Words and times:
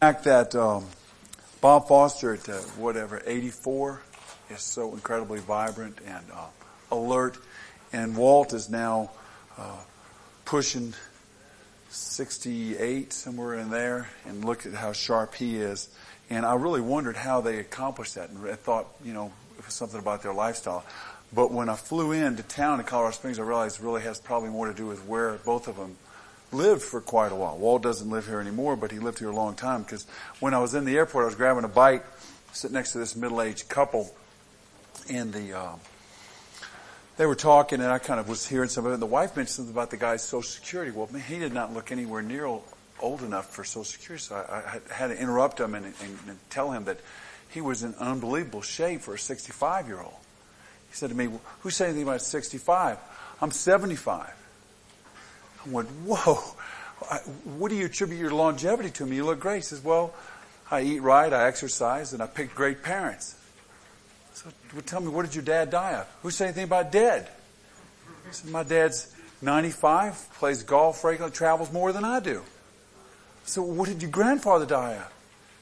fact 0.00 0.24
that 0.24 0.54
um, 0.54 0.86
Bob 1.60 1.88
Foster 1.88 2.34
at 2.34 2.48
uh, 2.48 2.52
whatever 2.76 3.20
84 3.26 4.00
is 4.48 4.62
so 4.62 4.92
incredibly 4.92 5.40
vibrant 5.40 5.98
and 6.06 6.24
uh, 6.32 6.46
alert, 6.92 7.36
and 7.92 8.16
Walt 8.16 8.52
is 8.52 8.70
now 8.70 9.10
uh, 9.58 9.76
pushing 10.44 10.94
68 11.90 13.12
somewhere 13.12 13.54
in 13.54 13.70
there, 13.70 14.08
and 14.24 14.44
look 14.44 14.66
at 14.66 14.74
how 14.74 14.92
sharp 14.92 15.34
he 15.34 15.56
is. 15.56 15.88
And 16.30 16.46
I 16.46 16.54
really 16.54 16.80
wondered 16.80 17.16
how 17.16 17.40
they 17.40 17.58
accomplished 17.58 18.14
that, 18.14 18.30
and 18.30 18.48
I 18.48 18.54
thought, 18.54 18.86
you 19.04 19.12
know, 19.12 19.32
it 19.58 19.66
was 19.66 19.74
something 19.74 19.98
about 19.98 20.22
their 20.22 20.34
lifestyle. 20.34 20.84
But 21.34 21.50
when 21.50 21.68
I 21.68 21.74
flew 21.74 22.12
into 22.12 22.44
town 22.44 22.78
in 22.78 22.86
Colorado 22.86 23.16
Springs, 23.16 23.40
I 23.40 23.42
realized 23.42 23.80
it 23.80 23.84
really 23.84 24.02
has 24.02 24.20
probably 24.20 24.50
more 24.50 24.68
to 24.68 24.74
do 24.74 24.86
with 24.86 25.04
where 25.06 25.34
both 25.44 25.66
of 25.66 25.76
them 25.76 25.96
lived 26.52 26.82
for 26.82 27.00
quite 27.00 27.32
a 27.32 27.34
while. 27.34 27.58
Walt 27.58 27.82
doesn't 27.82 28.08
live 28.08 28.26
here 28.26 28.40
anymore, 28.40 28.76
but 28.76 28.90
he 28.90 28.98
lived 28.98 29.18
here 29.18 29.28
a 29.28 29.34
long 29.34 29.54
time 29.54 29.82
because 29.82 30.06
when 30.40 30.54
I 30.54 30.58
was 30.58 30.74
in 30.74 30.84
the 30.84 30.96
airport, 30.96 31.24
I 31.24 31.26
was 31.26 31.34
grabbing 31.34 31.64
a 31.64 31.68
bite, 31.68 32.02
sitting 32.52 32.74
next 32.74 32.92
to 32.92 32.98
this 32.98 33.16
middle-aged 33.16 33.68
couple, 33.68 34.14
and 35.10 35.32
the 35.32 35.58
uh, 35.58 35.72
they 37.16 37.26
were 37.26 37.34
talking, 37.34 37.80
and 37.80 37.90
I 37.90 37.98
kind 37.98 38.20
of 38.20 38.28
was 38.28 38.46
hearing 38.46 38.68
some 38.68 38.86
of 38.86 38.92
it. 38.92 38.94
And 38.94 39.02
the 39.02 39.06
wife 39.06 39.36
mentioned 39.36 39.56
something 39.56 39.74
about 39.74 39.90
the 39.90 39.96
guy's 39.96 40.22
Social 40.22 40.42
Security. 40.42 40.92
Well, 40.92 41.08
man, 41.10 41.20
he 41.22 41.38
did 41.40 41.52
not 41.52 41.74
look 41.74 41.90
anywhere 41.90 42.22
near 42.22 42.46
old 42.46 43.22
enough 43.22 43.50
for 43.50 43.64
Social 43.64 43.84
Security, 43.84 44.22
so 44.22 44.36
I, 44.36 44.78
I 44.78 44.94
had 44.94 45.08
to 45.08 45.20
interrupt 45.20 45.58
him 45.58 45.74
and, 45.74 45.86
and, 45.86 46.18
and 46.28 46.38
tell 46.48 46.70
him 46.70 46.84
that 46.84 47.00
he 47.50 47.60
was 47.60 47.82
in 47.82 47.94
unbelievable 47.96 48.62
shape 48.62 49.00
for 49.00 49.14
a 49.14 49.16
65-year-old. 49.16 50.14
He 50.90 50.94
said 50.94 51.10
to 51.10 51.16
me, 51.16 51.28
"Who 51.60 51.70
said 51.70 51.86
anything 51.86 52.04
about 52.04 52.22
65? 52.22 52.98
I'm 53.42 53.50
75." 53.50 54.32
I 55.66 55.70
went, 55.70 55.88
whoa, 55.88 56.34
what 57.44 57.70
do 57.70 57.76
you 57.76 57.86
attribute 57.86 58.20
your 58.20 58.32
longevity 58.32 58.90
to? 58.90 59.06
Me, 59.06 59.16
you 59.16 59.24
look 59.24 59.40
great. 59.40 59.56
He 59.56 59.62
says, 59.62 59.82
well, 59.82 60.14
I 60.70 60.82
eat 60.82 61.00
right, 61.00 61.32
I 61.32 61.46
exercise, 61.46 62.12
and 62.12 62.22
I 62.22 62.26
picked 62.26 62.54
great 62.54 62.82
parents. 62.82 63.36
So 64.34 64.50
well, 64.72 64.82
tell 64.82 65.00
me, 65.00 65.08
what 65.08 65.26
did 65.26 65.34
your 65.34 65.44
dad 65.44 65.70
die 65.70 65.94
of? 65.94 66.06
Who 66.22 66.30
said 66.30 66.46
anything 66.46 66.64
about 66.64 66.92
dead? 66.92 67.28
He 68.26 68.32
said, 68.32 68.50
my 68.50 68.62
dad's 68.62 69.14
95, 69.42 70.34
plays 70.34 70.62
golf 70.62 71.02
regularly, 71.04 71.34
travels 71.34 71.72
more 71.72 71.92
than 71.92 72.04
I 72.04 72.20
do. 72.20 72.42
So 73.44 73.62
what 73.62 73.88
did 73.88 74.02
your 74.02 74.10
grandfather 74.10 74.66
die 74.66 74.94
of? 74.94 75.12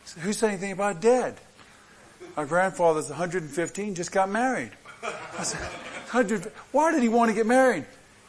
Said, 0.04 0.22
Who 0.22 0.32
said 0.32 0.50
anything 0.50 0.72
about 0.72 1.00
dead? 1.00 1.36
My 2.36 2.44
grandfather's 2.44 3.08
115, 3.08 3.94
just 3.94 4.12
got 4.12 4.28
married. 4.28 4.72
I 5.38 5.42
said, 5.42 5.60
100, 5.60 6.52
why 6.72 6.92
did 6.92 7.02
he 7.02 7.08
want 7.08 7.30
to 7.30 7.34
get 7.34 7.46
married? 7.46 7.84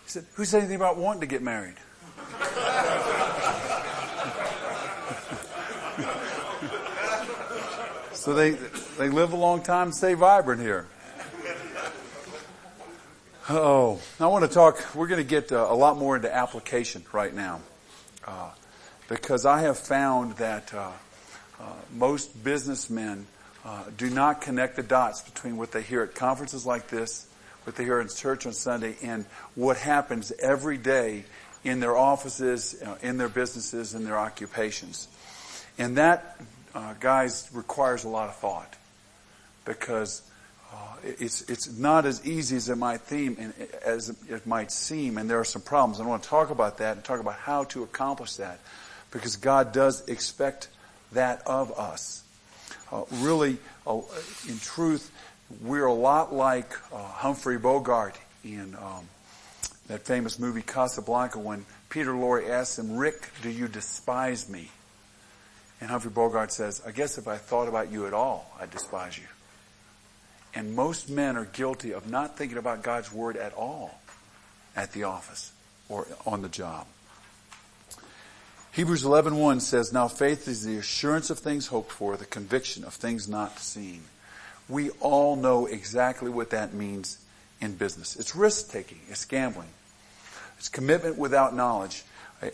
He 0.07 0.11
said, 0.11 0.25
Who 0.35 0.45
said 0.45 0.59
anything 0.59 0.77
about 0.77 0.95
wanting 0.95 1.19
to 1.19 1.27
get 1.27 1.41
married? 1.41 1.73
so 8.13 8.33
they, 8.33 8.51
they 8.97 9.09
live 9.09 9.33
a 9.33 9.35
long 9.35 9.61
time, 9.61 9.91
stay 9.91 10.13
vibrant 10.13 10.61
here. 10.61 10.87
Oh, 13.49 13.99
I 14.17 14.27
want 14.27 14.45
to 14.45 14.49
talk, 14.49 14.95
we're 14.95 15.07
going 15.07 15.21
to 15.21 15.27
get 15.27 15.51
uh, 15.51 15.67
a 15.69 15.75
lot 15.75 15.97
more 15.97 16.15
into 16.15 16.33
application 16.33 17.03
right 17.11 17.33
now. 17.33 17.59
Uh, 18.25 18.51
because 19.09 19.45
I 19.45 19.63
have 19.63 19.77
found 19.77 20.37
that 20.37 20.73
uh, 20.73 20.89
uh 21.59 21.63
most 21.93 22.45
businessmen 22.45 23.27
uh, 23.65 23.83
do 23.97 24.09
not 24.09 24.39
connect 24.39 24.77
the 24.77 24.83
dots 24.83 25.21
between 25.21 25.57
what 25.57 25.73
they 25.73 25.81
hear 25.81 26.01
at 26.01 26.15
conferences 26.15 26.65
like 26.65 26.87
this 26.87 27.27
what 27.67 27.75
they 27.75 27.83
hear 27.83 27.99
in 27.99 28.07
church 28.07 28.45
on 28.45 28.53
Sunday 28.53 28.95
and 29.03 29.25
what 29.55 29.75
happens 29.75 30.31
every 30.39 30.77
day 30.77 31.25
in 31.65 31.81
their 31.81 31.97
offices, 31.97 32.81
uh, 32.81 32.95
in 33.01 33.17
their 33.17 33.27
businesses, 33.27 33.93
in 33.93 34.05
their 34.05 34.17
occupations. 34.17 35.09
And 35.77 35.97
that, 35.97 36.39
uh, 36.73 36.93
guys, 37.01 37.49
requires 37.51 38.05
a 38.05 38.07
lot 38.07 38.29
of 38.29 38.37
thought 38.37 38.73
because 39.65 40.21
uh, 40.73 40.77
it's 41.03 41.41
it's 41.49 41.77
not 41.77 42.05
as 42.05 42.25
easy 42.25 42.55
as 42.55 42.69
it 42.69 42.77
might 42.77 43.05
seem, 43.05 43.53
as 43.85 44.15
it 44.29 44.47
might 44.47 44.71
seem, 44.71 45.17
and 45.17 45.29
there 45.29 45.39
are 45.39 45.45
some 45.45 45.61
problems. 45.61 45.99
I 45.99 46.05
want 46.05 46.23
to 46.23 46.29
talk 46.29 46.51
about 46.51 46.77
that 46.77 46.95
and 46.95 47.03
talk 47.03 47.19
about 47.19 47.35
how 47.35 47.65
to 47.65 47.83
accomplish 47.83 48.37
that, 48.37 48.61
because 49.11 49.35
God 49.35 49.73
does 49.73 50.07
expect 50.07 50.69
that 51.11 51.41
of 51.45 51.77
us. 51.77 52.23
Uh, 52.93 53.03
really, 53.15 53.57
uh, 53.85 53.99
in 54.47 54.57
truth, 54.59 55.11
we're 55.61 55.85
a 55.85 55.93
lot 55.93 56.33
like 56.33 56.73
uh, 56.93 56.97
Humphrey 56.97 57.57
Bogart 57.57 58.17
in 58.43 58.75
um, 58.75 59.07
that 59.87 60.05
famous 60.05 60.39
movie 60.39 60.61
Casablanca 60.61 61.39
when 61.39 61.65
Peter 61.89 62.11
Lorre 62.11 62.49
asks 62.49 62.77
him, 62.77 62.97
Rick, 62.97 63.29
do 63.41 63.49
you 63.49 63.67
despise 63.67 64.49
me? 64.49 64.69
And 65.79 65.89
Humphrey 65.89 66.11
Bogart 66.11 66.51
says, 66.51 66.81
I 66.85 66.91
guess 66.91 67.17
if 67.17 67.27
I 67.27 67.37
thought 67.37 67.67
about 67.67 67.91
you 67.91 68.07
at 68.07 68.13
all, 68.13 68.51
I'd 68.59 68.71
despise 68.71 69.17
you. 69.17 69.25
And 70.53 70.75
most 70.75 71.09
men 71.09 71.37
are 71.37 71.45
guilty 71.45 71.93
of 71.93 72.09
not 72.09 72.37
thinking 72.37 72.57
about 72.57 72.81
God's 72.81 73.11
word 73.11 73.37
at 73.37 73.53
all 73.53 73.99
at 74.75 74.91
the 74.91 75.03
office 75.03 75.51
or 75.87 76.07
on 76.25 76.41
the 76.41 76.49
job. 76.49 76.87
Hebrews 78.71 79.03
11.1 79.03 79.61
says, 79.61 79.93
Now 79.93 80.07
faith 80.07 80.47
is 80.47 80.63
the 80.63 80.77
assurance 80.77 81.29
of 81.29 81.39
things 81.39 81.67
hoped 81.67 81.91
for, 81.91 82.17
the 82.17 82.25
conviction 82.25 82.83
of 82.83 82.93
things 82.93 83.27
not 83.27 83.59
seen. 83.59 84.03
We 84.69 84.89
all 84.99 85.35
know 85.35 85.65
exactly 85.65 86.29
what 86.29 86.49
that 86.51 86.73
means 86.73 87.17
in 87.61 87.75
business. 87.75 88.15
It's 88.15 88.35
risk 88.35 88.71
taking. 88.71 88.99
It's 89.09 89.25
gambling. 89.25 89.69
It's 90.57 90.69
commitment 90.69 91.17
without 91.17 91.55
knowledge. 91.55 92.03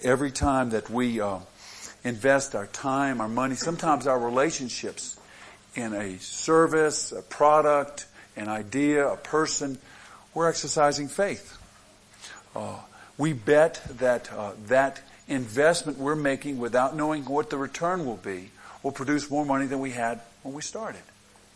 Every 0.03 0.31
time 0.31 0.71
that 0.71 0.89
we 0.89 1.19
uh, 1.19 1.39
invest 2.03 2.55
our 2.55 2.67
time, 2.67 3.19
our 3.21 3.27
money, 3.27 3.55
sometimes 3.55 4.07
our 4.07 4.19
relationships 4.19 5.19
in 5.75 5.93
a 5.93 6.17
service, 6.19 7.11
a 7.11 7.21
product, 7.21 8.05
an 8.35 8.47
idea, 8.47 9.07
a 9.07 9.17
person, 9.17 9.77
we're 10.33 10.49
exercising 10.49 11.07
faith. 11.07 11.57
Uh, 12.55 12.77
we 13.17 13.33
bet 13.33 13.81
that 13.97 14.31
uh, 14.31 14.51
that 14.67 15.01
investment 15.27 15.97
we're 15.97 16.15
making 16.15 16.57
without 16.59 16.95
knowing 16.95 17.23
what 17.25 17.49
the 17.49 17.57
return 17.57 18.05
will 18.05 18.17
be 18.17 18.51
will 18.81 18.91
produce 18.91 19.29
more 19.29 19.45
money 19.45 19.65
than 19.65 19.79
we 19.79 19.91
had 19.91 20.19
when 20.43 20.53
we 20.53 20.61
started. 20.61 21.01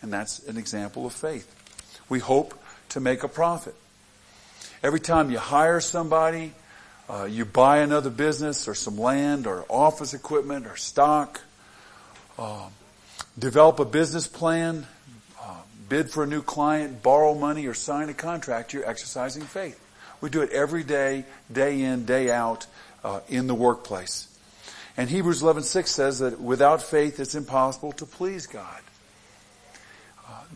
And 0.02 0.12
that's 0.12 0.40
an 0.46 0.56
example 0.56 1.06
of 1.06 1.12
faith. 1.12 1.54
We 2.08 2.18
hope 2.20 2.58
to 2.90 3.00
make 3.00 3.22
a 3.22 3.28
profit. 3.28 3.74
Every 4.82 5.00
time 5.00 5.30
you 5.30 5.38
hire 5.38 5.80
somebody, 5.80 6.52
uh, 7.08 7.24
you 7.24 7.44
buy 7.44 7.78
another 7.78 8.10
business 8.10 8.68
or 8.68 8.74
some 8.74 8.96
land 8.96 9.46
or 9.46 9.64
office 9.68 10.14
equipment 10.14 10.66
or 10.66 10.76
stock, 10.76 11.40
uh, 12.38 12.68
develop 13.38 13.80
a 13.80 13.84
business 13.84 14.28
plan, 14.28 14.86
uh, 15.40 15.56
bid 15.88 16.10
for 16.10 16.22
a 16.22 16.26
new 16.26 16.42
client, 16.42 17.02
borrow 17.02 17.34
money, 17.34 17.66
or 17.66 17.74
sign 17.74 18.08
a 18.08 18.14
contract, 18.14 18.72
you're 18.72 18.88
exercising 18.88 19.42
faith. 19.42 19.80
We 20.20 20.30
do 20.30 20.42
it 20.42 20.50
every 20.50 20.84
day, 20.84 21.24
day 21.50 21.82
in, 21.82 22.04
day 22.04 22.30
out, 22.30 22.66
uh, 23.02 23.20
in 23.28 23.46
the 23.46 23.54
workplace. 23.54 24.28
And 24.96 25.08
Hebrews 25.08 25.42
11:6 25.42 25.90
says 25.90 26.18
that 26.18 26.40
without 26.40 26.82
faith 26.82 27.20
it's 27.20 27.34
impossible 27.34 27.92
to 27.92 28.06
please 28.06 28.46
God 28.46 28.82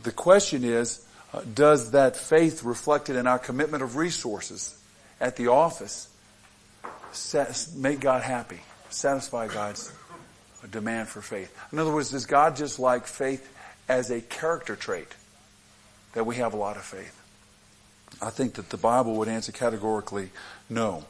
the 0.02 0.12
question 0.12 0.64
is, 0.64 1.04
uh, 1.32 1.42
does 1.54 1.92
that 1.92 2.16
faith 2.16 2.62
reflected 2.64 3.16
in 3.16 3.26
our 3.26 3.38
commitment 3.38 3.82
of 3.82 3.96
resources 3.96 4.76
at 5.20 5.36
the 5.36 5.48
office 5.48 6.08
make 7.74 8.00
God 8.00 8.22
happy, 8.22 8.60
satisfy 8.90 9.48
God's 9.48 9.92
demand 10.70 11.08
for 11.08 11.22
faith? 11.22 11.56
In 11.72 11.78
other 11.78 11.92
words, 11.92 12.10
does 12.10 12.26
God 12.26 12.56
just 12.56 12.78
like 12.78 13.06
faith 13.06 13.48
as 13.88 14.10
a 14.10 14.20
character 14.20 14.76
trait 14.76 15.08
that 16.14 16.24
we 16.24 16.36
have 16.36 16.54
a 16.54 16.56
lot 16.56 16.76
of 16.76 16.84
faith? 16.84 17.18
I 18.20 18.30
think 18.30 18.54
that 18.54 18.70
the 18.70 18.76
Bible 18.76 19.14
would 19.16 19.28
answer 19.28 19.52
categorically 19.52 20.30
no. 20.68 21.04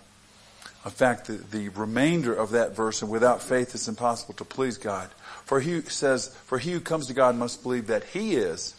In 0.85 0.91
fact, 0.91 1.27
the, 1.27 1.35
the 1.35 1.69
remainder 1.71 2.35
of 2.35 2.51
that 2.51 2.75
verse, 2.75 3.03
and 3.03 3.11
without 3.11 3.43
faith 3.43 3.75
it's 3.75 3.89
impossible 3.89 4.35
to 4.35 4.45
please 4.45 4.79
God. 4.79 5.09
For 5.45 5.61
he 5.61 5.83
says, 5.83 6.29
for 6.47 6.59
he 6.59 6.73
who 6.73 6.81
comes 6.81 7.07
to 7.09 7.15
God 7.15 7.37
must 7.37 7.63
believe 7.63 7.89
that 7.89 8.05
he 8.05 8.35
is, 8.35 8.75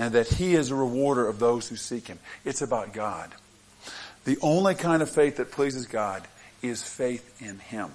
and 0.00 0.14
that 0.14 0.28
He 0.28 0.54
is 0.54 0.70
a 0.70 0.74
rewarder 0.74 1.28
of 1.28 1.38
those 1.38 1.68
who 1.68 1.76
seek 1.76 2.06
Him. 2.06 2.18
It's 2.46 2.62
about 2.62 2.94
God. 2.94 3.30
The 4.24 4.38
only 4.40 4.74
kind 4.74 5.02
of 5.02 5.10
faith 5.10 5.36
that 5.36 5.50
pleases 5.50 5.84
God 5.86 6.26
is 6.62 6.82
faith 6.82 7.42
in 7.42 7.58
Him. 7.58 7.90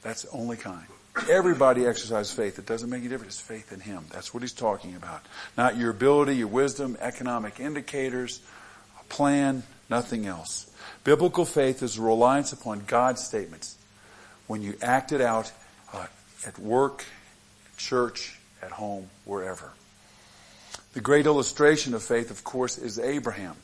That's 0.00 0.22
the 0.22 0.30
only 0.30 0.56
kind. 0.56 0.86
Everybody 1.28 1.84
exercises 1.84 2.32
faith. 2.32 2.58
It 2.58 2.64
doesn't 2.64 2.88
make 2.88 3.04
a 3.04 3.10
difference. 3.10 3.34
It's 3.34 3.46
faith 3.46 3.72
in 3.74 3.80
Him. 3.80 4.06
That's 4.10 4.32
what 4.32 4.42
He's 4.42 4.54
talking 4.54 4.96
about. 4.96 5.20
Not 5.58 5.76
your 5.76 5.90
ability, 5.90 6.36
your 6.36 6.48
wisdom, 6.48 6.96
economic 6.98 7.60
indicators, 7.60 8.40
a 8.98 9.04
plan, 9.04 9.64
nothing 9.90 10.24
else. 10.24 10.70
Biblical 11.04 11.44
faith 11.44 11.82
is 11.82 11.98
a 11.98 12.02
reliance 12.02 12.54
upon 12.54 12.84
God's 12.86 13.22
statements. 13.22 13.76
When 14.46 14.62
you 14.62 14.76
act 14.80 15.12
it 15.12 15.20
out 15.20 15.52
at 16.46 16.58
work, 16.58 17.04
at 17.66 17.76
church, 17.78 18.38
at 18.62 18.70
home, 18.70 19.08
wherever. 19.24 19.72
The 20.92 21.00
great 21.00 21.26
illustration 21.26 21.94
of 21.94 22.02
faith, 22.02 22.30
of 22.30 22.44
course, 22.44 22.78
is 22.78 22.98
Abraham. 22.98 23.56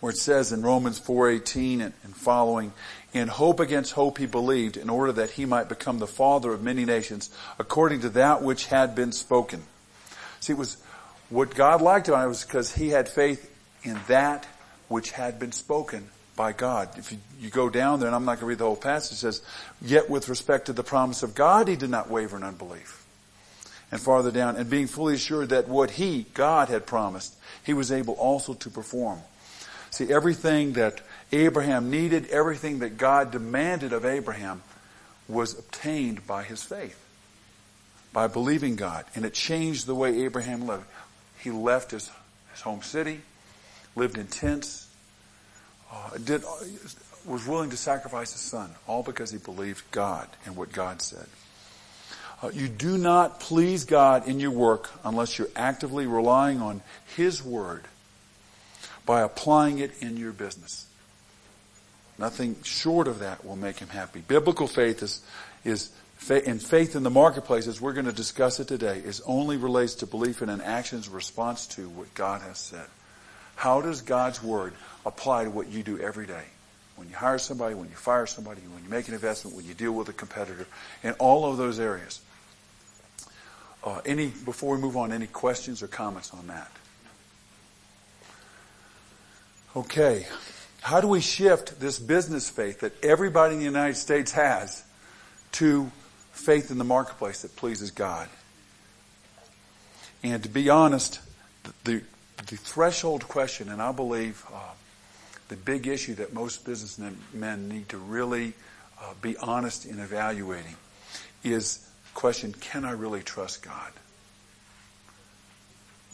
where 0.00 0.10
it 0.10 0.18
says 0.18 0.52
in 0.52 0.60
Romans 0.62 1.00
4.18 1.00 1.80
and, 1.80 2.16
following, 2.16 2.72
in 3.14 3.28
hope 3.28 3.60
against 3.60 3.92
hope 3.92 4.18
he 4.18 4.26
believed 4.26 4.76
in 4.76 4.90
order 4.90 5.10
that 5.12 5.30
he 5.30 5.46
might 5.46 5.70
become 5.70 5.98
the 5.98 6.06
father 6.06 6.52
of 6.52 6.62
many 6.62 6.84
nations 6.84 7.30
according 7.58 8.00
to 8.00 8.10
that 8.10 8.42
which 8.42 8.66
had 8.66 8.94
been 8.94 9.10
spoken. 9.10 9.62
See, 10.40 10.52
it 10.52 10.58
was 10.58 10.76
what 11.30 11.54
God 11.54 11.80
liked 11.80 12.08
about 12.08 12.26
it 12.26 12.28
was 12.28 12.44
because 12.44 12.74
he 12.74 12.90
had 12.90 13.08
faith 13.08 13.50
in 13.82 13.98
that 14.06 14.46
which 14.88 15.12
had 15.12 15.38
been 15.38 15.52
spoken 15.52 16.08
by 16.36 16.52
God. 16.52 16.90
If 16.96 17.10
you, 17.12 17.18
you 17.40 17.50
go 17.50 17.68
down 17.70 17.98
there, 17.98 18.08
and 18.08 18.14
I'm 18.14 18.24
not 18.24 18.32
going 18.32 18.40
to 18.40 18.46
read 18.46 18.58
the 18.58 18.64
whole 18.64 18.76
passage, 18.76 19.12
it 19.12 19.20
says, 19.20 19.42
yet 19.80 20.08
with 20.10 20.28
respect 20.28 20.66
to 20.66 20.72
the 20.72 20.84
promise 20.84 21.22
of 21.22 21.34
God, 21.34 21.66
he 21.66 21.76
did 21.76 21.90
not 21.90 22.10
waver 22.10 22.36
in 22.36 22.42
unbelief. 22.42 23.04
And 23.90 24.00
farther 24.00 24.30
down, 24.30 24.56
and 24.56 24.68
being 24.68 24.86
fully 24.86 25.14
assured 25.14 25.48
that 25.48 25.68
what 25.68 25.92
he, 25.92 26.26
God, 26.34 26.68
had 26.68 26.86
promised, 26.86 27.34
he 27.64 27.72
was 27.72 27.90
able 27.90 28.14
also 28.14 28.54
to 28.54 28.70
perform. 28.70 29.20
See, 29.90 30.12
everything 30.12 30.74
that 30.74 31.00
Abraham 31.32 31.90
needed, 31.90 32.28
everything 32.28 32.80
that 32.80 32.98
God 32.98 33.30
demanded 33.30 33.92
of 33.92 34.04
Abraham 34.04 34.62
was 35.28 35.58
obtained 35.58 36.26
by 36.26 36.42
his 36.42 36.62
faith, 36.62 37.02
by 38.12 38.26
believing 38.26 38.76
God. 38.76 39.04
And 39.14 39.24
it 39.24 39.32
changed 39.32 39.86
the 39.86 39.94
way 39.94 40.24
Abraham 40.24 40.66
lived. 40.66 40.84
He 41.38 41.50
left 41.50 41.92
his, 41.92 42.10
his 42.52 42.60
home 42.60 42.82
city, 42.82 43.20
lived 43.94 44.18
in 44.18 44.26
tents, 44.26 44.85
uh, 45.96 46.18
did, 46.18 46.44
uh, 46.44 46.48
was 47.24 47.46
willing 47.46 47.70
to 47.70 47.76
sacrifice 47.76 48.32
his 48.32 48.40
son, 48.40 48.70
all 48.86 49.02
because 49.02 49.30
he 49.30 49.38
believed 49.38 49.82
God 49.90 50.28
and 50.44 50.56
what 50.56 50.72
God 50.72 51.02
said. 51.02 51.26
Uh, 52.42 52.50
you 52.52 52.68
do 52.68 52.98
not 52.98 53.40
please 53.40 53.84
God 53.84 54.28
in 54.28 54.40
your 54.40 54.50
work 54.50 54.90
unless 55.04 55.38
you're 55.38 55.48
actively 55.56 56.06
relying 56.06 56.60
on 56.60 56.82
His 57.16 57.42
Word 57.42 57.84
by 59.06 59.22
applying 59.22 59.78
it 59.78 60.02
in 60.02 60.16
your 60.16 60.32
business. 60.32 60.86
Nothing 62.18 62.56
short 62.62 63.08
of 63.08 63.20
that 63.20 63.44
will 63.44 63.56
make 63.56 63.78
Him 63.78 63.88
happy. 63.88 64.20
Biblical 64.20 64.66
faith 64.66 65.02
is, 65.02 65.22
is 65.64 65.90
and 66.30 66.62
faith 66.62 66.96
in 66.96 67.02
the 67.02 67.10
marketplace, 67.10 67.66
as 67.66 67.80
we're 67.80 67.92
going 67.92 68.06
to 68.06 68.12
discuss 68.12 68.58
it 68.58 68.68
today, 68.68 69.00
is 69.04 69.22
only 69.26 69.56
relates 69.56 69.96
to 69.96 70.06
belief 70.06 70.42
in 70.42 70.48
an 70.48 70.60
action's 70.60 71.08
response 71.08 71.66
to 71.68 71.88
what 71.90 72.12
God 72.14 72.42
has 72.42 72.58
said. 72.58 72.86
How 73.54 73.80
does 73.80 74.02
God's 74.02 74.42
Word 74.42 74.74
apply 75.06 75.44
to 75.44 75.50
what 75.50 75.68
you 75.68 75.82
do 75.82 75.98
every 75.98 76.26
day? 76.26 76.44
When 76.96 77.08
you 77.08 77.14
hire 77.14 77.38
somebody, 77.38 77.74
when 77.74 77.88
you 77.88 77.94
fire 77.94 78.26
somebody, 78.26 78.60
when 78.72 78.82
you 78.82 78.90
make 78.90 79.08
an 79.08 79.14
investment, 79.14 79.56
when 79.56 79.64
you 79.64 79.74
deal 79.74 79.92
with 79.92 80.08
a 80.08 80.12
competitor, 80.12 80.66
in 81.02 81.12
all 81.12 81.50
of 81.50 81.56
those 81.56 81.78
areas. 81.78 82.20
Uh, 83.84 84.00
any 84.04 84.26
before 84.28 84.74
we 84.74 84.80
move 84.80 84.96
on, 84.96 85.12
any 85.12 85.26
questions 85.26 85.82
or 85.82 85.86
comments 85.86 86.32
on 86.34 86.48
that? 86.48 86.70
Okay, 89.76 90.26
how 90.80 91.00
do 91.00 91.08
we 91.08 91.20
shift 91.20 91.78
this 91.78 91.98
business 91.98 92.48
faith 92.48 92.80
that 92.80 92.92
everybody 93.04 93.52
in 93.52 93.58
the 93.58 93.66
United 93.66 93.96
States 93.96 94.32
has 94.32 94.82
to 95.52 95.90
faith 96.32 96.70
in 96.70 96.78
the 96.78 96.84
marketplace 96.84 97.42
that 97.42 97.54
pleases 97.56 97.90
God? 97.90 98.28
And 100.22 100.42
to 100.42 100.48
be 100.48 100.70
honest, 100.70 101.20
the, 101.84 102.02
the 102.36 102.56
threshold 102.56 103.28
question, 103.28 103.68
and 103.68 103.82
I 103.82 103.92
believe 103.92 104.44
uh, 104.52 104.58
the 105.48 105.56
big 105.56 105.86
issue 105.86 106.14
that 106.16 106.32
most 106.32 106.64
businessmen 106.64 107.68
need 107.68 107.88
to 107.90 107.98
really 107.98 108.52
uh, 109.00 109.14
be 109.22 109.36
honest 109.38 109.86
in 109.86 110.00
evaluating 110.00 110.76
is 111.44 111.88
question, 112.14 112.52
can 112.60 112.84
I 112.84 112.92
really 112.92 113.22
trust 113.22 113.62
God? 113.62 113.92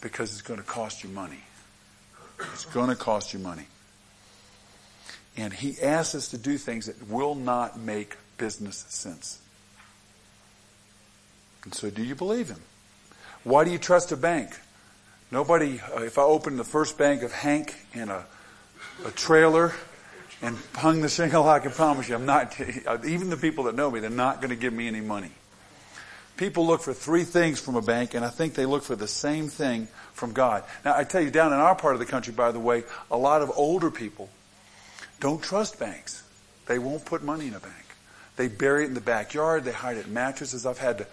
Because 0.01 0.33
it's 0.33 0.43
going 0.43 0.59
to 0.59 0.67
cost 0.67 1.03
you 1.03 1.11
money. 1.11 1.41
It's 2.53 2.65
going 2.67 2.89
to 2.89 2.97
cost 2.97 3.33
you 3.33 3.39
money. 3.39 3.67
And 5.37 5.53
he 5.53 5.81
asks 5.81 6.15
us 6.15 6.29
to 6.29 6.39
do 6.39 6.59
things 6.59 6.87
that 6.87 7.09
will 7.09 7.35
not 7.35 7.79
make 7.79 8.17
business 8.37 8.85
sense. 8.89 9.41
And 11.65 11.73
so 11.73 11.89
do 11.89 12.03
you 12.03 12.15
believe 12.15 12.49
him? 12.49 12.61
Why 13.45 13.65
do 13.65 13.71
you 13.71 13.79
trust 13.79 14.13
a 14.13 14.17
bank? 14.17 14.51
Nobody, 15.31 15.81
uh, 15.81 16.03
if 16.03 16.19
I 16.19 16.23
opened 16.23 16.59
the 16.59 16.65
first 16.65 16.99
bank 16.99 17.23
of 17.23 17.33
Hank 17.33 17.75
in 17.95 18.11
a, 18.11 18.27
a 19.05 19.11
trailer 19.11 19.73
and 20.43 20.59
hung 20.75 21.01
the 21.01 21.09
shingle, 21.09 21.49
I 21.49 21.61
can 21.61 21.71
promise 21.71 22.09
you, 22.09 22.15
I'm 22.15 22.27
not, 22.27 22.59
even 23.07 23.31
the 23.31 23.37
people 23.37 23.65
that 23.65 23.75
know 23.75 23.91
me, 23.91 24.01
they're 24.01 24.11
not 24.11 24.41
going 24.41 24.51
to 24.51 24.57
give 24.57 24.73
me 24.73 24.89
any 24.89 25.01
money. 25.01 25.31
People 26.37 26.67
look 26.67 26.81
for 26.81 26.95
three 26.95 27.25
things 27.25 27.61
from 27.61 27.77
a 27.77 27.83
bank, 27.83 28.15
and 28.15 28.25
I 28.25 28.29
think 28.29 28.55
they 28.55 28.67
look 28.67 28.83
for 28.83 28.97
the 28.97 29.07
same 29.07 29.49
thing 29.49 29.87
from 30.13 30.33
God. 30.33 30.65
Now, 30.85 30.97
I 30.97 31.05
tell 31.05 31.21
you, 31.21 31.31
down 31.31 31.53
in 31.53 31.59
our 31.59 31.75
part 31.75 31.95
of 31.95 32.01
the 32.01 32.07
country, 32.07 32.33
by 32.33 32.53
the 32.53 32.59
way, 32.59 32.85
a 33.11 33.17
lot 33.17 33.43
of 33.43 33.53
older 33.55 33.91
people 33.91 34.29
don't 35.21 35.43
trust 35.43 35.79
banks. 35.79 36.25
They 36.67 36.79
won't 36.79 37.05
put 37.05 37.23
money 37.23 37.47
in 37.47 37.55
a 37.55 37.61
bank. 37.61 37.75
They 38.37 38.49
bury 38.49 38.85
it 38.85 38.89
in 38.89 38.95
the 38.95 39.01
backyard. 39.01 39.65
They 39.65 39.73
hide 39.73 39.97
it 39.99 40.07
in 40.07 40.15
mattresses. 40.15 40.65
I've 40.65 40.79
had 40.79 40.99
to, 40.99 41.07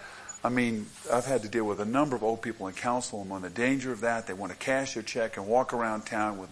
I 0.43 0.49
mean, 0.49 0.87
I've 1.11 1.25
had 1.25 1.41
to 1.41 1.49
deal 1.49 1.65
with 1.65 1.81
a 1.81 1.85
number 1.85 2.15
of 2.15 2.23
old 2.23 2.41
people 2.41 2.67
and 2.67 2.75
counsel 2.75 3.21
them 3.21 3.31
on 3.31 3.41
the 3.41 3.49
danger 3.49 3.91
of 3.91 4.01
that. 4.01 4.25
They 4.25 4.33
want 4.33 4.51
to 4.53 4.57
cash 4.57 4.93
their 4.93 5.03
check 5.03 5.37
and 5.37 5.45
walk 5.45 5.73
around 5.73 6.05
town 6.05 6.37
with 6.37 6.49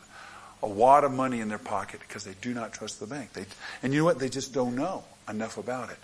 a 0.61 0.67
wad 0.67 1.03
of 1.03 1.11
money 1.11 1.39
in 1.39 1.49
their 1.49 1.57
pocket 1.57 1.99
because 2.07 2.23
they 2.23 2.33
do 2.41 2.53
not 2.53 2.73
trust 2.73 2.99
the 2.99 3.07
bank. 3.07 3.33
They, 3.33 3.45
and 3.83 3.93
you 3.93 3.99
know 3.99 4.05
what? 4.05 4.19
They 4.19 4.29
just 4.29 4.53
don't 4.53 4.75
know 4.75 5.03
enough 5.29 5.57
about 5.57 5.89
it. 5.89 5.97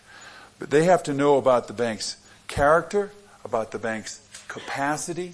But 0.60 0.70
they 0.70 0.86
have 0.86 1.04
to 1.04 1.14
know 1.14 1.38
about 1.38 1.68
the 1.68 1.74
bank's 1.74 2.18
character, 2.48 3.12
about 3.44 3.72
the 3.72 3.80
bank's 3.80 4.22
capacity, 4.48 5.34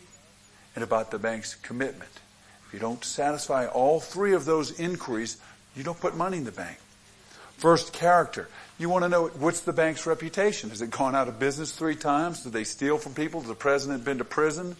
and 0.75 0.83
about 0.83 1.11
the 1.11 1.19
bank's 1.19 1.55
commitment. 1.55 2.11
If 2.67 2.73
you 2.73 2.79
don't 2.79 3.03
satisfy 3.03 3.65
all 3.65 3.99
three 3.99 4.33
of 4.33 4.45
those 4.45 4.79
inquiries, 4.79 5.37
you 5.75 5.83
don't 5.83 5.99
put 5.99 6.15
money 6.15 6.37
in 6.37 6.45
the 6.45 6.51
bank. 6.51 6.77
First, 7.57 7.91
character. 7.91 8.47
You 8.77 8.87
want 8.87 9.03
to 9.03 9.09
know 9.09 9.27
what's 9.27 9.61
the 9.61 9.73
bank's 9.73 10.05
reputation? 10.05 10.69
Has 10.69 10.81
it 10.81 10.91
gone 10.91 11.13
out 11.13 11.27
of 11.27 11.39
business 11.39 11.75
three 11.75 11.95
times? 11.95 12.43
Did 12.43 12.53
they 12.53 12.63
steal 12.63 12.97
from 12.97 13.13
people? 13.13 13.41
Has 13.41 13.49
the 13.49 13.55
president 13.55 14.05
been 14.05 14.19
to 14.19 14.23
prison? 14.23 14.77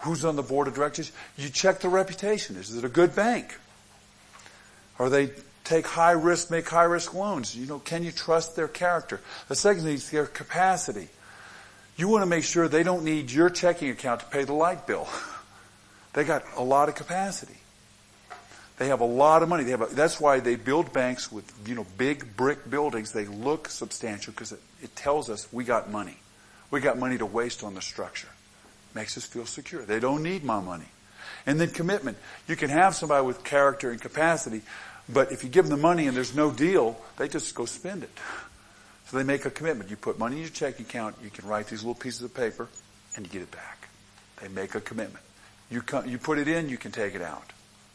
Who's 0.00 0.24
on 0.24 0.36
the 0.36 0.42
board 0.42 0.68
of 0.68 0.74
directors? 0.74 1.10
You 1.38 1.48
check 1.48 1.80
the 1.80 1.88
reputation. 1.88 2.56
Is 2.56 2.76
it 2.76 2.84
a 2.84 2.88
good 2.88 3.14
bank? 3.14 3.56
Are 5.02 5.10
they 5.10 5.30
take 5.64 5.86
high 5.86 6.12
risk, 6.12 6.50
make 6.50 6.68
high 6.68 6.84
risk 6.84 7.12
loans? 7.12 7.56
You 7.56 7.66
know, 7.66 7.80
can 7.80 8.04
you 8.04 8.12
trust 8.12 8.54
their 8.54 8.68
character? 8.68 9.20
The 9.48 9.56
second 9.56 9.82
thing 9.82 9.94
is 9.94 10.08
their 10.10 10.26
capacity. 10.26 11.08
You 11.96 12.08
want 12.08 12.22
to 12.22 12.26
make 12.26 12.44
sure 12.44 12.68
they 12.68 12.84
don't 12.84 13.04
need 13.04 13.30
your 13.30 13.50
checking 13.50 13.90
account 13.90 14.20
to 14.20 14.26
pay 14.26 14.44
the 14.44 14.52
light 14.52 14.86
bill. 14.86 15.08
they 16.12 16.22
got 16.22 16.44
a 16.56 16.62
lot 16.62 16.88
of 16.88 16.94
capacity. 16.94 17.56
They 18.78 18.88
have 18.88 19.00
a 19.00 19.06
lot 19.06 19.42
of 19.42 19.48
money. 19.48 19.64
They 19.64 19.72
have 19.72 19.82
a, 19.82 19.86
that's 19.86 20.20
why 20.20 20.38
they 20.38 20.54
build 20.54 20.92
banks 20.92 21.30
with, 21.32 21.52
you 21.66 21.74
know, 21.74 21.86
big 21.98 22.36
brick 22.36 22.70
buildings. 22.70 23.10
They 23.10 23.26
look 23.26 23.68
substantial 23.68 24.32
because 24.32 24.52
it, 24.52 24.60
it 24.82 24.94
tells 24.94 25.28
us 25.28 25.52
we 25.52 25.64
got 25.64 25.90
money. 25.90 26.16
We 26.70 26.80
got 26.80 26.96
money 26.96 27.18
to 27.18 27.26
waste 27.26 27.64
on 27.64 27.74
the 27.74 27.82
structure. 27.82 28.28
Makes 28.94 29.16
us 29.16 29.24
feel 29.24 29.46
secure. 29.46 29.84
They 29.84 30.00
don't 30.00 30.22
need 30.22 30.44
my 30.44 30.60
money. 30.60 30.86
And 31.46 31.60
then 31.60 31.70
commitment. 31.70 32.18
You 32.46 32.56
can 32.56 32.70
have 32.70 32.94
somebody 32.94 33.26
with 33.26 33.44
character 33.44 33.90
and 33.90 34.00
capacity, 34.00 34.62
but 35.12 35.32
if 35.32 35.44
you 35.44 35.50
give 35.50 35.66
them 35.66 35.76
the 35.76 35.82
money 35.82 36.06
and 36.06 36.16
there's 36.16 36.34
no 36.34 36.50
deal, 36.50 37.00
they 37.16 37.28
just 37.28 37.54
go 37.54 37.64
spend 37.64 38.02
it. 38.02 38.10
So 39.06 39.18
they 39.18 39.24
make 39.24 39.44
a 39.44 39.50
commitment. 39.50 39.90
You 39.90 39.96
put 39.96 40.18
money 40.18 40.36
in 40.36 40.42
your 40.42 40.50
checking 40.50 40.86
account, 40.86 41.16
you 41.22 41.30
can 41.30 41.46
write 41.46 41.66
these 41.66 41.82
little 41.82 41.94
pieces 41.94 42.22
of 42.22 42.34
paper, 42.34 42.68
and 43.14 43.26
you 43.26 43.32
get 43.32 43.42
it 43.42 43.50
back. 43.50 43.88
They 44.40 44.48
make 44.48 44.74
a 44.74 44.80
commitment. 44.80 45.24
You, 45.70 45.82
come, 45.82 46.08
you 46.08 46.18
put 46.18 46.38
it 46.38 46.48
in, 46.48 46.68
you 46.68 46.78
can 46.78 46.92
take 46.92 47.14
it 47.14 47.22
out. 47.22 47.44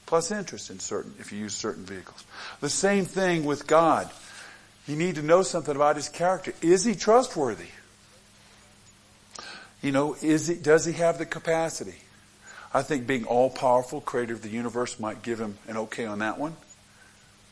Plus 0.05 0.31
interest 0.31 0.69
in 0.69 0.79
certain, 0.79 1.13
if 1.19 1.31
you 1.31 1.39
use 1.39 1.53
certain 1.53 1.85
vehicles. 1.85 2.23
The 2.61 2.69
same 2.69 3.05
thing 3.05 3.45
with 3.45 3.67
God. 3.67 4.09
You 4.87 4.95
need 4.95 5.15
to 5.15 5.21
know 5.21 5.43
something 5.43 5.75
about 5.75 5.95
His 5.95 6.07
character. 6.07 6.53
Is 6.61 6.85
He 6.85 6.95
trustworthy? 6.95 7.67
You 9.81 9.91
know, 9.91 10.15
is 10.21 10.47
he, 10.47 10.55
does 10.55 10.85
He 10.85 10.93
have 10.93 11.17
the 11.17 11.25
capacity? 11.25 11.97
I 12.73 12.83
think 12.83 13.05
being 13.05 13.25
all 13.25 13.49
powerful, 13.49 14.01
creator 14.01 14.33
of 14.33 14.41
the 14.41 14.49
universe 14.49 14.99
might 14.99 15.21
give 15.21 15.39
Him 15.39 15.57
an 15.67 15.77
okay 15.77 16.05
on 16.05 16.19
that 16.19 16.39
one. 16.39 16.55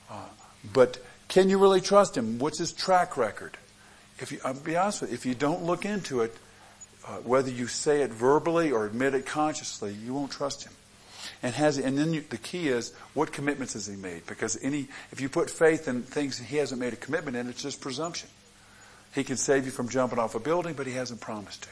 Uh, 0.10 0.26
but 0.74 0.98
can 1.28 1.50
you 1.50 1.58
really 1.58 1.82
trust 1.82 2.16
him? 2.16 2.40
What's 2.40 2.60
his 2.60 2.74
track 2.74 3.18
record? 3.18 3.58
If 4.20 4.32
you, 4.32 4.40
I'll 4.46 4.54
be 4.54 4.78
honest 4.78 5.02
with 5.02 5.12
you, 5.12 5.16
if 5.16 5.26
you 5.26 5.36
don't 5.36 5.64
look 5.64 5.86
into 5.86 6.22
it, 6.22 6.36
uh, 7.08 7.18
whether 7.18 7.50
you 7.50 7.68
say 7.68 8.02
it 8.02 8.12
verbally 8.12 8.72
or 8.72 8.86
admit 8.86 9.14
it 9.14 9.26
consciously, 9.26 9.94
you 9.94 10.14
won't 10.14 10.32
trust 10.32 10.64
him. 10.64 10.74
And 11.44 11.54
has 11.56 11.78
and 11.78 11.98
then 11.98 12.14
you, 12.14 12.24
the 12.30 12.38
key 12.38 12.70
is 12.70 12.94
what 13.14 13.32
commitments 13.32 13.74
has 13.74 13.88
he 13.88 13.96
made? 13.96 14.26
Because 14.26 14.58
any 14.62 14.88
if 15.12 15.20
you 15.22 15.30
put 15.30 15.50
faith 15.50 15.88
in 15.88 16.04
things 16.04 16.38
he 16.38 16.58
hasn't 16.58 16.80
made 16.80 16.94
a 16.94 16.98
commitment 16.98 17.36
in, 17.36 17.50
it's 17.50 17.62
just 17.62 17.82
presumption. 17.82 18.30
He 19.14 19.24
can 19.24 19.38
save 19.38 19.66
you 19.66 19.72
from 19.72 19.90
jumping 19.90 20.20
off 20.20 20.36
a 20.36 20.40
building, 20.40 20.74
but 20.74 20.88
he 20.88 20.94
hasn't 20.94 21.22
promised 21.22 21.64
to. 21.64 21.70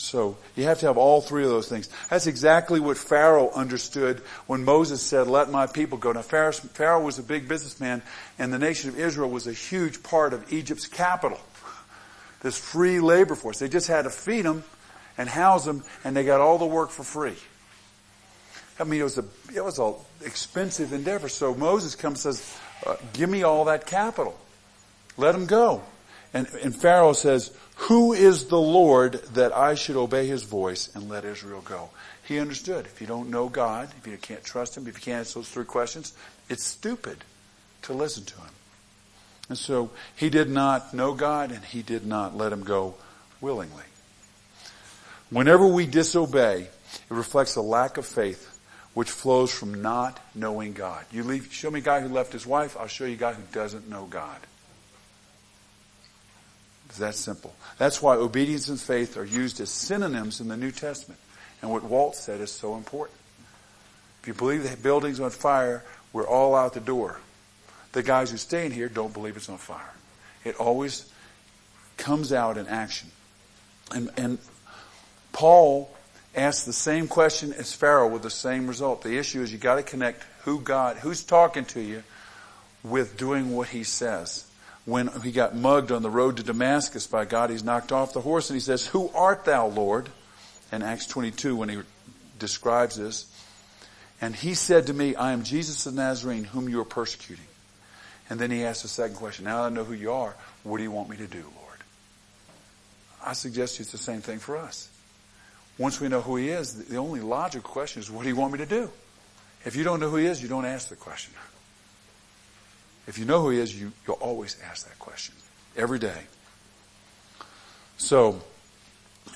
So 0.00 0.38
you 0.56 0.64
have 0.64 0.78
to 0.78 0.86
have 0.86 0.96
all 0.96 1.20
three 1.20 1.44
of 1.44 1.50
those 1.50 1.68
things. 1.68 1.90
That's 2.08 2.26
exactly 2.26 2.80
what 2.80 2.96
Pharaoh 2.96 3.50
understood 3.50 4.20
when 4.46 4.64
Moses 4.64 5.02
said, 5.02 5.26
let 5.26 5.50
my 5.50 5.66
people 5.66 5.98
go. 5.98 6.10
Now 6.12 6.22
Pharaoh 6.22 7.04
was 7.04 7.18
a 7.18 7.22
big 7.22 7.46
businessman 7.46 8.00
and 8.38 8.50
the 8.50 8.58
nation 8.58 8.88
of 8.88 8.98
Israel 8.98 9.28
was 9.28 9.46
a 9.46 9.52
huge 9.52 10.02
part 10.02 10.32
of 10.32 10.50
Egypt's 10.50 10.86
capital. 10.86 11.38
This 12.40 12.58
free 12.58 12.98
labor 12.98 13.34
force. 13.34 13.58
They 13.58 13.68
just 13.68 13.88
had 13.88 14.02
to 14.02 14.10
feed 14.10 14.46
them 14.46 14.64
and 15.18 15.28
house 15.28 15.66
them 15.66 15.84
and 16.02 16.16
they 16.16 16.24
got 16.24 16.40
all 16.40 16.56
the 16.56 16.64
work 16.64 16.88
for 16.88 17.04
free. 17.04 17.36
I 18.78 18.84
mean, 18.84 19.00
it 19.00 19.04
was 19.04 19.18
a, 19.18 19.24
it 19.54 19.62
was 19.62 19.78
a 19.78 19.92
expensive 20.24 20.94
endeavor. 20.94 21.28
So 21.28 21.54
Moses 21.54 21.94
comes 21.94 22.24
and 22.24 22.34
says, 22.34 22.58
uh, 22.86 22.96
give 23.12 23.28
me 23.28 23.42
all 23.42 23.66
that 23.66 23.84
capital. 23.84 24.40
Let 25.18 25.32
them 25.32 25.44
go. 25.44 25.82
And, 26.32 26.46
and 26.62 26.74
Pharaoh 26.74 27.12
says, 27.12 27.52
who 27.84 28.12
is 28.12 28.46
the 28.46 28.60
Lord 28.60 29.14
that 29.34 29.56
I 29.56 29.74
should 29.74 29.96
obey 29.96 30.26
his 30.26 30.42
voice 30.42 30.94
and 30.94 31.08
let 31.08 31.24
Israel 31.24 31.62
go? 31.62 31.88
He 32.24 32.38
understood. 32.38 32.84
If 32.84 33.00
you 33.00 33.06
don't 33.06 33.30
know 33.30 33.48
God, 33.48 33.88
if 33.98 34.06
you 34.06 34.18
can't 34.18 34.44
trust 34.44 34.76
him, 34.76 34.86
if 34.86 34.98
you 34.98 35.00
can't 35.00 35.20
answer 35.20 35.38
those 35.38 35.48
three 35.48 35.64
questions, 35.64 36.12
it's 36.50 36.64
stupid 36.64 37.24
to 37.82 37.94
listen 37.94 38.24
to 38.24 38.36
him. 38.36 38.50
And 39.48 39.56
so 39.56 39.90
he 40.14 40.28
did 40.28 40.50
not 40.50 40.92
know 40.92 41.14
God 41.14 41.52
and 41.52 41.64
he 41.64 41.80
did 41.80 42.06
not 42.06 42.36
let 42.36 42.52
him 42.52 42.64
go 42.64 42.96
willingly. 43.40 43.84
Whenever 45.30 45.66
we 45.66 45.86
disobey, 45.86 46.60
it 46.60 46.70
reflects 47.08 47.56
a 47.56 47.62
lack 47.62 47.96
of 47.96 48.04
faith 48.04 48.58
which 48.92 49.10
flows 49.10 49.50
from 49.50 49.80
not 49.80 50.20
knowing 50.34 50.74
God. 50.74 51.06
You 51.10 51.24
leave, 51.24 51.50
show 51.50 51.70
me 51.70 51.80
a 51.80 51.82
guy 51.82 52.00
who 52.00 52.08
left 52.08 52.34
his 52.34 52.46
wife, 52.46 52.76
I'll 52.78 52.88
show 52.88 53.06
you 53.06 53.14
a 53.14 53.16
guy 53.16 53.32
who 53.32 53.42
doesn't 53.52 53.88
know 53.88 54.04
God. 54.04 54.38
It's 56.90 56.98
that 56.98 57.14
simple. 57.14 57.54
That's 57.78 58.02
why 58.02 58.16
obedience 58.16 58.68
and 58.68 58.78
faith 58.78 59.16
are 59.16 59.24
used 59.24 59.60
as 59.60 59.70
synonyms 59.70 60.40
in 60.40 60.48
the 60.48 60.56
New 60.56 60.72
Testament. 60.72 61.20
And 61.62 61.70
what 61.70 61.84
Walt 61.84 62.16
said 62.16 62.40
is 62.40 62.50
so 62.50 62.74
important. 62.74 63.16
If 64.20 64.26
you 64.26 64.34
believe 64.34 64.68
the 64.68 64.76
building's 64.76 65.20
on 65.20 65.30
fire, 65.30 65.84
we're 66.12 66.26
all 66.26 66.56
out 66.56 66.74
the 66.74 66.80
door. 66.80 67.20
The 67.92 68.02
guys 68.02 68.32
who 68.32 68.36
stay 68.36 68.66
in 68.66 68.72
here 68.72 68.88
don't 68.88 69.14
believe 69.14 69.36
it's 69.36 69.48
on 69.48 69.58
fire. 69.58 69.94
It 70.44 70.56
always 70.56 71.08
comes 71.96 72.32
out 72.32 72.58
in 72.58 72.66
action. 72.66 73.08
And, 73.94 74.10
and 74.16 74.38
Paul 75.32 75.94
asked 76.34 76.66
the 76.66 76.72
same 76.72 77.06
question 77.06 77.52
as 77.52 77.72
Pharaoh 77.72 78.08
with 78.08 78.22
the 78.22 78.30
same 78.30 78.66
result. 78.66 79.02
The 79.02 79.16
issue 79.16 79.42
is 79.42 79.52
you 79.52 79.58
got 79.58 79.76
to 79.76 79.84
connect 79.84 80.24
who 80.42 80.60
God, 80.60 80.96
who's 80.96 81.22
talking 81.22 81.66
to 81.66 81.80
you 81.80 82.02
with 82.82 83.16
doing 83.16 83.54
what 83.54 83.68
he 83.68 83.84
says. 83.84 84.49
When 84.86 85.08
he 85.22 85.30
got 85.30 85.54
mugged 85.54 85.92
on 85.92 86.02
the 86.02 86.10
road 86.10 86.38
to 86.38 86.42
Damascus 86.42 87.06
by 87.06 87.24
God, 87.24 87.50
he's 87.50 87.62
knocked 87.62 87.92
off 87.92 88.12
the 88.12 88.20
horse 88.20 88.50
and 88.50 88.56
he 88.56 88.60
says, 88.60 88.86
who 88.86 89.10
art 89.14 89.44
thou, 89.44 89.66
Lord? 89.66 90.08
In 90.72 90.82
Acts 90.82 91.06
22 91.06 91.56
when 91.56 91.68
he 91.68 91.78
describes 92.38 92.96
this. 92.96 93.26
And 94.20 94.34
he 94.34 94.54
said 94.54 94.86
to 94.86 94.94
me, 94.94 95.14
I 95.14 95.32
am 95.32 95.42
Jesus 95.42 95.86
of 95.86 95.94
Nazarene 95.94 96.44
whom 96.44 96.68
you 96.68 96.80
are 96.80 96.84
persecuting. 96.84 97.44
And 98.28 98.38
then 98.38 98.50
he 98.50 98.64
asked 98.64 98.82
the 98.82 98.88
second 98.88 99.16
question, 99.16 99.44
now 99.44 99.64
I 99.64 99.68
know 99.70 99.84
who 99.84 99.94
you 99.94 100.12
are, 100.12 100.36
what 100.62 100.76
do 100.76 100.82
you 100.82 100.90
want 100.90 101.08
me 101.08 101.16
to 101.16 101.26
do, 101.26 101.42
Lord? 101.42 101.78
I 103.24 103.32
suggest 103.32 103.80
it's 103.80 103.92
the 103.92 103.98
same 103.98 104.20
thing 104.20 104.38
for 104.38 104.56
us. 104.56 104.88
Once 105.78 106.00
we 106.00 106.08
know 106.08 106.20
who 106.20 106.36
he 106.36 106.50
is, 106.50 106.84
the 106.86 106.96
only 106.96 107.20
logical 107.20 107.68
question 107.68 108.00
is, 108.00 108.10
what 108.10 108.22
do 108.22 108.28
you 108.28 108.36
want 108.36 108.52
me 108.52 108.58
to 108.58 108.66
do? 108.66 108.90
If 109.64 109.76
you 109.76 109.84
don't 109.84 110.00
know 110.00 110.10
who 110.10 110.16
he 110.16 110.26
is, 110.26 110.42
you 110.42 110.48
don't 110.48 110.64
ask 110.64 110.88
the 110.88 110.96
question. 110.96 111.34
If 113.10 113.18
you 113.18 113.24
know 113.24 113.42
who 113.42 113.50
he 113.50 113.58
is, 113.58 113.74
you, 113.74 113.90
you'll 114.06 114.14
always 114.20 114.56
ask 114.64 114.86
that 114.86 114.96
question. 115.00 115.34
Every 115.76 115.98
day. 115.98 116.22
So, 117.96 118.40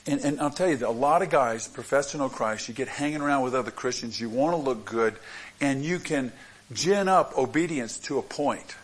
and, 0.06 0.20
and 0.20 0.40
I'll 0.40 0.50
tell 0.50 0.68
you, 0.68 0.76
that 0.76 0.88
a 0.88 0.92
lot 0.92 1.22
of 1.22 1.30
guys 1.30 1.66
profess 1.66 2.12
to 2.12 2.18
know 2.18 2.28
Christ, 2.28 2.68
you 2.68 2.74
get 2.74 2.86
hanging 2.86 3.20
around 3.20 3.42
with 3.42 3.52
other 3.52 3.72
Christians, 3.72 4.20
you 4.20 4.28
want 4.28 4.56
to 4.56 4.62
look 4.62 4.84
good, 4.84 5.16
and 5.60 5.84
you 5.84 5.98
can 5.98 6.30
gin 6.72 7.08
up 7.08 7.36
obedience 7.36 7.98
to 7.98 8.20
a 8.20 8.22
point 8.22 8.76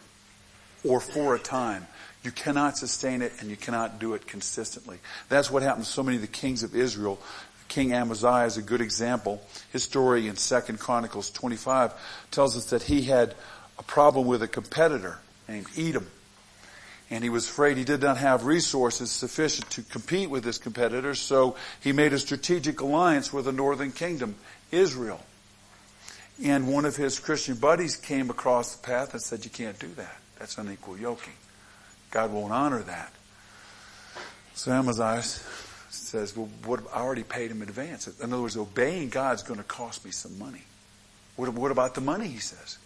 or 0.82 0.98
for 0.98 1.36
a 1.36 1.38
time. 1.38 1.86
You 2.24 2.32
cannot 2.32 2.76
sustain 2.76 3.22
it 3.22 3.32
and 3.38 3.48
you 3.48 3.56
cannot 3.56 4.00
do 4.00 4.14
it 4.14 4.26
consistently. 4.26 4.98
That's 5.28 5.52
what 5.52 5.62
happened 5.62 5.84
to 5.84 5.90
so 5.90 6.02
many 6.02 6.16
of 6.16 6.22
the 6.22 6.26
kings 6.26 6.64
of 6.64 6.74
Israel. 6.74 7.20
King 7.68 7.92
Amaziah 7.92 8.46
is 8.46 8.56
a 8.56 8.62
good 8.62 8.80
example. 8.80 9.40
His 9.72 9.84
story 9.84 10.26
in 10.26 10.34
2nd 10.34 10.80
Chronicles 10.80 11.30
25 11.30 11.92
tells 12.32 12.56
us 12.56 12.70
that 12.70 12.82
he 12.82 13.02
had 13.02 13.36
a 13.80 13.82
problem 13.82 14.26
with 14.26 14.42
a 14.42 14.48
competitor 14.48 15.18
named 15.48 15.66
Edom. 15.76 16.06
And 17.10 17.24
he 17.24 17.30
was 17.30 17.48
afraid 17.48 17.76
he 17.76 17.84
did 17.84 18.02
not 18.02 18.18
have 18.18 18.44
resources 18.44 19.10
sufficient 19.10 19.68
to 19.70 19.82
compete 19.82 20.30
with 20.30 20.44
his 20.44 20.58
competitors, 20.58 21.18
so 21.18 21.56
he 21.80 21.92
made 21.92 22.12
a 22.12 22.18
strategic 22.20 22.80
alliance 22.80 23.32
with 23.32 23.46
the 23.46 23.52
northern 23.52 23.90
kingdom, 23.90 24.36
Israel. 24.70 25.20
And 26.44 26.68
one 26.68 26.84
of 26.84 26.94
his 26.94 27.18
Christian 27.18 27.56
buddies 27.56 27.96
came 27.96 28.30
across 28.30 28.76
the 28.76 28.86
path 28.86 29.12
and 29.12 29.20
said, 29.20 29.44
you 29.44 29.50
can't 29.50 29.78
do 29.78 29.88
that. 29.94 30.16
That's 30.38 30.56
unequal 30.56 30.98
yoking. 30.98 31.32
God 32.10 32.32
won't 32.32 32.52
honor 32.52 32.82
that. 32.82 33.12
So 34.54 34.72
Amaziah 34.72 35.22
says, 35.90 36.36
well, 36.36 36.48
what, 36.64 36.80
I 36.94 37.00
already 37.00 37.24
paid 37.24 37.50
him 37.50 37.62
in 37.62 37.68
advance. 37.68 38.06
In 38.06 38.32
other 38.32 38.42
words, 38.42 38.56
obeying 38.56 39.08
God's 39.08 39.42
going 39.42 39.58
to 39.58 39.64
cost 39.64 40.04
me 40.04 40.10
some 40.12 40.38
money. 40.38 40.62
What, 41.36 41.48
what 41.54 41.72
about 41.72 41.94
the 41.94 42.00
money, 42.02 42.28
he 42.28 42.38
says. 42.38 42.78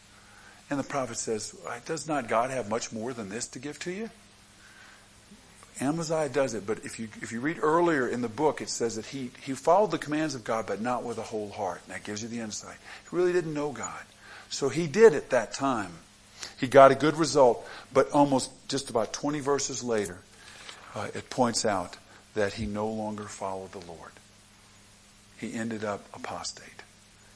And 0.70 0.78
the 0.78 0.84
prophet 0.84 1.18
says, 1.18 1.54
does 1.84 2.08
not 2.08 2.28
God 2.28 2.50
have 2.50 2.68
much 2.68 2.92
more 2.92 3.12
than 3.12 3.28
this 3.28 3.46
to 3.48 3.58
give 3.58 3.78
to 3.80 3.90
you? 3.90 4.10
Amaziah 5.80 6.28
does 6.28 6.54
it, 6.54 6.66
but 6.66 6.84
if 6.84 7.00
you, 7.00 7.08
if 7.20 7.32
you 7.32 7.40
read 7.40 7.58
earlier 7.60 8.06
in 8.06 8.20
the 8.20 8.28
book, 8.28 8.60
it 8.60 8.68
says 8.68 8.94
that 8.96 9.06
he, 9.06 9.30
he 9.42 9.54
followed 9.54 9.90
the 9.90 9.98
commands 9.98 10.34
of 10.34 10.44
God, 10.44 10.66
but 10.66 10.80
not 10.80 11.02
with 11.02 11.18
a 11.18 11.22
whole 11.22 11.50
heart. 11.50 11.80
And 11.84 11.94
that 11.94 12.04
gives 12.04 12.22
you 12.22 12.28
the 12.28 12.40
insight. 12.40 12.76
He 13.10 13.16
really 13.16 13.32
didn't 13.32 13.54
know 13.54 13.72
God. 13.72 14.02
So 14.50 14.68
he 14.68 14.86
did 14.86 15.14
at 15.14 15.30
that 15.30 15.52
time. 15.52 15.90
He 16.60 16.68
got 16.68 16.92
a 16.92 16.94
good 16.94 17.16
result, 17.16 17.66
but 17.92 18.10
almost 18.12 18.50
just 18.68 18.88
about 18.88 19.12
20 19.12 19.40
verses 19.40 19.82
later, 19.82 20.18
uh, 20.94 21.08
it 21.12 21.28
points 21.28 21.64
out 21.64 21.96
that 22.34 22.52
he 22.52 22.66
no 22.66 22.88
longer 22.88 23.24
followed 23.24 23.72
the 23.72 23.84
Lord. 23.86 24.12
He 25.38 25.54
ended 25.54 25.84
up 25.84 26.04
apostate. 26.14 26.82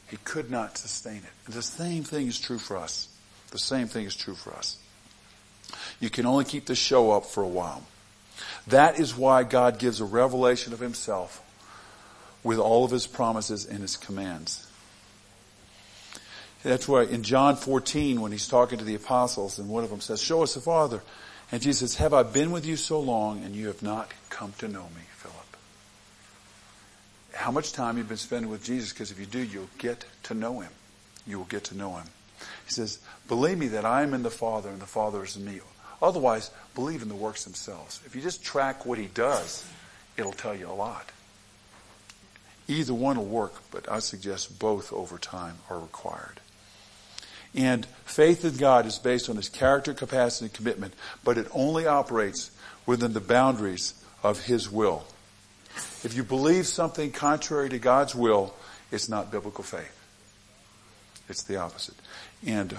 He 0.08 0.16
could 0.18 0.50
not 0.50 0.78
sustain 0.78 1.18
it. 1.18 1.32
And 1.46 1.54
the 1.54 1.62
same 1.62 2.04
thing 2.04 2.28
is 2.28 2.38
true 2.38 2.58
for 2.58 2.76
us. 2.76 3.08
The 3.50 3.58
same 3.58 3.86
thing 3.88 4.04
is 4.04 4.14
true 4.14 4.34
for 4.34 4.52
us. 4.52 4.76
You 6.00 6.10
can 6.10 6.26
only 6.26 6.44
keep 6.44 6.66
the 6.66 6.74
show 6.74 7.12
up 7.12 7.26
for 7.26 7.42
a 7.42 7.48
while. 7.48 7.82
That 8.66 9.00
is 9.00 9.16
why 9.16 9.42
God 9.42 9.78
gives 9.78 10.00
a 10.00 10.04
revelation 10.04 10.72
of 10.72 10.80
himself 10.80 11.42
with 12.44 12.58
all 12.58 12.84
of 12.84 12.90
his 12.90 13.06
promises 13.06 13.66
and 13.66 13.80
his 13.80 13.96
commands. 13.96 14.66
That's 16.62 16.88
why 16.88 17.04
in 17.04 17.22
John 17.22 17.56
14, 17.56 18.20
when 18.20 18.32
he's 18.32 18.48
talking 18.48 18.78
to 18.78 18.84
the 18.84 18.94
apostles, 18.94 19.58
and 19.58 19.68
one 19.68 19.84
of 19.84 19.90
them 19.90 20.00
says, 20.00 20.20
show 20.20 20.42
us 20.42 20.54
the 20.54 20.60
Father. 20.60 21.02
And 21.50 21.62
Jesus 21.62 21.92
says, 21.92 21.98
have 21.98 22.12
I 22.12 22.24
been 22.24 22.50
with 22.50 22.66
you 22.66 22.76
so 22.76 23.00
long 23.00 23.42
and 23.42 23.54
you 23.54 23.68
have 23.68 23.82
not 23.82 24.12
come 24.28 24.52
to 24.58 24.68
know 24.68 24.82
me, 24.94 25.02
Philip? 25.16 25.56
How 27.32 27.50
much 27.50 27.72
time 27.72 27.96
you've 27.96 28.08
been 28.08 28.16
spending 28.16 28.50
with 28.50 28.64
Jesus, 28.64 28.92
because 28.92 29.10
if 29.10 29.18
you 29.18 29.26
do, 29.26 29.38
you'll 29.38 29.70
get 29.78 30.04
to 30.24 30.34
know 30.34 30.60
him. 30.60 30.72
You 31.26 31.38
will 31.38 31.46
get 31.46 31.64
to 31.64 31.76
know 31.76 31.96
him. 31.96 32.06
He 32.66 32.72
says, 32.72 32.98
believe 33.26 33.58
me 33.58 33.68
that 33.68 33.84
I 33.84 34.02
am 34.02 34.14
in 34.14 34.22
the 34.22 34.30
Father 34.30 34.68
and 34.68 34.80
the 34.80 34.86
Father 34.86 35.24
is 35.24 35.36
in 35.36 35.44
me. 35.44 35.60
Otherwise, 36.00 36.50
believe 36.74 37.02
in 37.02 37.08
the 37.08 37.14
works 37.14 37.44
themselves. 37.44 38.00
If 38.06 38.14
you 38.14 38.22
just 38.22 38.44
track 38.44 38.86
what 38.86 38.98
he 38.98 39.06
does, 39.06 39.64
it'll 40.16 40.32
tell 40.32 40.54
you 40.54 40.68
a 40.68 40.72
lot. 40.72 41.10
Either 42.68 42.94
one 42.94 43.16
will 43.16 43.24
work, 43.24 43.54
but 43.70 43.90
I 43.90 43.98
suggest 43.98 44.58
both 44.58 44.92
over 44.92 45.18
time 45.18 45.56
are 45.70 45.78
required. 45.78 46.40
And 47.54 47.86
faith 48.04 48.44
in 48.44 48.56
God 48.56 48.86
is 48.86 48.98
based 48.98 49.30
on 49.30 49.36
his 49.36 49.48
character, 49.48 49.94
capacity, 49.94 50.46
and 50.46 50.54
commitment, 50.54 50.94
but 51.24 51.38
it 51.38 51.48
only 51.52 51.86
operates 51.86 52.50
within 52.84 53.14
the 53.14 53.20
boundaries 53.20 53.94
of 54.22 54.42
his 54.44 54.70
will. 54.70 55.04
If 56.04 56.14
you 56.14 56.24
believe 56.24 56.66
something 56.66 57.10
contrary 57.10 57.70
to 57.70 57.78
God's 57.78 58.14
will, 58.14 58.54
it's 58.92 59.08
not 59.08 59.32
biblical 59.32 59.64
faith. 59.64 59.94
It's 61.28 61.42
the 61.42 61.56
opposite. 61.56 61.94
And 62.46 62.76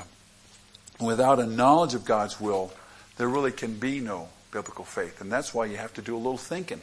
without 0.99 1.39
a 1.39 1.45
knowledge 1.45 1.93
of 1.93 2.05
God's 2.05 2.39
will, 2.39 2.71
there 3.17 3.27
really 3.27 3.51
can 3.51 3.75
be 3.75 3.99
no 3.99 4.29
biblical 4.51 4.85
faith. 4.85 5.21
And 5.21 5.31
that's 5.31 5.53
why 5.53 5.65
you 5.65 5.77
have 5.77 5.93
to 5.95 6.01
do 6.01 6.15
a 6.15 6.17
little 6.17 6.37
thinking. 6.37 6.81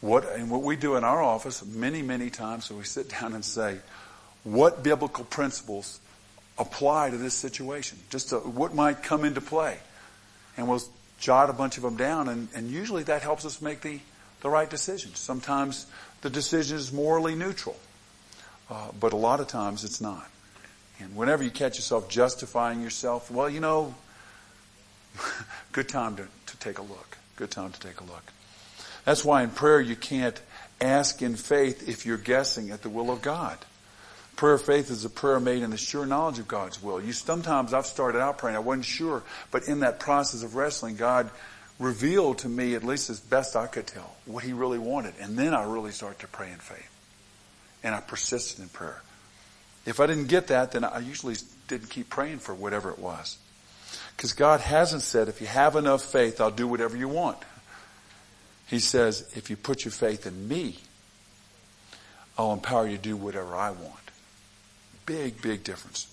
What, 0.00 0.28
and 0.32 0.50
what 0.50 0.62
we 0.62 0.76
do 0.76 0.96
in 0.96 1.04
our 1.04 1.22
office 1.22 1.64
many, 1.64 2.02
many 2.02 2.28
times, 2.28 2.66
so 2.66 2.74
we 2.74 2.84
sit 2.84 3.08
down 3.20 3.34
and 3.34 3.44
say, 3.44 3.78
what 4.44 4.82
biblical 4.82 5.24
principles 5.24 6.00
apply 6.58 7.10
to 7.10 7.16
this 7.16 7.34
situation? 7.34 7.98
Just 8.10 8.30
to, 8.30 8.36
what 8.38 8.74
might 8.74 9.02
come 9.02 9.24
into 9.24 9.40
play? 9.40 9.78
And 10.56 10.68
we'll 10.68 10.82
jot 11.18 11.48
a 11.48 11.52
bunch 11.52 11.76
of 11.76 11.84
them 11.84 11.96
down, 11.96 12.28
and, 12.28 12.48
and 12.54 12.68
usually 12.68 13.04
that 13.04 13.22
helps 13.22 13.46
us 13.46 13.62
make 13.62 13.80
the, 13.80 14.00
the 14.40 14.50
right 14.50 14.68
decision. 14.68 15.14
Sometimes 15.14 15.86
the 16.20 16.30
decision 16.30 16.76
is 16.76 16.92
morally 16.92 17.36
neutral, 17.36 17.76
uh, 18.68 18.88
but 18.98 19.12
a 19.12 19.16
lot 19.16 19.38
of 19.38 19.46
times 19.46 19.84
it's 19.84 20.00
not. 20.00 20.28
And 21.02 21.16
whenever 21.16 21.42
you 21.42 21.50
catch 21.50 21.76
yourself 21.76 22.08
justifying 22.08 22.82
yourself, 22.82 23.30
well, 23.30 23.50
you 23.50 23.60
know, 23.60 23.94
good 25.72 25.88
time 25.88 26.16
to, 26.16 26.26
to 26.46 26.56
take 26.58 26.78
a 26.78 26.82
look. 26.82 27.18
Good 27.36 27.50
time 27.50 27.72
to 27.72 27.80
take 27.80 28.00
a 28.00 28.04
look. 28.04 28.24
That's 29.04 29.24
why 29.24 29.42
in 29.42 29.50
prayer 29.50 29.80
you 29.80 29.96
can't 29.96 30.40
ask 30.80 31.22
in 31.22 31.36
faith 31.36 31.88
if 31.88 32.06
you're 32.06 32.16
guessing 32.16 32.70
at 32.70 32.82
the 32.82 32.88
will 32.88 33.10
of 33.10 33.22
God. 33.22 33.58
Prayer 34.36 34.54
of 34.54 34.62
faith 34.62 34.90
is 34.90 35.04
a 35.04 35.10
prayer 35.10 35.40
made 35.40 35.62
in 35.62 35.70
the 35.70 35.76
sure 35.76 36.06
knowledge 36.06 36.38
of 36.38 36.48
God's 36.48 36.82
will. 36.82 37.00
You 37.00 37.12
sometimes 37.12 37.74
I've 37.74 37.86
started 37.86 38.20
out 38.20 38.38
praying, 38.38 38.56
I 38.56 38.60
wasn't 38.60 38.86
sure, 38.86 39.22
but 39.50 39.68
in 39.68 39.80
that 39.80 40.00
process 40.00 40.42
of 40.42 40.54
wrestling, 40.56 40.96
God 40.96 41.30
revealed 41.78 42.38
to 42.38 42.48
me, 42.48 42.74
at 42.74 42.84
least 42.84 43.10
as 43.10 43.20
best 43.20 43.56
I 43.56 43.66
could 43.66 43.86
tell, 43.86 44.14
what 44.24 44.44
He 44.44 44.52
really 44.52 44.78
wanted. 44.78 45.14
And 45.20 45.36
then 45.36 45.52
I 45.52 45.64
really 45.64 45.90
started 45.90 46.20
to 46.20 46.28
pray 46.28 46.50
in 46.50 46.58
faith. 46.58 46.88
And 47.84 47.94
I 47.94 48.00
persisted 48.00 48.60
in 48.60 48.68
prayer 48.68 49.02
If 49.84 50.00
I 50.00 50.06
didn't 50.06 50.28
get 50.28 50.48
that, 50.48 50.72
then 50.72 50.84
I 50.84 50.98
usually 50.98 51.36
didn't 51.68 51.90
keep 51.90 52.08
praying 52.08 52.38
for 52.38 52.54
whatever 52.54 52.90
it 52.90 52.98
was. 52.98 53.38
Because 54.16 54.32
God 54.32 54.60
hasn't 54.60 55.02
said, 55.02 55.28
if 55.28 55.40
you 55.40 55.46
have 55.46 55.76
enough 55.76 56.02
faith, 56.02 56.40
I'll 56.40 56.50
do 56.50 56.68
whatever 56.68 56.96
you 56.96 57.08
want. 57.08 57.38
He 58.66 58.78
says, 58.78 59.30
if 59.36 59.50
you 59.50 59.56
put 59.56 59.84
your 59.84 59.92
faith 59.92 60.26
in 60.26 60.48
me, 60.48 60.78
I'll 62.38 62.52
empower 62.52 62.86
you 62.86 62.96
to 62.96 63.02
do 63.02 63.16
whatever 63.16 63.54
I 63.54 63.70
want. 63.70 63.94
Big, 65.04 65.42
big 65.42 65.64
difference. 65.64 66.08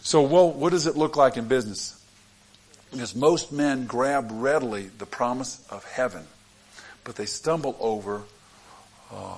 So, 0.00 0.22
well, 0.22 0.50
what 0.50 0.70
does 0.70 0.86
it 0.86 0.96
look 0.96 1.16
like 1.16 1.36
in 1.36 1.48
business? 1.48 2.02
Because 2.90 3.14
most 3.14 3.52
men 3.52 3.86
grab 3.86 4.30
readily 4.32 4.90
the 4.98 5.06
promise 5.06 5.64
of 5.70 5.84
heaven, 5.84 6.24
but 7.04 7.16
they 7.16 7.26
stumble 7.26 7.76
over, 7.80 8.22
uh, 9.10 9.36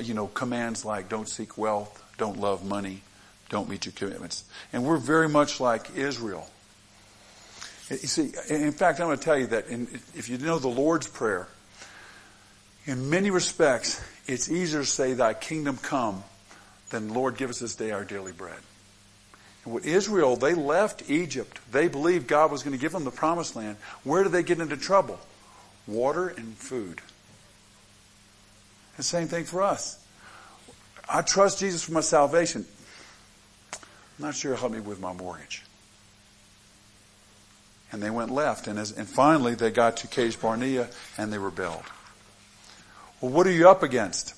you 0.00 0.14
know, 0.14 0.26
commands 0.28 0.84
like 0.84 1.08
don't 1.08 1.28
seek 1.28 1.56
wealth, 1.56 2.02
don't 2.18 2.38
love 2.38 2.64
money, 2.64 3.02
don't 3.48 3.68
meet 3.68 3.86
your 3.86 3.92
commitments. 3.92 4.44
And 4.72 4.84
we're 4.84 4.98
very 4.98 5.28
much 5.28 5.60
like 5.60 5.96
Israel. 5.96 6.48
You 7.90 7.96
see, 7.96 8.32
in 8.48 8.72
fact, 8.72 9.00
I'm 9.00 9.08
going 9.08 9.18
to 9.18 9.24
tell 9.24 9.38
you 9.38 9.48
that 9.48 9.66
in, 9.66 9.88
if 10.14 10.28
you 10.28 10.38
know 10.38 10.58
the 10.58 10.68
Lord's 10.68 11.08
Prayer, 11.08 11.48
in 12.86 13.10
many 13.10 13.30
respects, 13.30 14.02
it's 14.26 14.50
easier 14.50 14.80
to 14.80 14.86
say, 14.86 15.14
Thy 15.14 15.34
kingdom 15.34 15.76
come, 15.76 16.22
than 16.90 17.12
Lord, 17.12 17.36
give 17.36 17.50
us 17.50 17.58
this 17.58 17.74
day 17.74 17.90
our 17.90 18.04
daily 18.04 18.32
bread. 18.32 18.58
And 19.64 19.74
with 19.74 19.86
Israel, 19.86 20.36
they 20.36 20.54
left 20.54 21.10
Egypt. 21.10 21.58
They 21.72 21.88
believed 21.88 22.26
God 22.26 22.50
was 22.50 22.62
going 22.62 22.76
to 22.76 22.80
give 22.80 22.92
them 22.92 23.04
the 23.04 23.10
promised 23.10 23.56
land. 23.56 23.76
Where 24.04 24.22
did 24.22 24.32
they 24.32 24.42
get 24.42 24.60
into 24.60 24.76
trouble? 24.76 25.18
Water 25.86 26.28
and 26.28 26.56
food. 26.56 27.00
The 29.00 29.04
same 29.04 29.28
thing 29.28 29.44
for 29.44 29.62
us. 29.62 29.98
I 31.08 31.22
trust 31.22 31.60
Jesus 31.60 31.82
for 31.82 31.92
my 31.92 32.02
salvation. 32.02 32.66
I'm 33.72 34.26
not 34.26 34.34
sure 34.34 34.54
help 34.54 34.72
me 34.72 34.80
with 34.80 35.00
my 35.00 35.14
mortgage. 35.14 35.64
And 37.92 38.02
they 38.02 38.10
went 38.10 38.30
left, 38.30 38.66
and, 38.66 38.78
as, 38.78 38.92
and 38.92 39.08
finally 39.08 39.54
they 39.54 39.70
got 39.70 39.96
to 39.96 40.06
Kadesh 40.06 40.36
Barnea 40.36 40.86
and 41.16 41.32
they 41.32 41.38
rebelled. 41.38 41.82
Well, 43.22 43.30
what 43.30 43.46
are 43.46 43.50
you 43.50 43.70
up 43.70 43.82
against? 43.82 44.34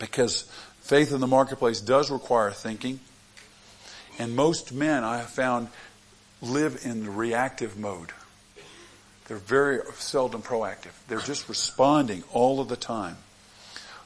Because 0.00 0.50
faith 0.80 1.12
in 1.12 1.20
the 1.20 1.28
marketplace 1.28 1.80
does 1.80 2.10
require 2.10 2.50
thinking. 2.50 2.98
And 4.18 4.34
most 4.34 4.72
men 4.72 5.04
I 5.04 5.18
have 5.18 5.30
found 5.30 5.68
live 6.42 6.84
in 6.84 7.04
the 7.04 7.10
reactive 7.12 7.78
mode. 7.78 8.10
They're 9.28 9.36
very 9.36 9.78
seldom 9.94 10.42
proactive. 10.42 10.90
They're 11.06 11.20
just 11.20 11.48
responding 11.48 12.24
all 12.32 12.60
of 12.60 12.66
the 12.66 12.74
time. 12.74 13.16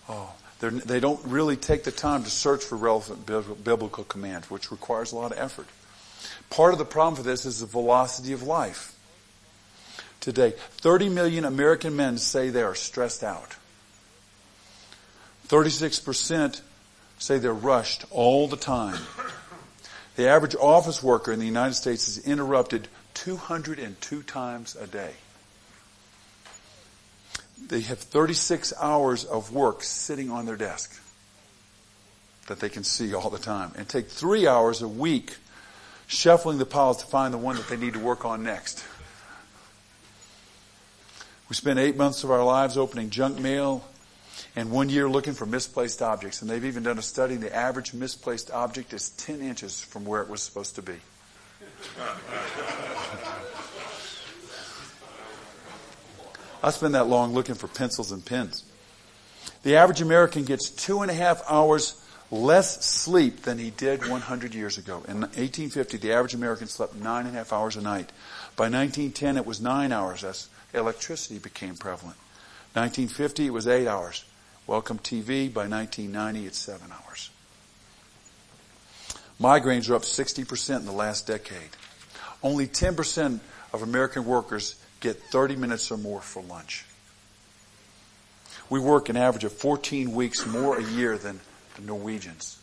Oh, 0.09 0.33
they 0.61 1.01
don't 1.01 1.25
really 1.25 1.57
take 1.57 1.85
the 1.85 1.91
time 1.91 2.25
to 2.25 2.31
search 2.31 2.65
for 2.65 2.77
relevant 2.77 3.27
biblical 3.27 4.05
commands, 4.05 4.51
which 4.51 4.71
requires 4.71 5.13
a 5.13 5.17
lot 5.17 5.33
of 5.33 5.39
effort. 5.39 5.67
Part 6.51 6.73
of 6.73 6.79
the 6.79 6.85
problem 6.85 7.17
for 7.17 7.23
this 7.23 7.45
is 7.45 7.61
the 7.61 7.67
velocity 7.67 8.33
of 8.33 8.43
life. 8.43 8.95
Today, 10.21 10.55
30 10.79 11.11
million 11.11 11.45
American 11.45 11.97
men 11.97 12.17
say 12.19 12.49
they 12.49 12.63
are 12.63 12.75
stressed 12.75 13.23
out. 13.23 13.57
36% 15.49 16.63
say 17.19 17.39
they're 17.39 17.53
rushed 17.53 18.05
all 18.11 18.49
the 18.49 18.57
time. 18.57 18.99
The 20.17 20.29
average 20.29 20.55
office 20.55 21.03
worker 21.03 21.33
in 21.33 21.41
the 21.41 21.47
United 21.47 21.75
States 21.75 22.09
is 22.09 22.19
interrupted 22.19 22.89
202 23.15 24.23
times 24.23 24.77
a 24.77 24.87
day. 24.87 25.13
They 27.67 27.81
have 27.81 27.99
36 27.99 28.73
hours 28.81 29.25
of 29.25 29.53
work 29.53 29.83
sitting 29.83 30.31
on 30.31 30.47
their 30.47 30.57
desk 30.57 31.01
that 32.47 32.61
they 32.61 32.69
can 32.69 32.85
see 32.85 33.15
all 33.15 33.31
the 33.31 33.39
time 33.39 33.73
and 33.77 33.89
take 33.89 34.09
three 34.09 34.47
hours 34.47 34.83
a 34.83 34.89
week 34.89 35.37
shuffling 36.07 36.59
the 36.59 36.67
piles 36.67 36.99
to 36.99 37.07
find 37.07 37.33
the 37.33 37.39
one 37.39 37.57
that 37.57 37.69
they 37.69 37.77
need 37.77 37.95
to 37.95 37.99
work 37.99 38.25
on 38.25 38.43
next. 38.43 38.85
We 41.49 41.57
spend 41.57 41.79
eight 41.79 41.97
months 41.97 42.25
of 42.25 42.31
our 42.31 42.45
lives 42.45 42.77
opening 42.77 43.11
junk 43.11 43.39
mail 43.39 43.85
and 44.57 44.71
one 44.71 44.89
year 44.89 45.09
looking 45.09 45.35
for 45.35 45.47
misplaced 45.47 46.03
objects. 46.03 46.43
And 46.43 46.51
they've 46.51 46.65
even 46.65 46.83
done 46.83 46.99
a 46.99 47.03
study. 47.03 47.37
The 47.37 47.55
average 47.55 47.95
misplaced 47.95 48.51
object 48.51 48.93
is 48.93 49.11
10 49.11 49.41
inches 49.41 49.81
from 49.81 50.05
where 50.05 50.23
it 50.23 50.29
was 50.29 50.43
supposed 50.43 50.75
to 50.77 50.83
be. 50.83 50.95
I 56.65 56.71
spend 56.71 56.95
that 56.95 57.09
long 57.09 57.35
looking 57.35 57.57
for 57.57 57.69
pencils 57.69 58.11
and 58.11 58.25
pens. 58.25 58.65
The 59.65 59.77
average 59.77 60.01
American 60.01 60.45
gets 60.45 60.71
two 60.71 61.03
and 61.03 61.11
a 61.11 61.15
half 61.15 61.43
hours 61.47 62.03
less 62.31 62.83
sleep 62.83 63.43
than 63.43 63.59
he 63.59 63.69
did 63.69 64.09
100 64.09 64.55
years 64.55 64.79
ago. 64.79 65.05
In 65.07 65.21
1850, 65.21 65.99
the 65.99 66.15
average 66.15 66.33
American 66.33 66.67
slept 66.67 66.95
nine 66.95 67.27
and 67.27 67.35
a 67.35 67.39
half 67.39 67.53
hours 67.53 67.77
a 67.77 67.83
night. 67.83 68.11
By 68.57 68.71
1910, 68.71 69.37
it 69.37 69.45
was 69.45 69.61
nine 69.61 69.93
hours 69.93 70.25
as 70.25 70.49
electricity 70.73 71.39
became 71.39 71.75
prevalent. 71.75 72.17
1950, 72.73 73.47
it 73.47 73.51
was 73.51 73.69
eight 73.69 73.87
hours. 73.87 74.25
Welcome 74.67 74.99
TV. 74.99 75.53
By 75.53 75.69
1990, 75.69 76.47
it's 76.47 76.59
seven 76.59 76.91
hours. 76.91 77.29
Migraines 79.39 79.91
are 79.91 79.97
up 79.97 80.03
60% 80.03 80.79
in 80.79 80.87
the 80.87 80.93
last 80.93 81.27
decade. 81.27 81.77
Only 82.43 82.67
10% 82.67 83.41
of 83.75 83.83
American 83.83 84.25
workers 84.25 84.77
get 85.05 85.21
30 85.23 85.57
minutes 85.57 85.91
or 85.91 85.99
more 85.99 86.21
for 86.21 86.43
lunch. 86.43 86.85
We 88.71 88.81
work 88.81 89.11
an 89.11 89.17
average 89.17 89.45
of 89.45 89.53
14 89.53 90.13
weeks 90.13 90.47
more 90.47 90.79
a 90.79 90.83
year 90.83 91.19
than 91.19 91.41
the 91.77 91.83
Norwegians. 91.83 92.59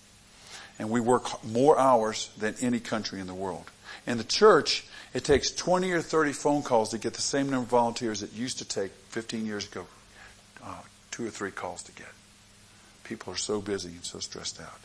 And 0.80 0.90
we 0.90 1.00
work 1.00 1.44
more 1.46 1.78
hours 1.78 2.32
than 2.38 2.56
any 2.60 2.80
country 2.80 3.20
in 3.20 3.28
the 3.28 3.36
world. 3.36 3.70
In 4.08 4.18
the 4.18 4.24
church, 4.24 4.88
it 5.14 5.24
takes 5.24 5.52
20 5.52 5.92
or 5.92 6.02
30 6.02 6.34
phone 6.34 6.64
calls 6.64 6.90
to 6.90 6.98
get 6.98 7.14
the 7.14 7.22
same 7.22 7.50
number 7.50 7.66
of 7.66 7.70
volunteers 7.70 8.24
it 8.24 8.34
used 8.34 8.58
to 8.58 8.66
take 8.66 8.92
15 9.10 9.46
years 9.46 9.68
ago 9.68 9.86
uh, 10.64 10.74
two 11.12 11.28
or 11.28 11.30
three 11.30 11.52
calls 11.52 11.84
to 11.84 11.92
get. 11.92 12.08
People 13.04 13.34
are 13.34 13.38
so 13.38 13.62
busy 13.62 13.90
and 13.90 14.04
so 14.04 14.20
stressed 14.20 14.60
out. 14.60 14.80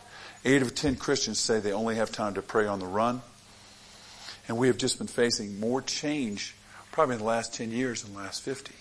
Eight 0.44 0.60
of 0.60 0.74
ten 0.74 0.96
Christians 0.96 1.38
say 1.38 1.60
they 1.60 1.72
only 1.72 1.96
have 1.96 2.12
time 2.12 2.34
to 2.34 2.42
pray 2.42 2.66
on 2.66 2.78
the 2.78 2.86
run. 2.86 3.22
And 4.48 4.58
we 4.58 4.66
have 4.66 4.76
just 4.76 4.98
been 4.98 5.06
facing 5.06 5.58
more 5.58 5.80
change 5.80 6.54
probably 6.96 7.16
in 7.16 7.20
the 7.20 7.26
last 7.26 7.52
10 7.52 7.72
years 7.72 8.02
than 8.02 8.14
the 8.14 8.18
last 8.18 8.40
50. 8.40 8.72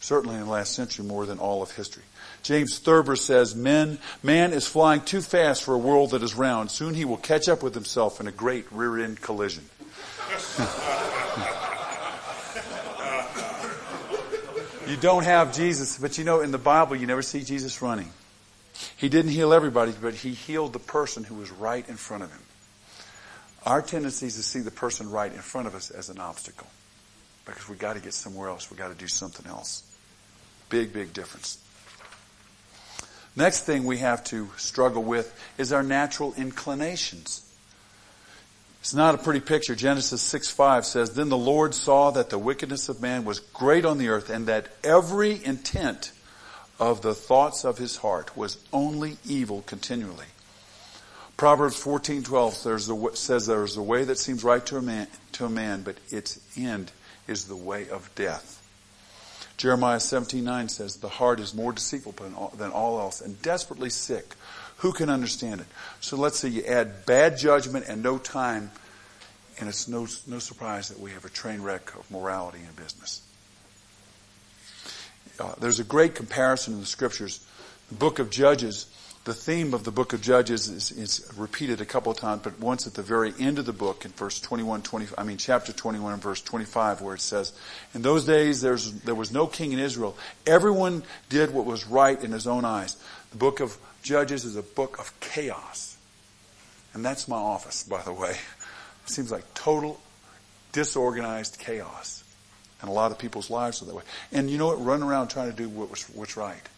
Certainly 0.00 0.34
in 0.34 0.42
the 0.42 0.50
last 0.50 0.74
century 0.74 1.04
more 1.04 1.24
than 1.24 1.38
all 1.38 1.62
of 1.62 1.70
history. 1.70 2.02
James 2.42 2.80
Thurber 2.80 3.14
says, 3.14 3.54
Men, 3.54 3.98
man 4.24 4.52
is 4.52 4.66
flying 4.66 5.02
too 5.02 5.20
fast 5.20 5.62
for 5.62 5.74
a 5.74 5.78
world 5.78 6.10
that 6.10 6.24
is 6.24 6.34
round. 6.34 6.72
Soon 6.72 6.94
he 6.94 7.04
will 7.04 7.16
catch 7.16 7.48
up 7.48 7.62
with 7.62 7.72
himself 7.72 8.20
in 8.20 8.26
a 8.26 8.32
great 8.32 8.66
rear 8.72 8.98
end 8.98 9.20
collision. 9.20 9.62
you 14.88 14.96
don't 14.96 15.22
have 15.22 15.54
Jesus, 15.54 15.96
but 15.96 16.18
you 16.18 16.24
know, 16.24 16.40
in 16.40 16.50
the 16.50 16.58
Bible, 16.58 16.96
you 16.96 17.06
never 17.06 17.22
see 17.22 17.44
Jesus 17.44 17.80
running. 17.80 18.10
He 18.96 19.08
didn't 19.08 19.30
heal 19.30 19.52
everybody, 19.52 19.92
but 19.92 20.14
he 20.14 20.30
healed 20.30 20.72
the 20.72 20.80
person 20.80 21.22
who 21.22 21.36
was 21.36 21.52
right 21.52 21.88
in 21.88 21.94
front 21.94 22.24
of 22.24 22.32
him. 22.32 22.42
Our 23.64 23.80
tendency 23.80 24.26
is 24.26 24.34
to 24.34 24.42
see 24.42 24.58
the 24.58 24.72
person 24.72 25.08
right 25.08 25.32
in 25.32 25.38
front 25.38 25.68
of 25.68 25.76
us 25.76 25.92
as 25.92 26.08
an 26.08 26.18
obstacle 26.18 26.66
because 27.44 27.68
we 27.68 27.76
got 27.76 27.94
to 27.94 28.00
get 28.00 28.14
somewhere 28.14 28.48
else. 28.48 28.70
We 28.70 28.76
got 28.76 28.88
to 28.88 28.94
do 28.94 29.08
something 29.08 29.46
else. 29.46 29.82
Big, 30.68 30.92
big 30.92 31.12
difference. 31.12 31.58
Next 33.36 33.64
thing 33.64 33.84
we 33.84 33.98
have 33.98 34.24
to 34.24 34.50
struggle 34.56 35.02
with 35.02 35.32
is 35.56 35.72
our 35.72 35.82
natural 35.82 36.34
inclinations. 36.36 37.46
It's 38.80 38.94
not 38.94 39.14
a 39.14 39.18
pretty 39.18 39.40
picture. 39.40 39.74
Genesis 39.74 40.22
6 40.22 40.50
5 40.50 40.86
says, 40.86 41.14
Then 41.14 41.28
the 41.28 41.36
Lord 41.36 41.74
saw 41.74 42.10
that 42.12 42.30
the 42.30 42.38
wickedness 42.38 42.88
of 42.88 43.00
man 43.00 43.24
was 43.24 43.40
great 43.40 43.84
on 43.84 43.98
the 43.98 44.08
earth, 44.08 44.30
and 44.30 44.46
that 44.46 44.68
every 44.82 45.44
intent 45.44 46.12
of 46.78 47.02
the 47.02 47.14
thoughts 47.14 47.64
of 47.64 47.76
his 47.76 47.98
heart 47.98 48.36
was 48.36 48.56
only 48.72 49.18
evil 49.28 49.62
continually. 49.62 50.26
Proverbs 51.36 51.76
fourteen 51.76 52.22
twelve 52.22 52.54
says, 52.54 52.90
says 53.14 53.46
there 53.46 53.64
is 53.64 53.76
a 53.76 53.82
way 53.82 54.04
that 54.04 54.18
seems 54.18 54.44
right 54.44 54.64
to 54.66 54.78
a 54.78 54.82
man, 54.82 55.06
to 55.32 55.44
a 55.44 55.50
man, 55.50 55.82
but 55.82 55.96
its 56.08 56.38
end 56.56 56.90
is 57.30 57.44
the 57.44 57.56
way 57.56 57.88
of 57.88 58.10
death. 58.14 58.56
Jeremiah 59.56 60.00
seventeen 60.00 60.44
nine 60.44 60.68
says, 60.68 60.96
The 60.96 61.08
heart 61.08 61.38
is 61.38 61.54
more 61.54 61.72
deceitful 61.72 62.14
than 62.56 62.70
all, 62.72 62.98
else 62.98 63.20
and 63.20 63.40
desperately 63.40 63.90
sick. 63.90 64.34
Who 64.78 64.92
can 64.92 65.08
understand 65.10 65.60
it? 65.60 65.66
So 66.00 66.16
let's 66.16 66.38
say 66.38 66.48
you 66.48 66.64
add 66.64 67.06
bad 67.06 67.38
judgment 67.38 67.86
and 67.86 68.02
no 68.02 68.18
time, 68.18 68.70
and 69.58 69.68
it's 69.68 69.86
no, 69.86 70.06
no 70.26 70.38
surprise 70.38 70.88
that 70.88 70.98
we 70.98 71.10
have 71.12 71.24
a 71.24 71.28
train 71.28 71.62
wreck 71.62 71.94
of 71.94 72.10
morality 72.10 72.58
in 72.58 72.82
business. 72.82 73.22
Uh, 75.38 75.54
there's 75.60 75.80
a 75.80 75.84
great 75.84 76.14
comparison 76.14 76.74
in 76.74 76.80
the 76.80 76.86
scriptures. 76.86 77.46
The 77.90 77.94
book 77.96 78.18
of 78.18 78.30
Judges, 78.30 78.86
the 79.30 79.34
theme 79.34 79.74
of 79.74 79.84
the 79.84 79.92
book 79.92 80.12
of 80.12 80.20
Judges 80.20 80.66
is, 80.66 80.90
is, 80.90 81.32
repeated 81.36 81.80
a 81.80 81.84
couple 81.84 82.10
of 82.10 82.18
times, 82.18 82.40
but 82.42 82.58
once 82.58 82.88
at 82.88 82.94
the 82.94 83.02
very 83.02 83.32
end 83.38 83.60
of 83.60 83.64
the 83.64 83.72
book 83.72 84.04
in 84.04 84.10
verse 84.10 84.40
21, 84.40 84.82
20, 84.82 85.06
I 85.16 85.22
mean 85.22 85.36
chapter 85.36 85.72
21 85.72 86.14
and 86.14 86.20
verse 86.20 86.42
25 86.42 87.00
where 87.00 87.14
it 87.14 87.20
says, 87.20 87.52
In 87.94 88.02
those 88.02 88.24
days 88.24 88.60
there 88.60 89.14
was 89.14 89.30
no 89.30 89.46
king 89.46 89.70
in 89.70 89.78
Israel. 89.78 90.18
Everyone 90.48 91.04
did 91.28 91.54
what 91.54 91.64
was 91.64 91.86
right 91.86 92.20
in 92.20 92.32
his 92.32 92.48
own 92.48 92.64
eyes. 92.64 92.96
The 93.30 93.36
book 93.36 93.60
of 93.60 93.78
Judges 94.02 94.44
is 94.44 94.56
a 94.56 94.64
book 94.64 94.98
of 94.98 95.12
chaos. 95.20 95.96
And 96.92 97.04
that's 97.04 97.28
my 97.28 97.36
office, 97.36 97.84
by 97.84 98.02
the 98.02 98.12
way. 98.12 98.30
It 98.32 99.10
seems 99.10 99.30
like 99.30 99.44
total 99.54 100.00
disorganized 100.72 101.56
chaos. 101.60 102.24
And 102.80 102.90
a 102.90 102.92
lot 102.92 103.12
of 103.12 103.18
people's 103.18 103.48
lives 103.48 103.80
are 103.80 103.84
that 103.84 103.94
way. 103.94 104.02
And 104.32 104.50
you 104.50 104.58
know 104.58 104.66
what? 104.66 104.84
Run 104.84 105.04
around 105.04 105.28
trying 105.28 105.52
to 105.52 105.56
do 105.56 105.68
what 105.68 105.88
was, 105.88 106.02
what's 106.14 106.36
right. 106.36 106.68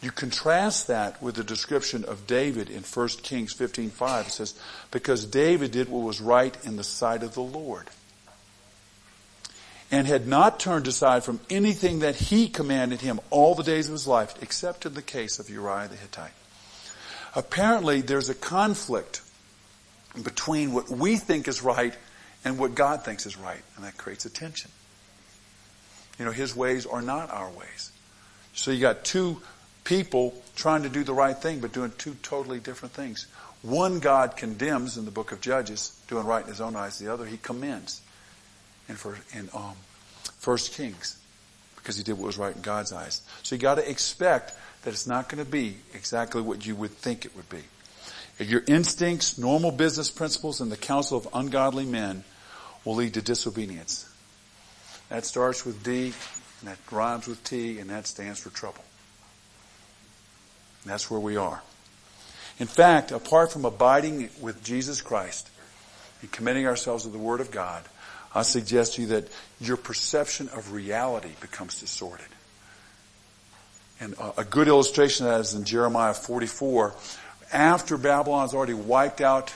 You 0.00 0.10
contrast 0.10 0.86
that 0.86 1.22
with 1.22 1.34
the 1.34 1.44
description 1.44 2.04
of 2.04 2.26
David 2.26 2.70
in 2.70 2.82
1 2.82 3.22
Kings 3.22 3.52
15:5. 3.52 4.28
It 4.28 4.32
says, 4.32 4.54
"Because 4.90 5.26
David 5.26 5.72
did 5.72 5.88
what 5.88 6.04
was 6.04 6.20
right 6.20 6.56
in 6.64 6.76
the 6.76 6.84
sight 6.84 7.22
of 7.22 7.34
the 7.34 7.42
Lord, 7.42 7.90
and 9.90 10.06
had 10.06 10.26
not 10.26 10.58
turned 10.58 10.86
aside 10.86 11.22
from 11.22 11.40
anything 11.50 11.98
that 11.98 12.16
he 12.16 12.48
commanded 12.48 13.02
him 13.02 13.20
all 13.28 13.54
the 13.54 13.62
days 13.62 13.88
of 13.88 13.92
his 13.92 14.06
life, 14.06 14.34
except 14.40 14.86
in 14.86 14.94
the 14.94 15.02
case 15.02 15.38
of 15.38 15.50
Uriah 15.50 15.88
the 15.88 15.96
Hittite." 15.96 16.32
Apparently, 17.34 18.00
there's 18.00 18.30
a 18.30 18.34
conflict 18.34 19.20
between 20.22 20.72
what 20.72 20.88
we 20.88 21.18
think 21.18 21.46
is 21.46 21.62
right 21.62 21.94
and 22.42 22.58
what 22.58 22.74
God 22.74 23.04
thinks 23.04 23.26
is 23.26 23.36
right, 23.36 23.62
and 23.76 23.84
that 23.84 23.98
creates 23.98 24.24
a 24.24 24.30
tension. 24.30 24.70
You 26.18 26.24
know, 26.24 26.32
his 26.32 26.56
ways 26.56 26.86
are 26.86 27.02
not 27.02 27.30
our 27.30 27.50
ways. 27.50 27.92
So 28.54 28.70
you 28.70 28.80
got 28.80 29.04
two 29.04 29.42
people 29.84 30.34
trying 30.56 30.82
to 30.82 30.88
do 30.88 31.04
the 31.04 31.14
right 31.14 31.36
thing, 31.36 31.60
but 31.60 31.72
doing 31.72 31.92
two 31.98 32.14
totally 32.22 32.58
different 32.58 32.94
things. 32.94 33.26
One 33.62 33.98
God 34.00 34.36
condemns 34.36 34.96
in 34.96 35.04
the 35.04 35.10
book 35.10 35.32
of 35.32 35.40
Judges, 35.40 36.00
doing 36.08 36.26
right 36.26 36.42
in 36.42 36.48
his 36.48 36.60
own 36.60 36.76
eyes. 36.76 36.98
The 36.98 37.12
other 37.12 37.26
he 37.26 37.36
commends 37.36 38.00
in, 38.88 38.96
first, 38.96 39.22
in 39.34 39.50
um, 39.54 39.74
First 40.38 40.74
Kings, 40.74 41.18
because 41.76 41.96
he 41.96 42.02
did 42.02 42.14
what 42.14 42.26
was 42.26 42.38
right 42.38 42.54
in 42.54 42.62
God's 42.62 42.92
eyes. 42.92 43.22
So 43.42 43.54
you 43.54 43.60
got 43.60 43.74
to 43.74 43.88
expect 43.88 44.54
that 44.82 44.90
it's 44.90 45.06
not 45.06 45.28
going 45.28 45.44
to 45.44 45.50
be 45.50 45.76
exactly 45.92 46.40
what 46.40 46.64
you 46.66 46.74
would 46.74 46.92
think 46.92 47.24
it 47.24 47.36
would 47.36 47.48
be. 47.48 47.62
Your 48.38 48.62
instincts, 48.66 49.36
normal 49.36 49.70
business 49.70 50.10
principles, 50.10 50.62
and 50.62 50.72
the 50.72 50.76
counsel 50.78 51.18
of 51.18 51.28
ungodly 51.34 51.84
men 51.84 52.24
will 52.86 52.94
lead 52.94 53.14
to 53.14 53.22
disobedience. 53.22 54.08
That 55.10 55.26
starts 55.26 55.66
with 55.66 55.82
D, 55.82 56.14
and 56.60 56.70
that 56.70 56.78
rhymes 56.90 57.26
with 57.26 57.44
T, 57.44 57.78
and 57.78 57.90
that 57.90 58.06
stands 58.06 58.40
for 58.40 58.48
trouble. 58.48 58.82
That's 60.84 61.10
where 61.10 61.20
we 61.20 61.36
are. 61.36 61.62
In 62.58 62.66
fact, 62.66 63.12
apart 63.12 63.52
from 63.52 63.64
abiding 63.64 64.30
with 64.40 64.62
Jesus 64.62 65.00
Christ 65.00 65.48
and 66.20 66.30
committing 66.30 66.66
ourselves 66.66 67.04
to 67.04 67.10
the 67.10 67.18
Word 67.18 67.40
of 67.40 67.50
God, 67.50 67.82
I 68.34 68.42
suggest 68.42 68.94
to 68.94 69.02
you 69.02 69.08
that 69.08 69.28
your 69.60 69.76
perception 69.76 70.48
of 70.50 70.72
reality 70.72 71.30
becomes 71.40 71.80
distorted. 71.80 72.26
And 73.98 74.14
a 74.38 74.44
good 74.44 74.68
illustration 74.68 75.26
of 75.26 75.32
that 75.32 75.40
is 75.40 75.54
in 75.54 75.64
Jeremiah 75.64 76.14
44. 76.14 76.94
After 77.52 77.96
Babylon's 77.98 78.54
already 78.54 78.74
wiped 78.74 79.20
out 79.20 79.52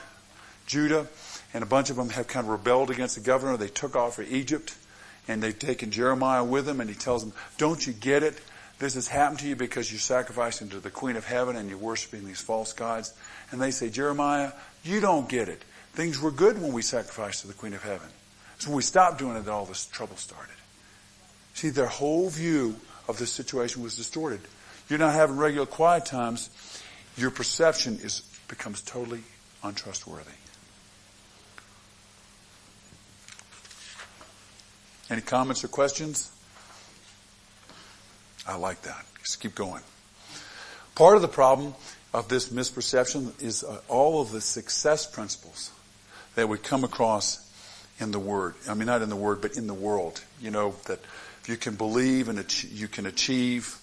Judah, 0.67 1.07
and 1.55 1.63
a 1.63 1.67
bunch 1.67 1.91
of 1.91 1.97
them 1.97 2.11
have 2.11 2.27
kind 2.27 2.47
of 2.47 2.51
rebelled 2.51 2.91
against 2.91 3.15
the 3.15 3.21
governor, 3.21 3.57
they 3.57 3.69
took 3.69 3.95
off 3.95 4.17
for 4.17 4.23
Egypt, 4.23 4.75
and 5.29 5.43
they've 5.43 5.59
taken 5.59 5.91
Jeremiah 5.91 6.45
with 6.45 6.67
them, 6.67 6.81
and 6.81 6.91
he 6.91 6.97
tells 6.97 7.23
them, 7.23 7.33
don't 7.59 7.87
you 7.87 7.93
get 7.93 8.23
it? 8.23 8.39
This 8.79 8.95
has 8.95 9.07
happened 9.07 9.39
to 9.41 9.49
you 9.49 9.57
because 9.57 9.91
you're 9.91 10.01
sacrificing 10.01 10.69
to 10.71 10.81
the 10.81 10.91
Queen 10.91 11.17
of 11.17 11.25
Heaven 11.25 11.57
and 11.57 11.69
you're 11.69 11.79
worshiping 11.79 12.27
these 12.27 12.41
false 12.41 12.73
gods. 12.73 13.15
And 13.51 13.61
they 13.61 13.71
say, 13.71 13.89
Jeremiah, 13.89 14.53
you 14.83 15.01
don't 15.01 15.29
get 15.29 15.49
it. 15.49 15.63
Things 15.93 16.21
were 16.21 16.33
good 16.33 16.61
when 16.61 16.73
we 16.73 16.83
sacrificed 16.83 17.43
to 17.43 17.47
the 17.47 17.55
Queen 17.55 17.73
of 17.75 17.83
Heaven. 17.83 18.09
So 18.59 18.71
when 18.71 18.77
we 18.77 18.83
stopped 18.83 19.19
doing 19.19 19.37
it, 19.37 19.45
that 19.45 19.53
all 19.53 19.65
this 19.65 19.87
trouble 19.87 20.17
started. 20.17 20.55
See, 21.55 21.71
their 21.71 21.87
whole 21.87 22.29
view 22.31 22.77
of 23.09 23.19
the 23.19 23.27
situation 23.27 23.83
was 23.83 23.97
distorted. 23.97 24.41
You're 24.89 24.99
not 24.99 25.15
having 25.15 25.37
regular 25.37 25.67
quiet 25.67 26.05
times. 26.05 26.51
Your 27.17 27.31
perception 27.31 28.01
is 28.03 28.23
becomes 28.49 28.83
totally 28.83 29.23
untrustworthy. 29.63 30.31
Any 35.11 35.21
comments 35.21 35.65
or 35.65 35.69
questions? 35.69 36.31
I 38.47 38.57
like 38.57 38.83
that. 38.83 39.05
Just 39.23 39.41
keep 39.41 39.55
going. 39.55 39.83
Part 40.95 41.17
of 41.17 41.23
the 41.23 41.29
problem 41.29 41.75
of 42.13 42.29
this 42.29 42.51
misperception 42.51 43.43
is 43.43 43.65
uh, 43.65 43.81
all 43.89 44.21
of 44.21 44.31
the 44.31 44.41
success 44.41 45.07
principles 45.07 45.73
that 46.37 46.49
we 46.49 46.59
come 46.59 46.85
across 46.85 47.41
in 47.99 48.11
the 48.11 48.19
Word. 48.19 48.55
I 48.69 48.75
mean, 48.75 48.87
not 48.87 49.03
in 49.03 49.09
the 49.09 49.17
Word, 49.17 49.41
but 49.41 49.57
in 49.57 49.67
the 49.67 49.75
world. 49.75 50.23
You 50.41 50.51
know, 50.51 50.75
that 50.87 51.01
you 51.47 51.57
can 51.57 51.75
believe 51.75 52.29
and 52.29 52.45
you 52.73 52.89
can 52.89 53.07
achieve. 53.07 53.79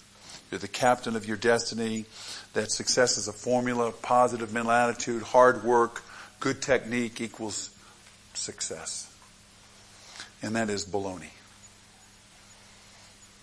You're 0.50 0.60
the 0.60 0.67
captain 0.67 1.15
of 1.15 1.26
your 1.26 1.38
destiny. 1.38 2.06
That 2.54 2.71
success 2.71 3.17
is 3.17 3.28
a 3.28 3.34
formula, 3.34 3.91
positive 3.91 4.54
mental 4.54 4.71
attitude, 4.71 5.24
hard 5.24 5.63
work, 5.63 6.04
good 6.39 6.62
technique 6.62 7.21
equals 7.21 7.69
success. 8.34 9.10
And 10.41 10.56
that 10.56 10.69
is 10.69 10.86
baloney. 10.86 11.30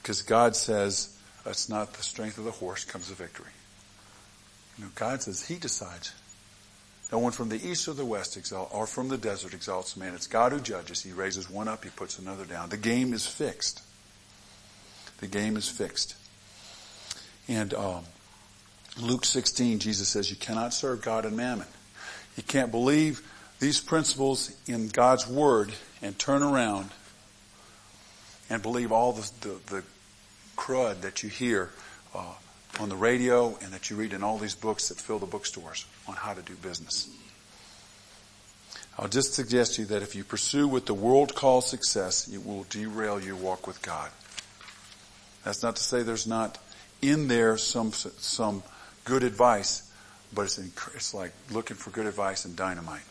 Because 0.08 0.22
God 0.22 0.56
says, 0.56 1.14
it's 1.44 1.68
not 1.68 1.92
the 1.92 2.02
strength 2.02 2.38
of 2.38 2.44
the 2.44 2.50
horse 2.50 2.82
comes 2.82 3.10
the 3.10 3.14
victory. 3.14 3.50
You 4.78 4.84
know, 4.84 4.90
God 4.94 5.20
says 5.20 5.46
He 5.46 5.56
decides. 5.56 6.14
No 7.12 7.18
one 7.18 7.32
from 7.32 7.50
the 7.50 7.62
east 7.62 7.86
or 7.88 7.92
the 7.92 8.06
west 8.06 8.34
exalt, 8.38 8.70
or 8.72 8.86
from 8.86 9.08
the 9.08 9.18
desert 9.18 9.52
exalts 9.52 9.98
man. 9.98 10.14
It's 10.14 10.26
God 10.26 10.52
who 10.52 10.60
judges. 10.60 11.02
He 11.02 11.12
raises 11.12 11.50
one 11.50 11.68
up, 11.68 11.84
He 11.84 11.90
puts 11.90 12.18
another 12.18 12.46
down. 12.46 12.70
The 12.70 12.78
game 12.78 13.12
is 13.12 13.26
fixed. 13.26 13.82
The 15.18 15.26
game 15.26 15.58
is 15.58 15.68
fixed. 15.68 16.16
And 17.46 17.74
um, 17.74 18.04
Luke 18.98 19.26
16, 19.26 19.78
Jesus 19.78 20.08
says, 20.08 20.30
you 20.30 20.38
cannot 20.38 20.72
serve 20.72 21.02
God 21.02 21.26
and 21.26 21.36
mammon. 21.36 21.66
You 22.34 22.44
can't 22.44 22.70
believe 22.70 23.20
these 23.60 23.78
principles 23.78 24.56
in 24.66 24.88
God's 24.88 25.28
Word 25.28 25.74
and 26.00 26.18
turn 26.18 26.42
around 26.42 26.92
and 28.48 28.62
believe 28.62 28.90
all 28.90 29.12
the, 29.12 29.30
the, 29.42 29.58
the 29.66 29.84
crud 30.58 31.00
that 31.02 31.22
you 31.22 31.30
hear 31.30 31.70
uh, 32.14 32.34
on 32.80 32.88
the 32.88 32.96
radio 32.96 33.56
and 33.62 33.72
that 33.72 33.88
you 33.88 33.96
read 33.96 34.12
in 34.12 34.22
all 34.22 34.36
these 34.36 34.54
books 34.54 34.88
that 34.88 34.98
fill 34.98 35.18
the 35.18 35.26
bookstores 35.26 35.86
on 36.06 36.14
how 36.14 36.34
to 36.34 36.42
do 36.42 36.54
business. 36.56 37.08
I'll 38.98 39.08
just 39.08 39.34
suggest 39.34 39.76
to 39.76 39.82
you 39.82 39.88
that 39.88 40.02
if 40.02 40.16
you 40.16 40.24
pursue 40.24 40.66
what 40.66 40.86
the 40.86 40.94
world 40.94 41.34
calls 41.34 41.68
success, 41.68 42.28
it 42.28 42.44
will 42.44 42.66
derail 42.68 43.20
your 43.20 43.36
walk 43.36 43.66
with 43.66 43.80
God. 43.80 44.10
That's 45.44 45.62
not 45.62 45.76
to 45.76 45.82
say 45.82 46.02
there's 46.02 46.26
not 46.26 46.58
in 47.00 47.28
there 47.28 47.56
some 47.56 47.92
some 47.92 48.64
good 49.04 49.22
advice, 49.22 49.88
but 50.34 50.42
it's 50.42 50.58
it's 50.58 51.14
like 51.14 51.32
looking 51.52 51.76
for 51.76 51.90
good 51.90 52.06
advice 52.06 52.44
in 52.44 52.56
dynamite. 52.56 53.02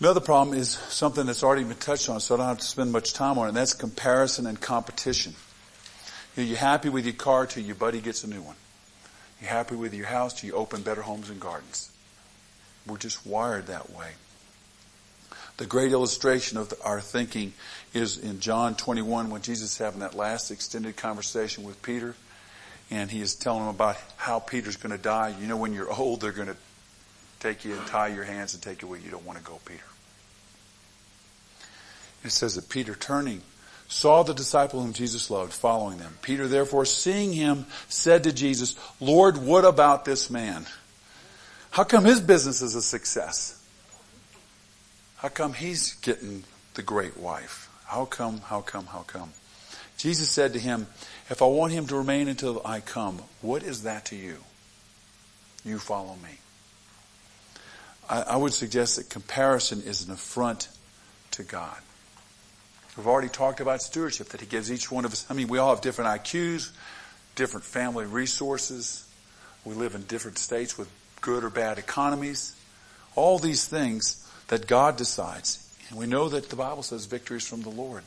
Another 0.00 0.20
problem 0.20 0.56
is 0.56 0.70
something 0.70 1.26
that's 1.26 1.42
already 1.42 1.64
been 1.64 1.76
touched 1.76 2.08
on, 2.08 2.20
so 2.20 2.34
I 2.34 2.38
don't 2.38 2.46
have 2.46 2.58
to 2.58 2.64
spend 2.64 2.92
much 2.92 3.14
time 3.14 3.36
on 3.36 3.46
it, 3.46 3.48
and 3.48 3.56
that's 3.56 3.74
comparison 3.74 4.46
and 4.46 4.60
competition. 4.60 5.34
You're 6.36 6.56
happy 6.56 6.88
with 6.88 7.04
your 7.04 7.14
car 7.14 7.46
till 7.46 7.64
your 7.64 7.74
buddy 7.74 8.00
gets 8.00 8.22
a 8.22 8.28
new 8.28 8.40
one. 8.40 8.54
You're 9.40 9.50
happy 9.50 9.74
with 9.74 9.92
your 9.92 10.06
house 10.06 10.34
till 10.34 10.50
you 10.50 10.54
open 10.54 10.82
better 10.82 11.02
homes 11.02 11.30
and 11.30 11.40
gardens. 11.40 11.90
We're 12.86 12.96
just 12.96 13.26
wired 13.26 13.66
that 13.66 13.90
way. 13.90 14.10
The 15.56 15.66
great 15.66 15.90
illustration 15.90 16.58
of 16.58 16.72
our 16.84 17.00
thinking 17.00 17.52
is 17.92 18.18
in 18.18 18.38
John 18.38 18.76
21 18.76 19.30
when 19.30 19.42
Jesus 19.42 19.72
is 19.72 19.78
having 19.78 20.00
that 20.00 20.14
last 20.14 20.52
extended 20.52 20.96
conversation 20.96 21.64
with 21.64 21.82
Peter 21.82 22.14
and 22.90 23.10
he 23.10 23.20
is 23.20 23.34
telling 23.34 23.62
him 23.62 23.68
about 23.68 23.96
how 24.16 24.38
Peter's 24.38 24.76
going 24.76 24.96
to 24.96 25.02
die. 25.02 25.34
You 25.40 25.46
know, 25.46 25.56
when 25.56 25.74
you're 25.74 25.92
old, 25.92 26.20
they're 26.20 26.32
going 26.32 26.48
to 26.48 26.56
take 27.40 27.64
you 27.64 27.74
and 27.74 27.86
tie 27.86 28.08
your 28.08 28.24
hands 28.24 28.54
and 28.54 28.62
take 28.62 28.82
you 28.82 28.88
where 28.88 28.98
you 28.98 29.10
don't 29.10 29.24
want 29.24 29.38
to 29.38 29.44
go, 29.44 29.60
Peter. 29.64 29.84
It 32.24 32.30
says 32.30 32.56
that 32.56 32.68
Peter 32.68 32.94
turning 32.94 33.42
saw 33.88 34.22
the 34.22 34.34
disciple 34.34 34.82
whom 34.82 34.92
Jesus 34.92 35.30
loved 35.30 35.52
following 35.52 35.98
them. 35.98 36.14
Peter 36.20 36.46
therefore 36.46 36.84
seeing 36.84 37.32
him 37.32 37.66
said 37.88 38.24
to 38.24 38.32
Jesus, 38.32 38.76
Lord, 39.00 39.38
what 39.38 39.64
about 39.64 40.04
this 40.04 40.30
man? 40.30 40.66
How 41.70 41.84
come 41.84 42.04
his 42.04 42.20
business 42.20 42.60
is 42.60 42.74
a 42.74 42.82
success? 42.82 43.54
How 45.16 45.28
come 45.28 45.52
he's 45.54 45.94
getting 45.94 46.44
the 46.74 46.82
great 46.82 47.16
wife? 47.16 47.70
How 47.86 48.04
come, 48.04 48.38
how 48.42 48.60
come, 48.60 48.86
how 48.86 49.04
come? 49.06 49.32
Jesus 49.96 50.28
said 50.28 50.52
to 50.52 50.58
him, 50.58 50.86
if 51.30 51.42
I 51.42 51.46
want 51.46 51.72
him 51.72 51.86
to 51.88 51.96
remain 51.96 52.28
until 52.28 52.62
I 52.64 52.80
come, 52.80 53.20
what 53.40 53.62
is 53.62 53.82
that 53.82 54.04
to 54.06 54.16
you? 54.16 54.38
You 55.64 55.78
follow 55.78 56.16
me. 56.22 56.38
I, 58.08 58.22
I 58.22 58.36
would 58.36 58.52
suggest 58.52 58.96
that 58.96 59.10
comparison 59.10 59.82
is 59.82 60.06
an 60.06 60.12
affront 60.12 60.68
to 61.32 61.42
God. 61.42 61.76
We've 62.96 63.06
already 63.06 63.28
talked 63.28 63.60
about 63.60 63.80
stewardship, 63.80 64.30
that 64.30 64.40
He 64.40 64.46
gives 64.46 64.72
each 64.72 64.90
one 64.90 65.04
of 65.04 65.12
us. 65.12 65.24
I 65.30 65.34
mean, 65.34 65.48
we 65.48 65.58
all 65.58 65.70
have 65.70 65.80
different 65.80 66.10
IQs, 66.22 66.70
different 67.36 67.64
family 67.64 68.06
resources. 68.06 69.06
We 69.64 69.74
live 69.74 69.94
in 69.94 70.02
different 70.02 70.38
states 70.38 70.76
with 70.76 70.90
good 71.20 71.44
or 71.44 71.50
bad 71.50 71.78
economies. 71.78 72.56
All 73.14 73.38
these 73.38 73.66
things 73.66 74.28
that 74.48 74.66
God 74.66 74.96
decides. 74.96 75.64
And 75.90 75.98
we 75.98 76.06
know 76.06 76.28
that 76.28 76.50
the 76.50 76.56
Bible 76.56 76.82
says 76.82 77.06
victory 77.06 77.36
is 77.36 77.46
from 77.46 77.62
the 77.62 77.70
Lord, 77.70 78.02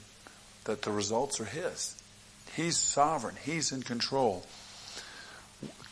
that 0.65 0.81
the 0.81 0.91
results 0.91 1.39
are 1.39 1.45
His. 1.45 1.95
He's 2.55 2.77
sovereign. 2.77 3.35
He's 3.43 3.71
in 3.71 3.83
control. 3.83 4.45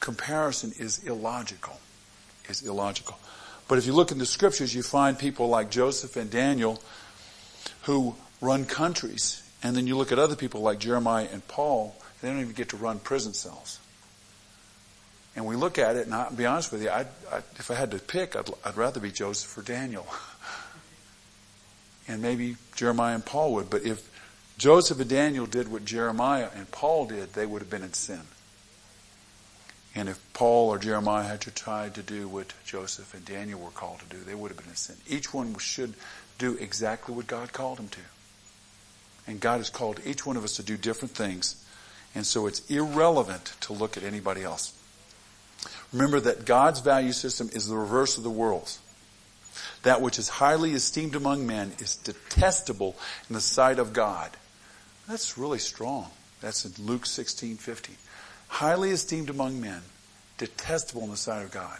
comparison 0.01 0.73
is 0.77 1.05
illogical. 1.05 1.79
Is 2.49 2.63
illogical. 2.63 3.17
But 3.69 3.77
if 3.77 3.85
you 3.85 3.93
look 3.93 4.11
in 4.11 4.17
the 4.17 4.25
scriptures, 4.25 4.75
you 4.75 4.83
find 4.83 5.17
people 5.17 5.47
like 5.47 5.69
Joseph 5.69 6.17
and 6.17 6.29
Daniel 6.29 6.81
who 7.83 8.15
run 8.41 8.65
countries. 8.65 9.43
And 9.61 9.77
then 9.77 9.87
you 9.87 9.95
look 9.95 10.11
at 10.11 10.19
other 10.19 10.35
people 10.35 10.61
like 10.61 10.79
Jeremiah 10.79 11.27
and 11.31 11.47
Paul, 11.47 11.95
they 12.21 12.29
don't 12.29 12.41
even 12.41 12.53
get 12.53 12.69
to 12.69 12.77
run 12.77 12.99
prison 12.99 13.33
cells. 13.33 13.79
And 15.35 15.45
we 15.45 15.55
look 15.55 15.77
at 15.77 15.95
it, 15.95 16.07
and 16.07 16.15
I'll 16.15 16.33
be 16.33 16.47
honest 16.47 16.71
with 16.71 16.81
you, 16.81 16.89
I'd, 16.89 17.07
I'd, 17.31 17.43
if 17.57 17.69
I 17.69 17.75
had 17.75 17.91
to 17.91 17.99
pick, 17.99 18.35
I'd, 18.35 18.49
I'd 18.65 18.75
rather 18.75 18.99
be 18.99 19.11
Joseph 19.11 19.55
or 19.55 19.61
Daniel. 19.61 20.07
and 22.07 22.21
maybe 22.23 22.57
Jeremiah 22.75 23.13
and 23.13 23.25
Paul 23.25 23.53
would. 23.53 23.69
But 23.69 23.83
if 23.83 24.09
Joseph 24.57 24.99
and 24.99 25.09
Daniel 25.09 25.45
did 25.45 25.71
what 25.71 25.85
Jeremiah 25.85 26.49
and 26.55 26.69
Paul 26.71 27.05
did, 27.05 27.33
they 27.33 27.45
would 27.45 27.61
have 27.61 27.69
been 27.69 27.83
in 27.83 27.93
sin. 27.93 28.21
And 29.95 30.07
if 30.07 30.21
Paul 30.33 30.69
or 30.69 30.77
Jeremiah 30.77 31.27
had 31.27 31.41
tried 31.41 31.95
to 31.95 32.03
do 32.03 32.27
what 32.27 32.53
Joseph 32.63 33.13
and 33.13 33.25
Daniel 33.25 33.59
were 33.59 33.71
called 33.71 33.99
to 33.99 34.05
do, 34.05 34.23
they 34.23 34.35
would 34.35 34.51
have 34.51 34.57
been 34.57 34.69
in 34.69 34.75
sin. 34.75 34.95
Each 35.07 35.33
one 35.33 35.57
should 35.57 35.93
do 36.37 36.55
exactly 36.55 37.15
what 37.15 37.27
God 37.27 37.51
called 37.51 37.79
him 37.79 37.89
to. 37.89 37.99
And 39.27 39.39
God 39.39 39.57
has 39.57 39.69
called 39.69 39.99
each 40.05 40.25
one 40.25 40.37
of 40.37 40.43
us 40.43 40.55
to 40.57 40.63
do 40.63 40.77
different 40.77 41.15
things. 41.15 41.63
And 42.15 42.25
so 42.25 42.47
it's 42.47 42.69
irrelevant 42.69 43.53
to 43.61 43.73
look 43.73 43.97
at 43.97 44.03
anybody 44.03 44.43
else. 44.43 44.73
Remember 45.91 46.19
that 46.19 46.45
God's 46.45 46.79
value 46.79 47.11
system 47.11 47.49
is 47.53 47.67
the 47.67 47.75
reverse 47.75 48.17
of 48.17 48.23
the 48.23 48.29
world's. 48.29 48.79
That 49.83 50.01
which 50.01 50.19
is 50.19 50.29
highly 50.29 50.73
esteemed 50.73 51.15
among 51.15 51.47
men 51.47 51.73
is 51.79 51.95
detestable 51.95 52.95
in 53.27 53.33
the 53.33 53.41
sight 53.41 53.79
of 53.79 53.93
God. 53.93 54.31
That's 55.07 55.37
really 55.37 55.59
strong. 55.59 56.07
That's 56.41 56.65
in 56.65 56.85
Luke 56.85 57.05
16, 57.05 57.57
15 57.57 57.95
highly 58.49 58.91
esteemed 58.91 59.29
among 59.29 59.61
men, 59.61 59.81
detestable 60.37 61.03
in 61.03 61.11
the 61.11 61.17
sight 61.17 61.43
of 61.43 61.51
God. 61.51 61.79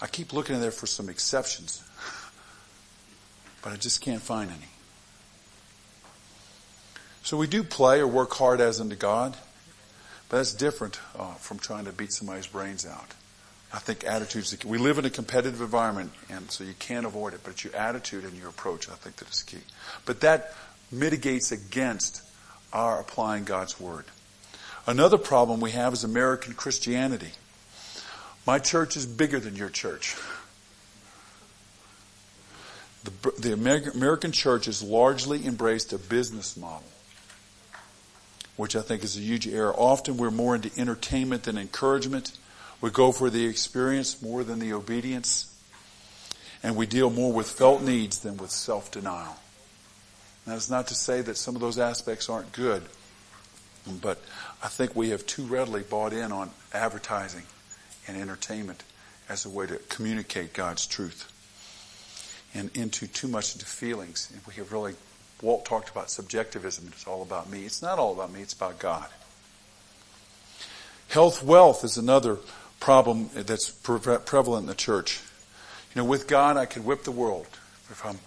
I 0.00 0.06
keep 0.06 0.32
looking 0.32 0.54
in 0.54 0.60
there 0.60 0.70
for 0.70 0.86
some 0.86 1.08
exceptions, 1.08 1.82
but 3.62 3.72
I 3.72 3.76
just 3.76 4.00
can't 4.00 4.22
find 4.22 4.50
any. 4.50 4.68
So 7.22 7.36
we 7.36 7.46
do 7.46 7.62
play 7.62 8.00
or 8.00 8.06
work 8.06 8.32
hard 8.34 8.60
as 8.60 8.80
unto 8.80 8.96
God, 8.96 9.36
but 10.28 10.38
that's 10.38 10.54
different 10.54 11.00
uh, 11.18 11.34
from 11.34 11.58
trying 11.58 11.84
to 11.86 11.92
beat 11.92 12.12
somebody's 12.12 12.46
brains 12.46 12.86
out. 12.86 13.14
I 13.72 13.78
think 13.78 14.04
attitudes, 14.04 14.56
we 14.64 14.78
live 14.78 14.98
in 14.98 15.04
a 15.04 15.10
competitive 15.10 15.60
environment, 15.60 16.12
and 16.30 16.50
so 16.50 16.62
you 16.62 16.74
can't 16.78 17.04
avoid 17.04 17.34
it, 17.34 17.40
but 17.42 17.50
it's 17.50 17.64
your 17.64 17.74
attitude 17.74 18.24
and 18.24 18.34
your 18.34 18.48
approach, 18.48 18.88
I 18.88 18.94
think 18.94 19.16
that 19.16 19.28
is 19.28 19.42
key. 19.42 19.58
But 20.04 20.20
that 20.20 20.54
mitigates 20.92 21.50
against 21.50 22.22
our 22.72 23.00
applying 23.00 23.44
God's 23.44 23.80
Word. 23.80 24.04
Another 24.86 25.18
problem 25.18 25.60
we 25.60 25.72
have 25.72 25.92
is 25.92 26.04
American 26.04 26.54
Christianity. 26.54 27.32
My 28.46 28.60
church 28.60 28.96
is 28.96 29.04
bigger 29.04 29.40
than 29.40 29.56
your 29.56 29.68
church. 29.68 30.16
The, 33.02 33.32
the 33.38 33.52
American 33.52 34.30
church 34.30 34.66
has 34.66 34.82
largely 34.82 35.44
embraced 35.44 35.92
a 35.92 35.98
business 35.98 36.56
model, 36.56 36.86
which 38.56 38.76
I 38.76 38.82
think 38.82 39.02
is 39.02 39.16
a 39.16 39.20
huge 39.20 39.48
error. 39.48 39.74
Often 39.74 40.18
we're 40.18 40.30
more 40.30 40.54
into 40.54 40.70
entertainment 40.78 41.44
than 41.44 41.58
encouragement. 41.58 42.38
We 42.80 42.90
go 42.90 43.10
for 43.10 43.28
the 43.28 43.46
experience 43.46 44.22
more 44.22 44.44
than 44.44 44.60
the 44.60 44.72
obedience. 44.72 45.52
And 46.62 46.76
we 46.76 46.86
deal 46.86 47.10
more 47.10 47.32
with 47.32 47.50
felt 47.50 47.82
needs 47.82 48.20
than 48.20 48.36
with 48.36 48.50
self-denial. 48.50 49.36
That's 50.46 50.70
not 50.70 50.86
to 50.88 50.94
say 50.94 51.22
that 51.22 51.36
some 51.36 51.56
of 51.56 51.60
those 51.60 51.78
aspects 51.78 52.28
aren't 52.28 52.52
good. 52.52 52.82
But 54.00 54.20
I 54.66 54.68
think 54.68 54.96
we 54.96 55.10
have 55.10 55.24
too 55.26 55.44
readily 55.44 55.84
bought 55.84 56.12
in 56.12 56.32
on 56.32 56.50
advertising 56.74 57.44
and 58.08 58.20
entertainment 58.20 58.82
as 59.28 59.46
a 59.46 59.48
way 59.48 59.64
to 59.64 59.76
communicate 59.88 60.54
God's 60.54 60.88
truth 60.88 61.32
and 62.52 62.76
into 62.76 63.06
too 63.06 63.28
much 63.28 63.54
into 63.54 63.64
feelings. 63.64 64.28
And 64.32 64.42
we 64.44 64.54
have 64.54 64.72
really, 64.72 64.96
Walt 65.40 65.66
talked 65.66 65.88
about 65.88 66.10
subjectivism. 66.10 66.88
It's 66.88 67.06
all 67.06 67.22
about 67.22 67.48
me. 67.48 67.64
It's 67.64 67.80
not 67.80 68.00
all 68.00 68.12
about 68.12 68.32
me. 68.32 68.40
It's 68.42 68.54
about 68.54 68.80
God. 68.80 69.06
Health 71.10 71.44
wealth 71.44 71.84
is 71.84 71.96
another 71.96 72.38
problem 72.80 73.30
that's 73.34 73.70
prevalent 73.70 74.64
in 74.64 74.66
the 74.66 74.74
church. 74.74 75.20
You 75.94 76.02
know, 76.02 76.08
with 76.08 76.26
God, 76.26 76.56
I 76.56 76.66
can 76.66 76.84
whip 76.84 77.04
the 77.04 77.12
world. 77.12 77.46
If 77.88 78.04
I'm 78.04 78.18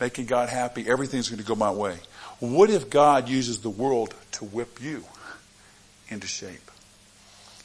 making 0.00 0.26
God 0.26 0.48
happy, 0.48 0.88
everything's 0.88 1.28
going 1.28 1.40
to 1.40 1.46
go 1.46 1.54
my 1.54 1.70
way. 1.70 1.98
What 2.40 2.68
if 2.68 2.90
God 2.90 3.28
uses 3.28 3.60
the 3.60 3.70
world 3.70 4.12
to 4.32 4.44
whip 4.44 4.82
you 4.82 5.04
into 6.08 6.26
shape? 6.26 6.70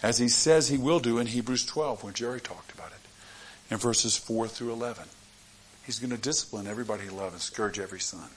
As 0.01 0.17
he 0.17 0.29
says 0.29 0.69
he 0.69 0.77
will 0.77 0.99
do 0.99 1.17
in 1.17 1.27
Hebrews 1.27 1.65
12 1.65 2.03
when 2.03 2.13
Jerry 2.13 2.39
talked 2.39 2.71
about 2.71 2.91
it 2.91 3.73
in 3.73 3.77
verses 3.77 4.17
4 4.17 4.47
through 4.47 4.71
11. 4.71 5.03
He's 5.85 5.99
going 5.99 6.11
to 6.11 6.17
discipline 6.17 6.67
everybody 6.67 7.03
he 7.03 7.09
loves 7.09 7.33
and 7.33 7.41
scourge 7.41 7.79
every 7.79 7.99
son. 7.99 8.29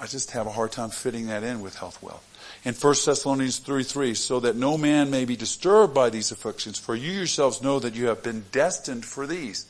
I 0.00 0.06
just 0.06 0.32
have 0.32 0.46
a 0.46 0.50
hard 0.50 0.72
time 0.72 0.90
fitting 0.90 1.26
that 1.28 1.44
in 1.44 1.60
with 1.60 1.76
health 1.76 2.02
wealth. 2.02 2.26
In 2.64 2.74
1 2.74 2.94
Thessalonians 3.06 3.58
3 3.58 3.84
3, 3.84 4.14
so 4.14 4.40
that 4.40 4.56
no 4.56 4.76
man 4.76 5.10
may 5.10 5.24
be 5.24 5.36
disturbed 5.36 5.94
by 5.94 6.10
these 6.10 6.32
afflictions, 6.32 6.78
for 6.78 6.96
you 6.96 7.12
yourselves 7.12 7.62
know 7.62 7.78
that 7.78 7.94
you 7.94 8.06
have 8.06 8.22
been 8.22 8.44
destined 8.50 9.04
for 9.04 9.26
these. 9.26 9.66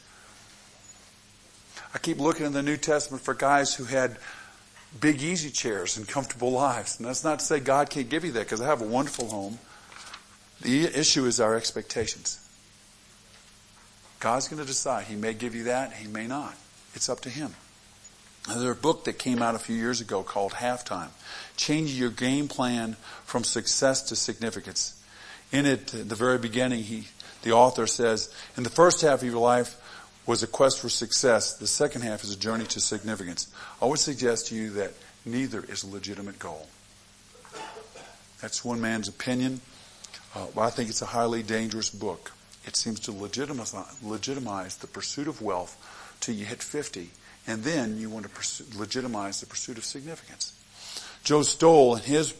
I 1.94 1.98
keep 1.98 2.18
looking 2.18 2.46
in 2.46 2.52
the 2.52 2.62
New 2.62 2.76
Testament 2.76 3.22
for 3.22 3.34
guys 3.34 3.74
who 3.74 3.84
had 3.84 4.16
big 5.00 5.22
easy 5.22 5.50
chairs 5.50 5.96
and 5.96 6.06
comfortable 6.06 6.52
lives. 6.52 6.98
And 6.98 7.06
that's 7.06 7.24
not 7.24 7.40
to 7.40 7.44
say 7.44 7.60
God 7.60 7.90
can't 7.90 8.08
give 8.08 8.24
you 8.24 8.32
that 8.32 8.40
because 8.40 8.60
I 8.60 8.66
have 8.66 8.80
a 8.80 8.86
wonderful 8.86 9.28
home. 9.28 9.58
The 10.62 10.84
issue 10.84 11.26
is 11.26 11.40
our 11.40 11.56
expectations. 11.56 12.40
God's 14.20 14.48
going 14.48 14.60
to 14.60 14.66
decide. 14.66 15.06
He 15.06 15.16
may 15.16 15.34
give 15.34 15.54
you 15.54 15.64
that, 15.64 15.92
he 15.92 16.08
may 16.08 16.26
not. 16.26 16.54
It's 16.94 17.08
up 17.08 17.20
to 17.22 17.28
him. 17.28 17.54
There's 18.48 18.62
a 18.62 18.74
book 18.74 19.04
that 19.04 19.18
came 19.18 19.42
out 19.42 19.54
a 19.54 19.58
few 19.58 19.76
years 19.76 20.00
ago 20.00 20.22
called 20.22 20.52
Halftime. 20.52 21.08
Changing 21.56 21.96
your 21.96 22.10
game 22.10 22.46
plan 22.48 22.96
from 23.24 23.42
success 23.42 24.02
to 24.02 24.16
significance. 24.16 25.00
In 25.50 25.66
it, 25.66 25.94
at 25.94 26.08
the 26.08 26.14
very 26.14 26.38
beginning, 26.38 26.84
he, 26.84 27.08
the 27.42 27.52
author 27.52 27.86
says, 27.86 28.32
in 28.56 28.62
the 28.62 28.70
first 28.70 29.00
half 29.00 29.22
of 29.22 29.28
your 29.28 29.40
life, 29.40 29.76
was 30.26 30.42
a 30.42 30.46
quest 30.46 30.80
for 30.80 30.88
success. 30.88 31.54
The 31.54 31.66
second 31.66 32.02
half 32.02 32.24
is 32.24 32.34
a 32.34 32.38
journey 32.38 32.64
to 32.66 32.80
significance. 32.80 33.48
I 33.80 33.86
would 33.86 33.98
suggest 33.98 34.48
to 34.48 34.54
you 34.54 34.70
that 34.70 34.92
neither 35.24 35.62
is 35.64 35.84
a 35.84 35.88
legitimate 35.88 36.38
goal. 36.38 36.66
That's 38.40 38.64
one 38.64 38.80
man's 38.80 39.08
opinion. 39.08 39.60
Uh, 40.34 40.46
I 40.58 40.70
think 40.70 40.90
it's 40.90 41.02
a 41.02 41.06
highly 41.06 41.42
dangerous 41.42 41.90
book. 41.90 42.32
It 42.66 42.76
seems 42.76 43.00
to 43.00 43.12
legitimize, 43.12 43.74
legitimize 44.02 44.76
the 44.76 44.86
pursuit 44.86 45.28
of 45.28 45.42
wealth 45.42 45.76
till 46.20 46.34
you 46.34 46.44
hit 46.44 46.62
50, 46.62 47.10
and 47.46 47.62
then 47.62 47.98
you 47.98 48.08
want 48.08 48.24
to 48.24 48.30
pursue, 48.30 48.64
legitimize 48.76 49.40
the 49.40 49.46
pursuit 49.46 49.78
of 49.78 49.84
significance. 49.84 50.52
Joe 51.22 51.42
Stowell, 51.42 51.96
in 51.96 52.02
his 52.02 52.34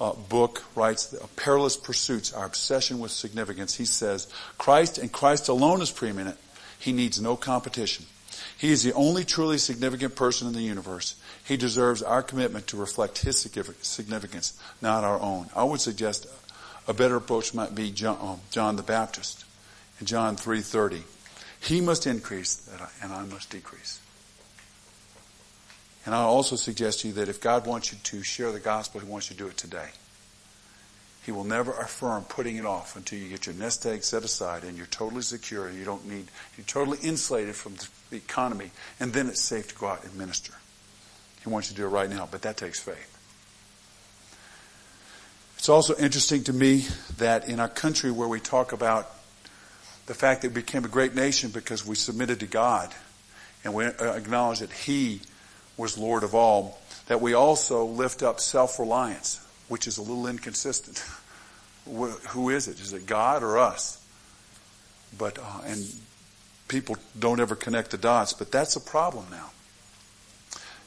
uh, 0.00 0.12
book, 0.12 0.64
writes, 0.74 1.14
Perilous 1.36 1.76
Pursuits, 1.76 2.32
Our 2.32 2.46
Obsession 2.46 2.98
with 2.98 3.10
Significance. 3.10 3.74
He 3.74 3.84
says, 3.84 4.28
Christ 4.58 4.98
and 4.98 5.12
Christ 5.12 5.48
alone 5.48 5.82
is 5.82 5.90
preeminent. 5.90 6.38
He 6.84 6.92
needs 6.92 7.18
no 7.18 7.34
competition. 7.34 8.04
He 8.58 8.70
is 8.70 8.82
the 8.82 8.92
only 8.92 9.24
truly 9.24 9.56
significant 9.56 10.16
person 10.16 10.46
in 10.48 10.52
the 10.52 10.60
universe. 10.60 11.14
He 11.42 11.56
deserves 11.56 12.02
our 12.02 12.22
commitment 12.22 12.66
to 12.66 12.76
reflect 12.76 13.22
his 13.22 13.38
significance, 13.38 14.52
not 14.82 15.02
our 15.02 15.18
own. 15.18 15.48
I 15.56 15.64
would 15.64 15.80
suggest 15.80 16.26
a 16.86 16.92
better 16.92 17.16
approach 17.16 17.54
might 17.54 17.74
be 17.74 17.90
John, 17.90 18.18
um, 18.20 18.40
John 18.50 18.76
the 18.76 18.82
Baptist 18.82 19.46
in 19.98 20.04
John 20.04 20.36
3.30. 20.36 21.04
He 21.58 21.80
must 21.80 22.06
increase 22.06 22.68
and 23.00 23.14
I 23.14 23.24
must 23.24 23.48
decrease. 23.48 23.98
And 26.04 26.14
I 26.14 26.18
also 26.18 26.54
suggest 26.54 27.00
to 27.00 27.08
you 27.08 27.14
that 27.14 27.30
if 27.30 27.40
God 27.40 27.66
wants 27.66 27.92
you 27.92 27.98
to 28.02 28.22
share 28.22 28.52
the 28.52 28.60
gospel, 28.60 29.00
He 29.00 29.06
wants 29.06 29.30
you 29.30 29.36
to 29.36 29.42
do 29.42 29.48
it 29.48 29.56
today. 29.56 29.88
He 31.24 31.32
will 31.32 31.44
never 31.44 31.72
affirm 31.72 32.24
putting 32.24 32.56
it 32.56 32.66
off 32.66 32.96
until 32.96 33.18
you 33.18 33.30
get 33.30 33.46
your 33.46 33.54
nest 33.54 33.86
egg 33.86 34.04
set 34.04 34.24
aside 34.24 34.62
and 34.62 34.76
you're 34.76 34.86
totally 34.86 35.22
secure 35.22 35.66
and 35.66 35.78
you 35.78 35.84
don't 35.84 36.06
need, 36.06 36.26
you're 36.56 36.66
totally 36.66 36.98
insulated 37.02 37.56
from 37.56 37.76
the 38.10 38.16
economy 38.16 38.70
and 39.00 39.12
then 39.12 39.28
it's 39.28 39.40
safe 39.40 39.68
to 39.68 39.74
go 39.74 39.86
out 39.86 40.04
and 40.04 40.14
minister. 40.16 40.52
He 41.42 41.48
wants 41.48 41.70
you 41.70 41.76
to 41.76 41.82
do 41.82 41.86
it 41.86 41.90
right 41.90 42.10
now, 42.10 42.28
but 42.30 42.42
that 42.42 42.58
takes 42.58 42.78
faith. 42.78 43.10
It's 45.56 45.70
also 45.70 45.96
interesting 45.96 46.44
to 46.44 46.52
me 46.52 46.86
that 47.16 47.48
in 47.48 47.58
our 47.58 47.68
country 47.68 48.10
where 48.10 48.28
we 48.28 48.38
talk 48.38 48.72
about 48.72 49.10
the 50.04 50.14
fact 50.14 50.42
that 50.42 50.48
we 50.48 50.56
became 50.56 50.84
a 50.84 50.88
great 50.88 51.14
nation 51.14 51.50
because 51.50 51.86
we 51.86 51.94
submitted 51.94 52.40
to 52.40 52.46
God 52.46 52.94
and 53.64 53.72
we 53.72 53.86
acknowledge 53.86 54.58
that 54.58 54.72
He 54.72 55.22
was 55.78 55.96
Lord 55.96 56.22
of 56.22 56.34
all, 56.34 56.78
that 57.06 57.22
we 57.22 57.32
also 57.32 57.86
lift 57.86 58.22
up 58.22 58.40
self-reliance 58.40 59.40
which 59.68 59.86
is 59.86 59.98
a 59.98 60.02
little 60.02 60.26
inconsistent. 60.26 61.04
Who 62.28 62.50
is 62.50 62.68
it? 62.68 62.80
Is 62.80 62.92
it 62.92 63.06
God 63.06 63.42
or 63.42 63.58
us? 63.58 64.00
But 65.16 65.38
uh, 65.38 65.60
and 65.66 65.84
people 66.68 66.96
don't 67.18 67.40
ever 67.40 67.54
connect 67.54 67.90
the 67.90 67.98
dots, 67.98 68.32
but 68.32 68.50
that's 68.50 68.76
a 68.76 68.80
problem 68.80 69.26
now. 69.30 69.50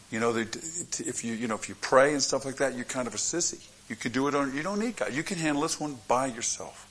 You 0.09 0.19
know, 0.19 0.35
if 0.35 1.23
you 1.23 1.33
you 1.33 1.47
know 1.47 1.55
if 1.55 1.69
you 1.69 1.75
pray 1.75 2.13
and 2.13 2.21
stuff 2.21 2.45
like 2.45 2.57
that, 2.57 2.75
you're 2.75 2.85
kind 2.85 3.07
of 3.07 3.13
a 3.13 3.17
sissy. 3.17 3.65
You 3.89 3.95
can 3.95 4.11
do 4.11 4.27
it 4.27 4.35
on. 4.35 4.55
You 4.55 4.63
don't 4.63 4.79
need 4.79 4.97
God. 4.97 5.13
You 5.13 5.23
can 5.23 5.37
handle 5.37 5.61
this 5.61 5.79
one 5.79 5.97
by 6.07 6.27
yourself. 6.27 6.87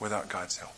without 0.00 0.28
God's 0.28 0.56
help. 0.56 0.72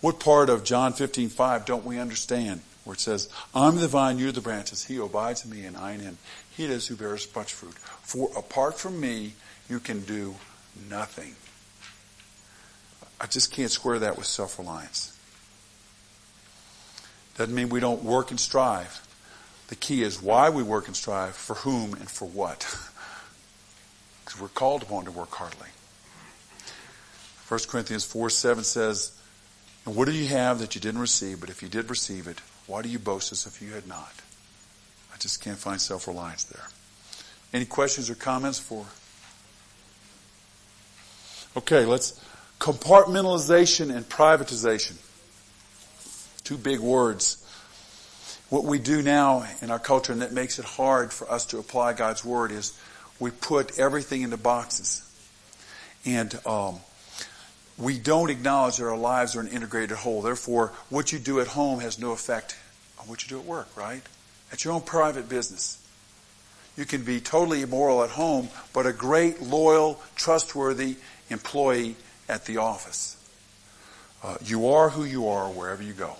What 0.00 0.20
part 0.20 0.48
of 0.48 0.62
John 0.62 0.92
15, 0.92 1.28
5 1.28 1.64
don't 1.64 1.84
we 1.84 1.98
understand? 1.98 2.60
Where 2.88 2.94
it 2.94 3.00
says, 3.00 3.28
I'm 3.54 3.76
the 3.76 3.86
vine, 3.86 4.18
you're 4.18 4.32
the 4.32 4.40
branches. 4.40 4.86
He 4.86 4.96
abides 4.96 5.44
in 5.44 5.50
me 5.50 5.66
and 5.66 5.76
I 5.76 5.92
in 5.92 6.00
him. 6.00 6.16
He 6.56 6.64
it 6.64 6.70
is 6.70 6.86
who 6.86 6.96
bears 6.96 7.28
much 7.36 7.52
fruit. 7.52 7.74
For 7.74 8.30
apart 8.34 8.78
from 8.78 8.98
me, 8.98 9.34
you 9.68 9.78
can 9.78 10.00
do 10.00 10.36
nothing. 10.88 11.34
I 13.20 13.26
just 13.26 13.52
can't 13.52 13.70
square 13.70 13.98
that 13.98 14.16
with 14.16 14.24
self-reliance. 14.24 15.14
Doesn't 17.36 17.54
mean 17.54 17.68
we 17.68 17.78
don't 17.78 18.02
work 18.04 18.30
and 18.30 18.40
strive. 18.40 19.06
The 19.66 19.76
key 19.76 20.02
is 20.02 20.22
why 20.22 20.48
we 20.48 20.62
work 20.62 20.86
and 20.86 20.96
strive, 20.96 21.36
for 21.36 21.56
whom 21.56 21.92
and 21.92 22.10
for 22.10 22.26
what. 22.26 22.64
Because 24.24 24.40
we're 24.40 24.48
called 24.48 24.82
upon 24.82 25.04
to 25.06 25.10
work 25.10 25.30
heartily. 25.34 25.68
1 27.48 27.60
Corinthians 27.68 28.04
4 28.04 28.28
7 28.28 28.64
says, 28.64 29.12
And 29.86 29.94
what 29.94 30.06
do 30.06 30.12
you 30.12 30.26
have 30.28 30.58
that 30.58 30.74
you 30.74 30.82
didn't 30.82 31.00
receive? 31.00 31.40
But 31.40 31.48
if 31.48 31.62
you 31.62 31.68
did 31.68 31.88
receive 31.88 32.26
it, 32.28 32.38
why 32.68 32.82
do 32.82 32.88
you 32.88 32.98
boast 32.98 33.32
as 33.32 33.46
if 33.46 33.60
you 33.60 33.72
had 33.72 33.88
not? 33.88 34.12
I 35.12 35.16
just 35.16 35.42
can't 35.42 35.58
find 35.58 35.80
self 35.80 36.06
reliance 36.06 36.44
there. 36.44 36.68
Any 37.52 37.64
questions 37.64 38.10
or 38.10 38.14
comments 38.14 38.58
for? 38.60 38.84
Okay, 41.56 41.86
let's 41.86 42.22
compartmentalization 42.60 43.94
and 43.94 44.06
privatization. 44.08 44.96
Two 46.44 46.58
big 46.58 46.78
words. 46.78 47.44
What 48.50 48.64
we 48.64 48.78
do 48.78 49.02
now 49.02 49.46
in 49.60 49.70
our 49.70 49.78
culture, 49.78 50.12
and 50.12 50.22
that 50.22 50.32
makes 50.32 50.58
it 50.58 50.64
hard 50.64 51.12
for 51.12 51.30
us 51.30 51.46
to 51.46 51.58
apply 51.58 51.94
God's 51.94 52.24
word, 52.24 52.52
is 52.52 52.78
we 53.18 53.30
put 53.30 53.78
everything 53.78 54.22
into 54.22 54.36
boxes. 54.36 55.02
And 56.04 56.38
um, 56.46 56.80
we 57.78 57.98
don't 57.98 58.30
acknowledge 58.30 58.78
that 58.78 58.86
our 58.86 58.96
lives 58.96 59.36
are 59.36 59.40
an 59.40 59.48
integrated 59.48 59.96
whole. 59.96 60.20
Therefore, 60.20 60.72
what 60.90 61.12
you 61.12 61.18
do 61.18 61.40
at 61.40 61.46
home 61.46 61.80
has 61.80 61.98
no 61.98 62.12
effect 62.12 62.56
on 63.00 63.06
what 63.06 63.22
you 63.22 63.28
do 63.28 63.38
at 63.38 63.46
work, 63.46 63.68
right? 63.76 64.02
At 64.52 64.64
your 64.64 64.74
own 64.74 64.80
private 64.80 65.28
business. 65.28 65.80
You 66.76 66.84
can 66.84 67.02
be 67.02 67.20
totally 67.20 67.62
immoral 67.62 68.02
at 68.02 68.10
home, 68.10 68.48
but 68.72 68.86
a 68.86 68.92
great, 68.92 69.42
loyal, 69.42 70.00
trustworthy 70.16 70.96
employee 71.30 71.96
at 72.28 72.44
the 72.46 72.58
office. 72.58 73.16
Uh, 74.22 74.36
you 74.44 74.68
are 74.68 74.90
who 74.90 75.04
you 75.04 75.28
are 75.28 75.48
wherever 75.48 75.82
you 75.82 75.92
go. 75.92 76.16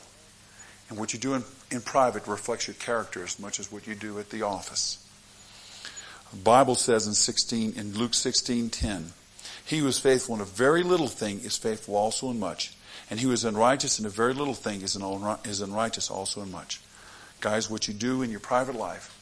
And 0.89 0.99
what 0.99 1.13
you 1.13 1.19
do 1.19 1.35
in, 1.35 1.45
in 1.71 1.81
private 1.81 2.27
reflects 2.27 2.67
your 2.67 2.75
character 2.75 3.23
as 3.23 3.39
much 3.39 3.59
as 3.61 3.71
what 3.71 3.87
you 3.87 3.95
do 3.95 4.19
at 4.19 4.31
the 4.31 4.43
office. 4.43 5.05
The 6.31 6.39
Bible 6.39 6.75
says 6.75 7.07
in 7.07 7.15
16, 7.15 7.75
in 7.75 7.95
Luke 7.95 8.15
16, 8.15 8.71
10, 8.71 9.13
he 9.69 9.81
who 9.81 9.87
is 9.87 9.99
faithful 9.99 10.35
in 10.35 10.41
a 10.41 10.47
very 10.47 10.83
little 10.83 11.09
thing 11.09 11.41
is 11.41 11.59
faithful 11.59 11.95
also 11.95 12.31
in 12.31 12.41
much. 12.41 12.73
And 13.11 13.21
he 13.21 13.27
who 13.27 13.33
is 13.33 13.45
unrighteous 13.45 14.01
in 14.01 14.07
a 14.07 14.09
very 14.09 14.33
little 14.33 14.55
thing 14.55 14.81
is, 14.81 14.97
unrighteous 14.97 16.11
also 16.11 16.41
in 16.41 16.51
much. 16.51 16.81
Guys, 17.41 17.69
what 17.69 17.87
you 17.87 17.93
do 17.93 18.23
in 18.23 18.31
your 18.31 18.41
private 18.41 18.77
life 18.77 19.15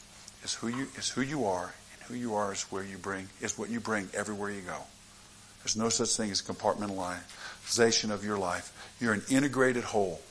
is 0.45 0.53
who 0.53 0.69
you, 0.69 0.87
is 0.95 1.09
who 1.09 1.19
you 1.19 1.45
are, 1.45 1.73
and 1.93 2.01
who 2.07 2.13
you 2.13 2.35
are 2.35 2.53
is 2.53 2.63
where 2.63 2.81
you 2.81 2.97
bring, 2.97 3.27
is 3.41 3.57
what 3.57 3.69
you 3.69 3.81
bring 3.81 4.07
everywhere 4.13 4.49
you 4.49 4.61
go. 4.61 4.77
There's 5.63 5.75
no 5.75 5.89
such 5.89 6.15
thing 6.15 6.31
as 6.31 6.41
compartmentalization 6.41 8.09
of 8.09 8.23
your 8.23 8.37
life. 8.37 8.71
You're 9.01 9.11
an 9.11 9.23
integrated 9.29 9.83
whole. 9.83 10.21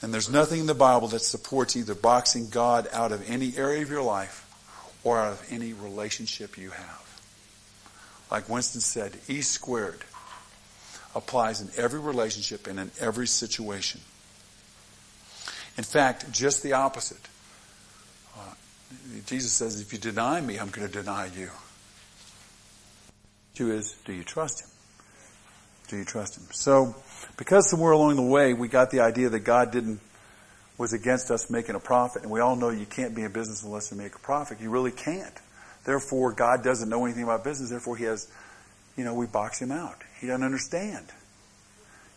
And 0.00 0.14
there's 0.14 0.30
nothing 0.30 0.60
in 0.60 0.66
the 0.66 0.74
Bible 0.74 1.08
that 1.08 1.20
supports 1.20 1.76
either 1.76 1.94
boxing 1.94 2.48
God 2.48 2.88
out 2.94 3.12
of 3.12 3.28
any 3.28 3.54
area 3.58 3.82
of 3.82 3.90
your 3.90 4.02
life 4.02 4.46
or 5.04 5.18
out 5.18 5.32
of 5.32 5.46
any 5.50 5.74
relationship 5.74 6.56
you 6.56 6.70
have. 6.70 7.05
Like 8.30 8.48
Winston 8.48 8.80
said, 8.80 9.16
E 9.28 9.40
squared 9.40 10.04
applies 11.14 11.60
in 11.60 11.70
every 11.76 12.00
relationship 12.00 12.66
and 12.66 12.78
in 12.78 12.90
every 13.00 13.26
situation. 13.26 14.00
In 15.78 15.84
fact, 15.84 16.30
just 16.32 16.62
the 16.62 16.72
opposite. 16.72 17.28
Uh, 18.36 18.54
Jesus 19.26 19.52
says, 19.52 19.80
if 19.80 19.92
you 19.92 19.98
deny 19.98 20.40
me, 20.40 20.58
I'm 20.58 20.70
going 20.70 20.86
to 20.86 20.92
deny 20.92 21.26
you. 21.26 21.50
Two 23.54 23.72
is, 23.72 23.96
do 24.04 24.12
you 24.12 24.24
trust 24.24 24.62
him? 24.62 24.70
Do 25.88 25.96
you 25.96 26.04
trust 26.04 26.36
him? 26.36 26.44
So, 26.50 26.94
because 27.36 27.70
somewhere 27.70 27.92
along 27.92 28.16
the 28.16 28.22
way 28.22 28.54
we 28.54 28.68
got 28.68 28.90
the 28.90 29.00
idea 29.00 29.28
that 29.28 29.40
God 29.40 29.70
didn't 29.70 30.00
was 30.78 30.92
against 30.92 31.30
us 31.30 31.48
making 31.48 31.74
a 31.74 31.80
profit. 31.80 32.22
And 32.22 32.30
we 32.30 32.40
all 32.40 32.56
know 32.56 32.70
you 32.70 32.86
can't 32.86 33.14
be 33.14 33.22
in 33.22 33.32
business 33.32 33.62
unless 33.62 33.90
you 33.90 33.96
make 33.96 34.14
a 34.14 34.18
profit. 34.18 34.60
You 34.60 34.70
really 34.70 34.92
can't. 34.92 35.34
Therefore, 35.86 36.32
God 36.32 36.64
doesn't 36.64 36.88
know 36.88 37.04
anything 37.04 37.22
about 37.22 37.44
business. 37.44 37.70
Therefore, 37.70 37.96
He 37.96 38.04
has, 38.04 38.28
you 38.96 39.04
know, 39.04 39.14
we 39.14 39.26
box 39.26 39.62
Him 39.62 39.70
out. 39.70 40.02
He 40.20 40.26
doesn't 40.26 40.42
understand. 40.42 41.06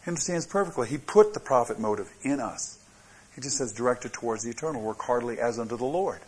He 0.03 0.09
understands 0.09 0.47
perfectly. 0.47 0.87
He 0.87 0.97
put 0.97 1.35
the 1.35 1.39
profit 1.39 1.79
motive 1.79 2.11
in 2.23 2.39
us. 2.39 2.83
He 3.35 3.41
just 3.41 3.57
says, 3.57 3.71
directed 3.71 4.11
towards 4.11 4.43
the 4.43 4.49
eternal. 4.49 4.81
Work 4.81 5.01
heartily 5.01 5.39
as 5.39 5.59
unto 5.59 5.77
the 5.77 5.85
Lord. 5.85 6.19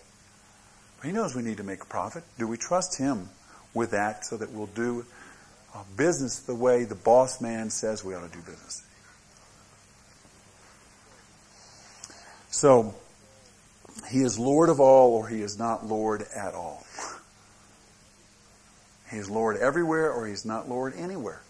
But 0.98 1.08
he 1.08 1.14
knows 1.14 1.36
we 1.36 1.42
need 1.42 1.58
to 1.58 1.64
make 1.64 1.82
a 1.82 1.88
profit. 1.88 2.24
Do 2.38 2.48
we 2.48 2.58
trust 2.58 3.00
Him 3.00 3.30
with 3.74 3.92
that 3.92 4.24
so 4.24 4.38
that 4.38 4.52
we'll 4.52 4.68
do 4.68 5.04
uh, 5.74 5.82
business 5.98 6.42
the 6.42 6.54
way 6.54 6.84
the 6.84 6.94
boss 6.94 7.42
man 7.42 7.72
says 7.72 8.04
we 8.04 8.14
ought 8.14 8.32
to 8.32 8.38
do 8.38 8.44
business? 8.44 8.84
So, 12.52 12.94
he 14.12 14.20
is 14.20 14.38
Lord 14.38 14.70
of 14.70 14.80
all 14.80 15.14
or 15.14 15.28
he 15.28 15.42
is 15.42 15.58
not 15.58 15.88
Lord 15.88 16.24
at 16.36 16.54
all. 16.54 16.86
He 19.12 19.18
is 19.18 19.30
Lord 19.30 19.58
everywhere 19.58 20.12
or 20.12 20.26
he's 20.26 20.46
not 20.46 20.70
Lord 20.70 20.94
anywhere. 20.98 21.42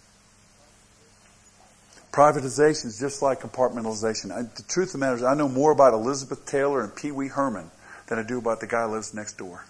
Privatization 2.11 2.87
is 2.87 2.99
just 2.99 3.21
like 3.21 3.39
compartmentalization. 3.39 4.31
I, 4.31 4.41
the 4.41 4.63
truth 4.67 4.89
of 4.89 4.93
the 4.93 4.97
matter 4.97 5.15
is 5.15 5.23
I 5.23 5.35
know 5.35 5.47
more 5.47 5.71
about 5.71 5.93
Elizabeth 5.93 6.45
Taylor 6.45 6.81
and 6.81 6.93
Pee 6.93 7.11
Wee 7.11 7.27
Herman 7.27 7.69
than 8.07 8.19
I 8.19 8.23
do 8.23 8.39
about 8.39 8.59
the 8.59 8.67
guy 8.67 8.85
who 8.85 8.93
lives 8.93 9.13
next 9.13 9.37
door. 9.37 9.63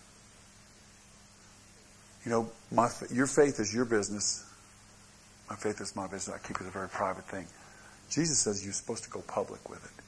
You 2.25 2.31
know, 2.31 2.51
my, 2.71 2.89
your 3.11 3.27
faith 3.27 3.59
is 3.59 3.73
your 3.73 3.85
business. 3.85 4.43
My 5.49 5.55
faith 5.55 5.81
is 5.81 5.95
my 5.95 6.07
business. 6.07 6.35
I 6.35 6.47
keep 6.47 6.61
it 6.61 6.67
a 6.67 6.71
very 6.71 6.89
private 6.89 7.25
thing. 7.25 7.45
Jesus 8.09 8.39
says 8.39 8.63
you're 8.63 8.73
supposed 8.73 9.03
to 9.03 9.09
go 9.09 9.21
public 9.21 9.69
with 9.69 9.83
it. 9.83 10.03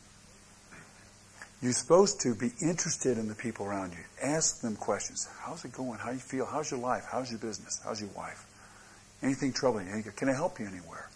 You're 1.63 1.71
supposed 1.71 2.19
to 2.21 2.35
be 2.35 2.51
interested 2.61 3.17
in 3.17 3.29
the 3.29 3.35
people 3.35 3.65
around 3.65 3.93
you. 3.93 4.03
Ask 4.21 4.59
them 4.59 4.75
questions. 4.75 5.29
How's 5.39 5.63
it 5.63 5.71
going? 5.71 5.97
How 5.97 6.09
do 6.09 6.15
you 6.15 6.19
feel? 6.19 6.45
How's 6.45 6.69
your 6.69 6.81
life? 6.81 7.05
How's 7.09 7.31
your 7.31 7.39
business? 7.39 7.79
How's 7.81 8.01
your 8.01 8.09
wife? 8.09 8.45
Anything 9.21 9.53
troubling 9.53 9.87
you? 9.87 10.11
Can 10.11 10.27
I 10.27 10.33
help 10.33 10.59
you 10.59 10.67
anywhere? 10.67 11.09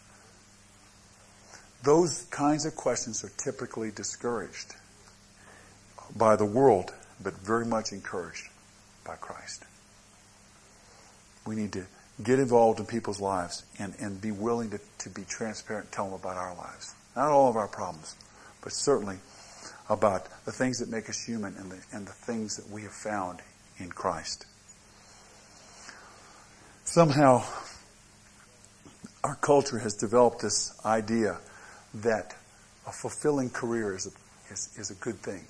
Those 1.84 2.24
kinds 2.32 2.66
of 2.66 2.78
questions 2.78 3.26
are 3.26 3.32
typically 3.36 3.92
discouraged 3.92 4.74
by 6.16 6.38
the 6.38 6.46
world, 6.46 6.94
but 7.22 7.34
very 7.34 7.66
much 7.66 7.92
encouraged 7.92 8.48
by 9.06 9.16
Christ. 9.16 9.66
We 11.46 11.58
need 11.58 11.74
to 11.74 11.86
get 12.24 12.40
involved 12.40 12.80
in 12.80 12.86
people's 12.86 13.20
lives 13.20 13.66
and, 13.80 13.94
and 14.00 14.22
be 14.22 14.32
willing 14.32 14.70
to, 14.70 14.80
to 15.00 15.10
be 15.10 15.24
transparent 15.24 15.88
and 15.88 15.92
tell 15.92 16.06
them 16.06 16.14
about 16.14 16.38
our 16.38 16.56
lives. 16.56 16.96
Not 17.18 17.32
all 17.32 17.50
of 17.50 17.58
our 17.58 17.68
problems, 17.68 18.16
but 18.62 18.72
certainly 18.72 19.18
about 19.90 20.28
the 20.46 20.52
things 20.52 20.80
that 20.80 20.90
make 20.90 21.10
us 21.10 21.24
human 21.24 21.56
and 21.58 21.72
the, 21.72 21.78
and 21.94 22.06
the 22.06 22.12
things 22.12 22.58
that 22.58 22.70
we 22.70 22.84
have 22.84 22.92
found 22.92 23.40
in 23.80 23.90
Christ. 23.90 24.46
Somehow, 26.84 27.44
our 29.24 29.36
culture 29.36 29.80
has 29.80 29.94
developed 29.94 30.42
this 30.42 30.74
idea 30.86 31.38
that 31.96 32.36
a 32.86 32.92
fulfilling 32.92 33.50
career 33.50 33.96
is 33.96 34.08
a, 34.08 34.54
is, 34.54 34.70
is 34.78 34.92
a 34.92 34.96
good 34.96 35.18
thing. 35.18 35.44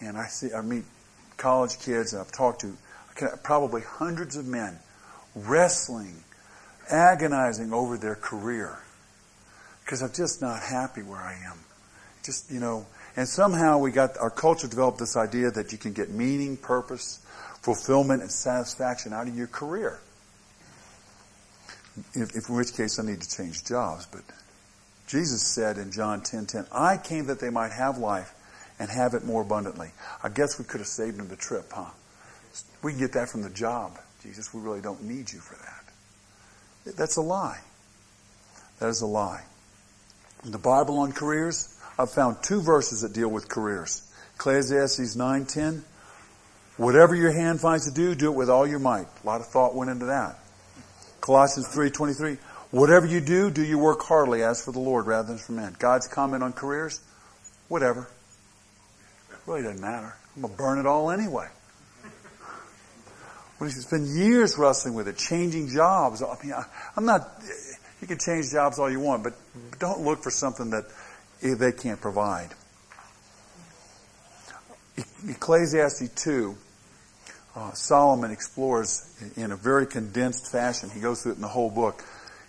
And 0.00 0.16
I 0.16 0.26
see, 0.26 0.52
I 0.52 0.60
meet 0.60 0.84
college 1.36 1.78
kids 1.78 2.12
and 2.12 2.20
I've 2.20 2.32
talked 2.32 2.60
to 2.60 2.76
probably 3.42 3.82
hundreds 3.82 4.36
of 4.36 4.46
men 4.46 4.78
wrestling, 5.34 6.22
agonizing 6.90 7.72
over 7.72 7.96
their 7.96 8.14
career 8.14 8.78
because 9.88 10.02
I'm 10.02 10.12
just 10.12 10.42
not 10.42 10.62
happy 10.62 11.02
where 11.02 11.20
I 11.20 11.32
am. 11.46 11.58
Just, 12.22 12.50
you 12.50 12.60
know, 12.60 12.84
and 13.18 13.26
somehow 13.28 13.78
we 13.78 13.90
got, 13.90 14.16
our 14.18 14.30
culture 14.30 14.68
developed 14.68 14.98
this 14.98 15.16
idea 15.16 15.50
that 15.50 15.72
you 15.72 15.78
can 15.78 15.92
get 15.92 16.08
meaning, 16.08 16.56
purpose, 16.56 17.18
fulfillment, 17.62 18.22
and 18.22 18.30
satisfaction 18.30 19.12
out 19.12 19.26
of 19.26 19.36
your 19.36 19.48
career. 19.48 19.98
If, 22.14 22.36
if 22.36 22.48
in 22.48 22.54
which 22.54 22.76
case 22.76 23.00
I 23.00 23.02
need 23.02 23.20
to 23.20 23.28
change 23.28 23.64
jobs. 23.64 24.06
But 24.06 24.20
Jesus 25.08 25.42
said 25.42 25.78
in 25.78 25.90
John 25.90 26.20
10:10, 26.20 26.46
10, 26.46 26.46
10, 26.46 26.66
"I 26.70 26.96
came 26.96 27.26
that 27.26 27.40
they 27.40 27.50
might 27.50 27.72
have 27.72 27.98
life 27.98 28.32
and 28.78 28.88
have 28.88 29.14
it 29.14 29.24
more 29.24 29.42
abundantly." 29.42 29.90
I 30.22 30.28
guess 30.28 30.56
we 30.56 30.64
could 30.64 30.78
have 30.78 30.86
saved 30.86 31.18
them 31.18 31.26
the 31.26 31.34
trip, 31.34 31.72
huh? 31.72 31.90
We 32.82 32.92
can 32.92 33.00
get 33.00 33.14
that 33.14 33.30
from 33.30 33.42
the 33.42 33.50
job, 33.50 33.98
Jesus. 34.22 34.54
We 34.54 34.60
really 34.60 34.80
don't 34.80 35.02
need 35.02 35.32
you 35.32 35.40
for 35.40 35.56
that. 35.56 36.94
That's 36.96 37.16
a 37.16 37.22
lie. 37.22 37.62
That 38.78 38.90
is 38.90 39.00
a 39.00 39.06
lie. 39.06 39.42
The 40.44 40.58
Bible 40.58 41.00
on 41.00 41.10
careers, 41.10 41.74
I've 41.98 42.10
found 42.10 42.42
two 42.42 42.62
verses 42.62 43.00
that 43.00 43.12
deal 43.12 43.28
with 43.28 43.48
careers. 43.48 44.02
Ecclesiastes 44.36 45.16
9:10. 45.16 45.82
Whatever 46.76 47.16
your 47.16 47.32
hand 47.32 47.60
finds 47.60 47.86
to 47.86 47.90
do, 47.90 48.14
do 48.14 48.30
it 48.30 48.36
with 48.36 48.48
all 48.48 48.66
your 48.66 48.78
might. 48.78 49.08
A 49.24 49.26
lot 49.26 49.40
of 49.40 49.48
thought 49.48 49.74
went 49.74 49.90
into 49.90 50.06
that. 50.06 50.38
Colossians 51.20 51.66
3:23. 51.68 52.38
Whatever 52.70 53.06
you 53.06 53.20
do, 53.20 53.50
do 53.50 53.64
your 53.64 53.78
work 53.78 54.02
heartily 54.02 54.42
as 54.42 54.62
for 54.62 54.72
the 54.72 54.78
Lord 54.78 55.06
rather 55.06 55.28
than 55.28 55.38
for 55.38 55.52
men. 55.52 55.74
God's 55.78 56.06
comment 56.06 56.42
on 56.42 56.52
careers, 56.52 57.00
whatever. 57.68 58.08
Really 59.46 59.62
doesn't 59.62 59.80
matter. 59.80 60.14
I'm 60.36 60.42
to 60.42 60.48
burn 60.48 60.78
it 60.78 60.86
all 60.86 61.10
anyway. 61.10 61.48
We 63.58 63.70
spend 63.70 64.06
years 64.06 64.56
wrestling 64.56 64.94
with 64.94 65.08
it, 65.08 65.16
changing 65.16 65.68
jobs. 65.68 66.22
I 66.22 66.36
mean, 66.44 66.52
I, 66.52 66.64
am 66.96 67.06
not, 67.06 67.28
you 68.00 68.06
can 68.06 68.18
change 68.18 68.50
jobs 68.52 68.78
all 68.78 68.88
you 68.88 69.00
want, 69.00 69.24
but 69.24 69.34
don't 69.80 70.02
look 70.02 70.22
for 70.22 70.30
something 70.30 70.70
that 70.70 70.84
they 71.40 71.72
can't 71.72 72.00
provide. 72.00 72.50
Ecclesiastes 75.28 76.08
2, 76.22 76.56
uh, 77.54 77.72
Solomon 77.72 78.30
explores 78.30 79.14
in 79.36 79.52
a 79.52 79.56
very 79.56 79.86
condensed 79.86 80.50
fashion. 80.50 80.90
He 80.90 81.00
goes 81.00 81.22
through 81.22 81.32
it 81.32 81.36
in 81.36 81.42
the 81.42 81.48
whole 81.48 81.70
book. 81.70 82.04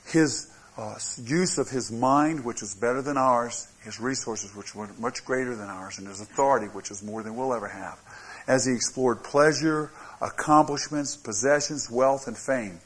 His 0.06 0.52
uh, 0.78 0.98
use 1.24 1.58
of 1.58 1.70
his 1.70 1.92
mind, 1.92 2.46
which 2.46 2.62
is 2.62 2.74
better 2.76 3.02
than 3.02 3.18
ours, 3.18 3.68
his 3.84 4.00
resources, 4.00 4.56
which 4.56 4.74
were 4.74 4.90
much 5.00 5.26
greater 5.26 5.56
than 5.56 5.68
ours, 5.68 5.98
and 5.98 6.08
his 6.08 6.22
authority, 6.22 6.68
which 6.68 6.90
is 6.92 7.04
more 7.04 7.22
than 7.22 7.36
we'll 7.36 7.54
ever 7.54 7.68
have. 7.68 8.00
As 8.48 8.66
he 8.66 8.74
explored 8.74 9.24
pleasure, 9.24 9.92
accomplishments, 10.22 11.16
possessions, 11.16 11.90
wealth, 11.90 12.28
and 12.28 12.38
fame. 12.38 12.80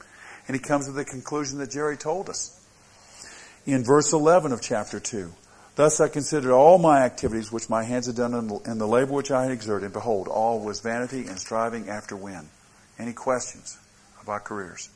And 0.48 0.56
he 0.56 0.62
comes 0.62 0.88
to 0.88 0.92
the 0.92 1.06
conclusion 1.06 1.60
that 1.60 1.72
Jerry 1.72 1.96
told 1.96 2.30
us 2.30 2.60
in 3.66 3.84
verse 3.84 4.12
11 4.12 4.52
of 4.52 4.62
chapter 4.62 5.00
2. 5.00 5.32
Thus 5.76 6.00
I 6.00 6.08
considered 6.08 6.54
all 6.54 6.78
my 6.78 7.02
activities 7.02 7.52
which 7.52 7.70
my 7.70 7.84
hands 7.84 8.06
had 8.06 8.16
done 8.16 8.34
and 8.34 8.80
the 8.80 8.86
labor 8.86 9.14
which 9.14 9.32
I 9.32 9.44
had 9.44 9.52
exerted, 9.52 9.86
and 9.86 9.94
behold, 9.94 10.28
all 10.28 10.60
was 10.60 10.82
vanity 10.82 11.26
and 11.26 11.40
striving 11.40 11.90
after 11.90 12.16
wind. 12.16 12.48
Any 13.00 13.14
questions 13.14 13.80
about 14.22 14.44
careers? 14.44 14.90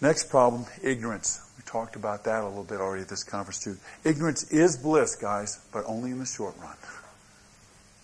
Next 0.00 0.28
problem, 0.28 0.66
ignorance. 0.82 1.40
We 1.56 1.62
talked 1.64 1.94
about 1.94 2.24
that 2.24 2.42
a 2.42 2.48
little 2.48 2.64
bit 2.64 2.80
already 2.80 3.02
at 3.02 3.08
this 3.08 3.22
conference 3.22 3.62
too. 3.62 3.76
Ignorance 4.04 4.50
is 4.50 4.76
bliss, 4.76 5.14
guys, 5.14 5.60
but 5.72 5.84
only 5.86 6.10
in 6.10 6.18
the 6.18 6.26
short 6.26 6.54
run. 6.60 6.76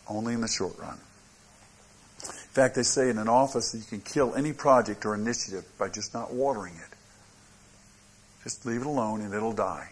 Only 0.09 0.35
in 0.35 0.41
the 0.41 0.49
short 0.49 0.79
run. 0.79 0.99
In 2.23 2.55
fact, 2.55 2.77
they 2.77 2.85
say 2.85 3.11
in 3.11 3.19
an 3.19 3.29
office 3.29 3.73
that 3.73 3.79
you 3.79 3.85
can 3.85 4.01
kill 4.01 4.35
any 4.35 4.53
project 4.53 5.05
or 5.05 5.15
initiative 5.15 5.65
by 5.79 5.89
just 5.89 6.15
not 6.15 6.33
watering 6.33 6.75
it. 6.75 6.97
Just 8.45 8.65
leave 8.65 8.83
it 8.83 8.87
alone 8.87 9.21
and 9.21 9.35
it'll 9.35 9.53
die. 9.53 9.89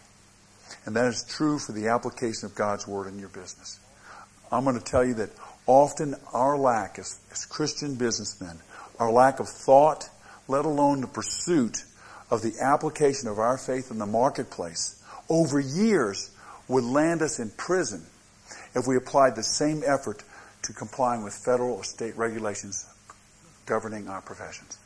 And 0.85 0.95
that 0.95 1.05
is 1.05 1.23
true 1.23 1.59
for 1.59 1.71
the 1.71 1.87
application 1.89 2.45
of 2.45 2.55
God's 2.55 2.87
Word 2.87 3.07
in 3.07 3.19
your 3.19 3.29
business. 3.29 3.79
I'm 4.51 4.63
going 4.63 4.77
to 4.77 4.83
tell 4.83 5.05
you 5.05 5.13
that 5.15 5.29
often 5.65 6.15
our 6.33 6.57
lack 6.57 6.99
as, 6.99 7.19
as 7.31 7.45
Christian 7.45 7.95
businessmen, 7.95 8.59
our 8.99 9.11
lack 9.11 9.39
of 9.39 9.47
thought, 9.47 10.09
let 10.47 10.65
alone 10.65 11.01
the 11.01 11.07
pursuit 11.07 11.83
of 12.29 12.41
the 12.41 12.53
application 12.61 13.27
of 13.27 13.39
our 13.39 13.57
faith 13.57 13.91
in 13.91 13.97
the 13.97 14.05
marketplace 14.05 15.01
over 15.29 15.59
years 15.59 16.31
would 16.67 16.83
land 16.83 17.21
us 17.21 17.39
in 17.39 17.49
prison 17.51 18.05
if 18.75 18.87
we 18.87 18.95
applied 18.95 19.35
the 19.35 19.43
same 19.43 19.83
effort 19.85 20.23
to 20.63 20.73
complying 20.73 21.23
with 21.23 21.33
federal 21.33 21.73
or 21.73 21.83
state 21.83 22.15
regulations 22.17 22.85
governing 23.65 24.07
our 24.07 24.21
professions. 24.21 24.77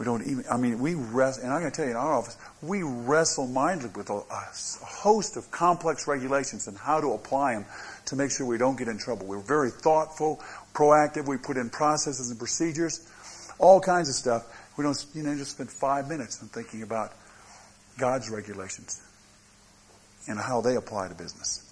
We 0.00 0.06
don't 0.06 0.26
even, 0.26 0.46
I 0.50 0.56
mean, 0.56 0.78
we 0.78 0.94
wrestle, 0.94 1.44
and 1.44 1.52
I'm 1.52 1.60
going 1.60 1.70
to 1.70 1.76
tell 1.76 1.84
you 1.84 1.90
in 1.90 1.96
our 1.98 2.14
office, 2.14 2.38
we 2.62 2.82
wrestle 2.82 3.46
mindedly 3.46 3.90
with 3.98 4.08
a, 4.08 4.14
a, 4.14 4.48
host 4.82 5.36
of 5.36 5.50
complex 5.50 6.08
regulations 6.08 6.68
and 6.68 6.78
how 6.78 7.02
to 7.02 7.12
apply 7.12 7.52
them 7.52 7.66
to 8.06 8.16
make 8.16 8.30
sure 8.30 8.46
we 8.46 8.56
don't 8.56 8.78
get 8.78 8.88
in 8.88 8.96
trouble. 8.96 9.26
We're 9.26 9.40
very 9.40 9.70
thoughtful, 9.70 10.40
proactive. 10.72 11.28
We 11.28 11.36
put 11.36 11.58
in 11.58 11.68
processes 11.68 12.30
and 12.30 12.38
procedures, 12.38 13.06
all 13.58 13.78
kinds 13.78 14.08
of 14.08 14.14
stuff. 14.14 14.46
We 14.78 14.84
don't, 14.84 15.04
you 15.12 15.22
know, 15.22 15.36
just 15.36 15.50
spend 15.50 15.70
five 15.70 16.08
minutes 16.08 16.40
on 16.40 16.48
thinking 16.48 16.82
about 16.82 17.12
God's 17.98 18.30
regulations 18.30 19.02
and 20.26 20.38
how 20.38 20.62
they 20.62 20.76
apply 20.76 21.08
to 21.08 21.14
business. 21.14 21.70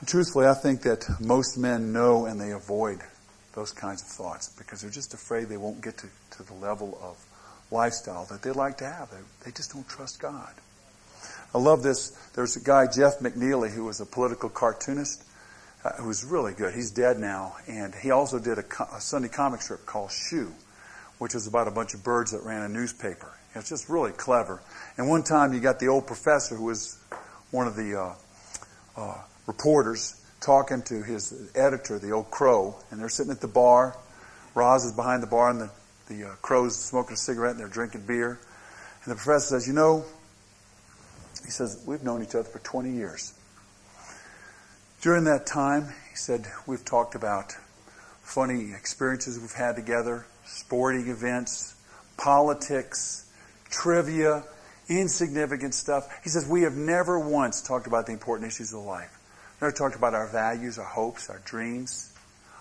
And 0.00 0.06
truthfully, 0.06 0.44
I 0.44 0.52
think 0.52 0.82
that 0.82 1.06
most 1.18 1.56
men 1.56 1.94
know 1.94 2.26
and 2.26 2.38
they 2.38 2.50
avoid 2.50 3.00
those 3.54 3.72
kinds 3.72 4.02
of 4.02 4.08
thoughts 4.08 4.48
because 4.58 4.82
they're 4.82 4.90
just 4.90 5.14
afraid 5.14 5.48
they 5.48 5.56
won't 5.56 5.80
get 5.80 5.96
to, 5.98 6.08
to 6.32 6.42
the 6.42 6.54
level 6.54 6.98
of 7.02 7.16
lifestyle 7.70 8.24
that 8.26 8.42
they'd 8.42 8.56
like 8.56 8.78
to 8.78 8.86
have. 8.86 9.10
They, 9.10 9.16
they 9.44 9.50
just 9.52 9.72
don't 9.72 9.88
trust 9.88 10.20
God. 10.20 10.52
I 11.54 11.58
love 11.58 11.82
this. 11.82 12.10
There's 12.34 12.56
a 12.56 12.60
guy, 12.60 12.86
Jeff 12.86 13.20
MacNelly, 13.20 13.70
who 13.70 13.84
was 13.84 14.00
a 14.00 14.06
political 14.06 14.48
cartoonist 14.48 15.24
uh, 15.84 15.90
who 15.92 16.08
was 16.08 16.24
really 16.24 16.52
good. 16.52 16.74
He's 16.74 16.90
dead 16.90 17.18
now. 17.18 17.56
And 17.68 17.94
he 17.94 18.10
also 18.10 18.38
did 18.38 18.58
a, 18.58 18.64
a 18.92 19.00
Sunday 19.00 19.28
comic 19.28 19.62
strip 19.62 19.86
called 19.86 20.10
Shoe, 20.10 20.52
which 21.18 21.34
was 21.34 21.46
about 21.46 21.68
a 21.68 21.70
bunch 21.70 21.94
of 21.94 22.02
birds 22.02 22.32
that 22.32 22.42
ran 22.42 22.62
a 22.62 22.68
newspaper. 22.68 23.32
It's 23.54 23.68
just 23.68 23.88
really 23.88 24.10
clever. 24.10 24.60
And 24.96 25.08
one 25.08 25.22
time 25.22 25.52
you 25.52 25.60
got 25.60 25.78
the 25.78 25.88
old 25.88 26.08
professor 26.08 26.56
who 26.56 26.64
was 26.64 26.98
one 27.52 27.68
of 27.68 27.76
the 27.76 28.00
uh, 28.00 28.14
uh, 28.96 29.18
reporters 29.46 30.20
talking 30.44 30.82
to 30.82 31.02
his 31.02 31.50
editor, 31.54 31.98
the 31.98 32.10
old 32.10 32.30
crow, 32.30 32.76
and 32.90 33.00
they're 33.00 33.08
sitting 33.08 33.32
at 33.32 33.40
the 33.40 33.48
bar. 33.48 33.96
Roz 34.54 34.84
is 34.84 34.92
behind 34.92 35.22
the 35.22 35.26
bar, 35.26 35.50
and 35.50 35.60
the, 35.60 35.70
the 36.08 36.28
uh, 36.28 36.34
crow's 36.42 36.76
smoking 36.76 37.14
a 37.14 37.16
cigarette, 37.16 37.52
and 37.52 37.60
they're 37.60 37.68
drinking 37.68 38.02
beer. 38.06 38.38
And 39.04 39.12
the 39.12 39.16
professor 39.16 39.58
says, 39.58 39.66
You 39.66 39.72
know, 39.72 40.04
he 41.44 41.50
says, 41.50 41.82
we've 41.86 42.02
known 42.02 42.22
each 42.22 42.34
other 42.34 42.44
for 42.44 42.58
20 42.60 42.92
years. 42.92 43.34
During 45.02 45.24
that 45.24 45.46
time, 45.46 45.92
he 46.10 46.16
said, 46.16 46.46
we've 46.66 46.84
talked 46.84 47.14
about 47.14 47.52
funny 48.22 48.72
experiences 48.72 49.38
we've 49.38 49.52
had 49.52 49.76
together, 49.76 50.24
sporting 50.46 51.08
events, 51.08 51.76
politics, 52.16 53.30
trivia, 53.68 54.44
insignificant 54.88 55.74
stuff. 55.74 56.08
He 56.22 56.30
says, 56.30 56.48
we 56.48 56.62
have 56.62 56.74
never 56.74 57.18
once 57.18 57.60
talked 57.60 57.86
about 57.86 58.06
the 58.06 58.12
important 58.12 58.50
issues 58.50 58.72
of 58.72 58.80
life. 58.80 59.13
Never 59.64 59.74
talked 59.74 59.96
about 59.96 60.12
our 60.12 60.26
values, 60.26 60.78
our 60.78 60.84
hopes, 60.84 61.30
our 61.30 61.40
dreams, 61.46 62.12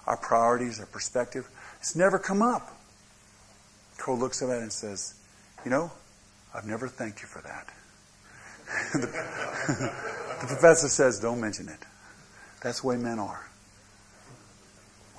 our 0.07 0.15
priorities, 0.15 0.79
our 0.79 0.85
perspective. 0.85 1.45
It's 1.81 1.97
never 1.97 2.17
come 2.17 2.41
up. 2.41 2.77
Cole 3.97 4.17
looks 4.17 4.41
at 4.41 4.47
it 4.47 4.61
and 4.61 4.71
says, 4.71 5.13
You 5.65 5.71
know, 5.71 5.91
I've 6.55 6.65
never 6.65 6.87
thanked 6.87 7.21
you 7.21 7.27
for 7.27 7.41
that. 7.41 7.67
the, 8.93 9.07
the 10.39 10.47
professor 10.47 10.87
says, 10.87 11.19
Don't 11.19 11.41
mention 11.41 11.67
it. 11.67 11.79
That's 12.61 12.79
the 12.79 12.87
way 12.87 12.95
men 12.95 13.19
are. 13.19 13.49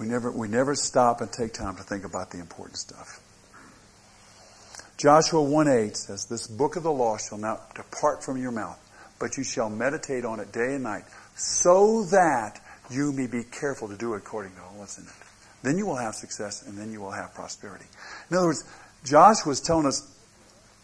We 0.00 0.06
never, 0.06 0.30
we 0.32 0.48
never 0.48 0.74
stop 0.74 1.20
and 1.20 1.30
take 1.30 1.52
time 1.52 1.76
to 1.76 1.82
think 1.82 2.06
about 2.06 2.30
the 2.30 2.38
important 2.38 2.78
stuff. 2.78 3.20
Joshua 4.96 5.42
1 5.42 5.68
8 5.68 5.94
says, 5.98 6.24
This 6.24 6.46
book 6.46 6.76
of 6.76 6.82
the 6.82 6.92
law 6.92 7.18
shall 7.18 7.36
not 7.36 7.74
depart 7.74 8.24
from 8.24 8.40
your 8.40 8.52
mouth, 8.52 8.80
but 9.18 9.36
you 9.36 9.44
shall 9.44 9.68
meditate 9.68 10.24
on 10.24 10.40
it 10.40 10.50
day 10.50 10.76
and 10.76 10.84
night, 10.84 11.04
so 11.34 12.04
that 12.04 12.60
you 12.90 13.12
may 13.12 13.26
be 13.26 13.42
careful 13.44 13.88
to 13.88 13.96
do 13.96 14.14
according 14.14 14.52
to 14.52 14.62
all 14.62 14.76
that's 14.78 14.98
in 14.98 15.04
it. 15.04 15.10
Then 15.62 15.78
you 15.78 15.86
will 15.86 15.96
have 15.96 16.14
success 16.14 16.66
and 16.66 16.76
then 16.76 16.92
you 16.92 17.00
will 17.00 17.10
have 17.10 17.34
prosperity. 17.34 17.86
In 18.30 18.36
other 18.36 18.48
words, 18.48 18.64
Joshua 19.04 19.52
is 19.52 19.60
telling 19.60 19.86
us 19.86 20.10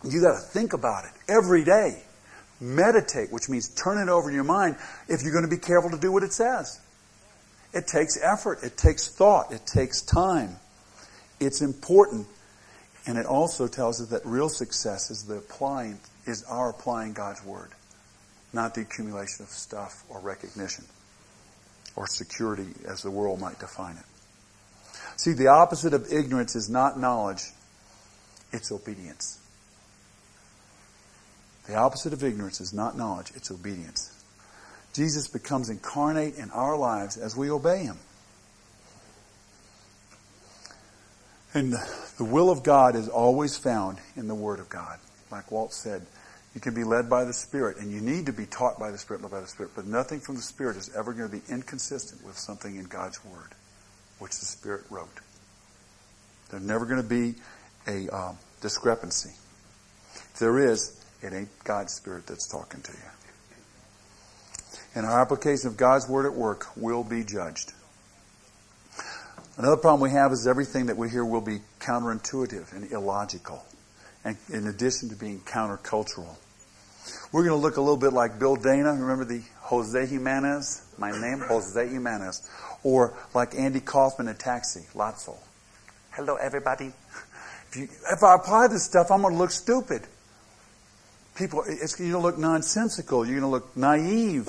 you 0.05 0.23
got 0.23 0.33
to 0.33 0.41
think 0.41 0.73
about 0.73 1.05
it 1.05 1.13
every 1.29 1.65
day. 1.65 2.03
Meditate, 2.61 3.31
which 3.31 3.49
means 3.49 3.69
turn 3.75 3.99
it 4.07 4.11
over 4.11 4.29
in 4.29 4.35
your 4.35 4.45
mind 4.45 4.77
if 5.09 5.23
you're 5.23 5.33
going 5.33 5.45
to 5.45 5.51
be 5.51 5.61
careful 5.61 5.91
to 5.91 5.99
do 5.99 6.13
what 6.13 6.23
it 6.23 6.33
says. 6.33 6.81
It 7.73 7.87
takes 7.87 8.19
effort, 8.23 8.61
it 8.63 8.77
takes 8.77 9.09
thought, 9.09 9.53
it 9.53 9.65
takes 9.67 10.03
time. 10.03 10.57
It's 11.39 11.63
important. 11.63 12.27
And 13.07 13.17
it 13.17 13.25
also 13.25 13.67
tells 13.67 14.01
us 14.01 14.09
that 14.09 14.27
real 14.27 14.49
success 14.49 15.11
is 15.11 15.25
the 15.25 15.37
applying 15.37 16.01
is 16.27 16.45
our 16.45 16.71
applying 16.71 17.15
God's 17.15 17.43
word 17.45 17.71
not 18.53 18.75
the 18.75 18.83
accumulation 18.83 19.45
of 19.45 19.51
stuff 19.51 20.05
or 20.09 20.21
recognition 20.21 20.85
or 21.97 22.07
security 22.07 22.69
as 22.87 23.03
the 23.03 23.11
world 23.11 23.41
might 23.41 23.59
define 23.59 23.97
it. 23.97 24.05
See, 25.17 25.33
the 25.33 25.49
opposite 25.49 25.93
of 25.93 26.13
ignorance 26.13 26.57
is 26.57 26.69
not 26.69 26.99
knowledge, 26.99 27.43
it's 28.53 28.73
obedience. 28.73 29.39
The 31.67 31.77
opposite 31.77 32.13
of 32.13 32.25
ignorance 32.25 32.61
is 32.61 32.73
not 32.73 32.97
knowledge, 32.97 33.31
it's 33.35 33.51
obedience. 33.51 34.17
Jesus 34.93 35.29
becomes 35.29 35.69
incarnate 35.69 36.37
in 36.37 36.51
our 36.51 36.77
lives 36.77 37.17
as 37.17 37.37
we 37.37 37.51
obey 37.51 37.85
Him. 37.85 37.99
And 41.53 41.75
the 42.17 42.25
will 42.25 42.51
of 42.51 42.63
God 42.63 42.97
is 42.97 43.09
always 43.09 43.57
found 43.57 43.99
in 44.17 44.29
the 44.29 44.35
Word 44.35 44.59
of 44.59 44.69
God. 44.69 44.99
Like 45.31 45.51
Walt 45.51 45.73
said, 45.73 46.07
you 46.55 46.61
can 46.61 46.75
be 46.75 46.85
led 46.85 47.09
by 47.09 47.25
the 47.25 47.33
Spirit, 47.33 47.79
and 47.79 47.93
you 47.93 48.01
need 48.01 48.27
to 48.27 48.33
be 48.33 48.47
taught 48.47 48.79
by 48.79 48.91
the 48.91 48.99
Spirit, 48.99 49.23
led 49.23 49.31
by 49.31 49.41
the 49.41 49.47
Spirit. 49.47 49.73
But 49.77 49.87
nothing 49.87 50.21
from 50.21 50.37
the 50.37 50.43
Spirit 50.43 50.77
is 50.77 50.91
ever 50.97 51.13
going 51.13 51.31
to 51.31 51.37
be 51.37 51.43
inconsistent 51.49 52.25
with 52.25 52.37
something 52.37 52.77
in 52.77 52.85
God's 52.85 53.25
Word, 53.25 53.55
which 54.19 54.39
the 54.39 54.47
Spirit 54.47 54.85
wrote. 54.91 55.21
There's 56.51 56.63
never 56.63 56.87
going 56.87 57.03
to 57.03 57.09
be 57.09 57.35
a 57.87 58.09
um, 58.09 58.39
discrepancy. 58.61 59.31
If 60.15 60.39
there 60.41 60.59
is, 60.59 61.05
it 61.23 61.33
ain't 61.33 61.49
God's 61.65 61.95
Spirit 61.95 62.27
that's 62.27 62.49
talking 62.49 62.81
to 62.81 62.93
you. 62.93 62.99
And 64.95 65.07
our 65.07 65.21
application 65.21 65.69
of 65.69 65.77
God's 65.77 66.09
Word 66.09 66.27
at 66.27 66.35
work 66.35 66.67
will 66.77 67.05
be 67.05 67.23
judged. 67.23 67.73
Another 69.57 69.77
problem 69.77 70.01
we 70.01 70.11
have 70.11 70.33
is 70.33 70.47
everything 70.47 70.87
that 70.87 70.97
we 70.97 71.11
hear 71.11 71.25
will 71.25 71.41
be 71.41 71.61
counterintuitive 71.81 72.73
and 72.73 72.91
illogical, 72.91 73.65
and 74.25 74.37
in 74.53 74.67
addition 74.67 75.09
to 75.11 75.17
being 75.17 75.41
countercultural. 75.41 76.37
We're 77.33 77.45
going 77.45 77.59
to 77.59 77.63
look 77.63 77.77
a 77.77 77.81
little 77.81 77.97
bit 77.97 78.13
like 78.13 78.39
Bill 78.39 78.57
Dana. 78.57 78.93
Remember 78.93 79.25
the 79.25 79.43
Jose 79.61 80.07
Jimenez? 80.07 80.83
My 80.99 81.11
name, 81.13 81.41
Jose 81.41 81.89
Jimenez. 81.89 82.49
Or 82.83 83.15
like 83.35 83.55
Andy 83.55 83.81
Kaufman 83.81 84.29
in 84.29 84.37
Taxi, 84.37 84.81
Lotso. 84.95 85.37
Hello, 86.11 86.37
everybody. 86.37 86.93
If, 87.69 87.77
you, 87.77 87.85
if 87.85 88.23
I 88.23 88.35
apply 88.35 88.67
this 88.67 88.85
stuff, 88.85 89.11
I'm 89.11 89.23
going 89.23 89.35
to 89.35 89.39
look 89.39 89.53
stupid. 89.53 90.03
People, 91.37 91.63
it's, 91.67 91.99
you're 91.99 92.11
going 92.11 92.23
to 92.23 92.27
look 92.29 92.39
nonsensical. 92.39 93.25
You're 93.25 93.41
going 93.41 93.49
to 93.49 93.49
look 93.49 93.77
naive. 93.77 94.49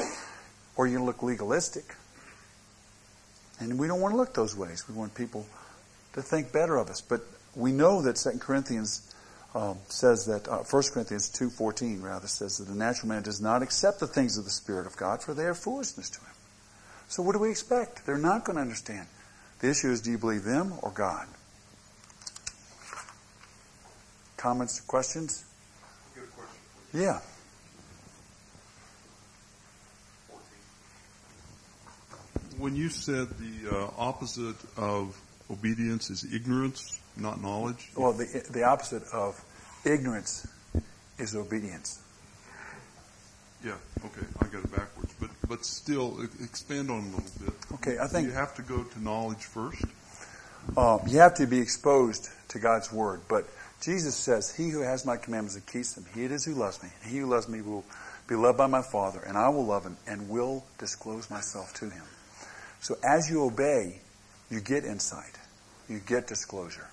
Or 0.76 0.88
you're 0.88 0.98
going 0.98 1.06
to 1.06 1.12
look 1.12 1.24
legalistic. 1.24 1.96
And 3.60 3.78
we 3.78 3.88
don't 3.88 4.02
want 4.02 4.14
to 4.14 4.18
look 4.18 4.34
those 4.34 4.56
ways. 4.56 4.90
We 4.90 4.96
want 4.96 5.14
people 5.14 5.46
to 6.14 6.22
think 6.22 6.52
better 6.52 6.78
of 6.78 6.90
us. 6.90 7.00
But 7.00 7.22
we 7.56 7.72
know 7.72 8.02
that 8.02 8.16
2 8.16 8.40
Corinthians 8.40 9.11
um, 9.54 9.78
says 9.88 10.26
that, 10.28 10.48
uh, 10.48 10.60
1 10.60 10.84
Corinthians 10.94 11.30
2.14 11.30 12.02
rather, 12.02 12.28
says 12.28 12.58
that 12.58 12.66
the 12.66 12.76
natural 12.76 13.10
man 13.10 13.22
does 13.22 13.42
not 13.42 13.62
accept 13.62 14.00
the 14.00 14.08
things 14.08 14.38
of 14.38 14.46
the 14.46 14.50
Spirit 14.50 14.88
of 14.88 14.96
God, 14.96 15.22
for 15.22 15.34
they 15.34 15.44
are 15.44 15.54
foolishness 15.54 16.10
to 16.12 16.20
him. 16.20 16.34
So 17.10 17.22
what 17.22 17.34
do 17.34 17.40
we 17.40 17.50
expect? 17.50 18.06
They're 18.06 18.18
not 18.18 18.46
going 18.46 18.56
to 18.56 18.62
understand. 18.62 19.08
The 19.60 19.70
issue 19.70 19.92
is, 19.92 20.02
do 20.02 20.12
you 20.12 20.18
believe 20.18 20.44
them 20.44 20.74
or 20.82 20.92
God? 20.92 21.28
Comments, 24.38 24.80
questions? 24.82 25.44
Question, 26.14 27.02
yeah. 27.02 27.20
When 32.58 32.76
you 32.76 32.90
said 32.90 33.28
the 33.38 33.70
uh, 33.70 33.90
opposite 33.98 34.56
of 34.78 35.20
obedience 35.50 36.10
is 36.10 36.34
ignorance, 36.34 37.01
not 37.18 37.42
knowledge. 37.42 37.90
Well, 37.96 38.14
the 38.14 38.46
the 38.50 38.64
opposite 38.64 39.04
of 39.14 39.44
ignorance 39.86 40.48
is 41.18 41.36
obedience. 41.36 42.00
Yeah. 43.64 43.74
Okay, 44.06 44.26
I 44.40 44.46
got 44.46 44.64
it 44.64 44.72
backwards, 44.72 45.14
but 45.20 45.30
but 45.48 45.66
still, 45.66 46.22
expand 46.44 46.90
on 46.90 47.00
a 47.00 47.06
little 47.06 47.46
bit. 47.46 47.54
Okay, 47.74 48.00
I 48.00 48.08
think 48.08 48.28
you 48.28 48.34
have 48.34 48.56
to 48.56 48.62
go 48.62 48.84
to 48.84 49.04
knowledge 49.04 49.46
first. 49.46 49.84
Uh, 50.78 51.00
you 51.08 51.20
have 51.20 51.36
to 51.36 51.48
be 51.48 51.60
exposed 51.60 52.30
to 52.50 52.60
God's 52.60 52.92
word, 52.94 53.22
but 53.28 53.46
Jesus 53.82 54.16
says, 54.16 54.56
He 54.56 54.70
who 54.70 54.82
has 54.82 55.06
my 55.06 55.18
commandments 55.18 55.56
and 55.56 55.66
keeps 55.66 55.94
them, 55.94 56.06
he 56.14 56.24
it 56.24 56.32
is 56.32 56.46
who 56.46 56.54
loves 56.54 56.82
me. 56.84 56.90
And 57.04 57.12
he 57.12 57.18
who 57.18 57.26
loves 57.26 57.50
me 57.50 57.62
will 57.62 57.84
be 58.28 58.36
loved 58.36 58.58
by 58.58 58.68
my 58.68 58.84
Father, 58.84 59.20
and 59.20 59.38
I 59.38 59.50
will 59.50 59.66
love 59.66 59.84
him 59.84 59.98
and 60.08 60.30
will 60.30 60.64
disclose 60.78 61.30
myself 61.30 61.74
to 61.76 61.90
him. 61.90 62.04
So 62.80 62.96
as 63.04 63.30
you 63.30 63.44
obey, 63.44 64.00
you 64.50 64.62
get 64.62 64.86
insight. 64.86 65.38
You 65.90 66.00
get 66.00 66.28
disclosure. 66.28 66.88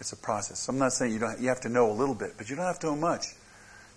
It's 0.00 0.12
a 0.12 0.16
process. 0.16 0.68
I'm 0.68 0.78
not 0.78 0.92
saying 0.92 1.12
you 1.12 1.18
don't, 1.18 1.40
you 1.40 1.48
have 1.48 1.60
to 1.62 1.68
know 1.68 1.90
a 1.90 1.92
little 1.92 2.14
bit, 2.14 2.34
but 2.36 2.48
you 2.48 2.56
don't 2.56 2.66
have 2.66 2.78
to 2.80 2.86
know 2.88 2.96
much. 2.96 3.24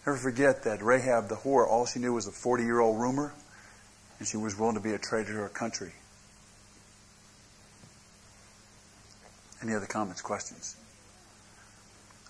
Never 0.05 0.17
forget 0.17 0.63
that 0.63 0.81
Rahab 0.81 1.29
the 1.29 1.35
whore, 1.35 1.67
all 1.67 1.85
she 1.85 1.99
knew 1.99 2.13
was 2.13 2.27
a 2.27 2.31
40 2.31 2.63
year 2.63 2.79
old 2.79 2.99
rumor, 2.99 3.33
and 4.19 4.27
she 4.27 4.37
was 4.37 4.57
willing 4.57 4.75
to 4.75 4.81
be 4.81 4.93
a 4.93 4.97
traitor 4.97 5.33
to 5.33 5.39
her 5.39 5.49
country. 5.49 5.91
Any 9.61 9.75
other 9.75 9.85
comments, 9.85 10.21
questions? 10.21 10.75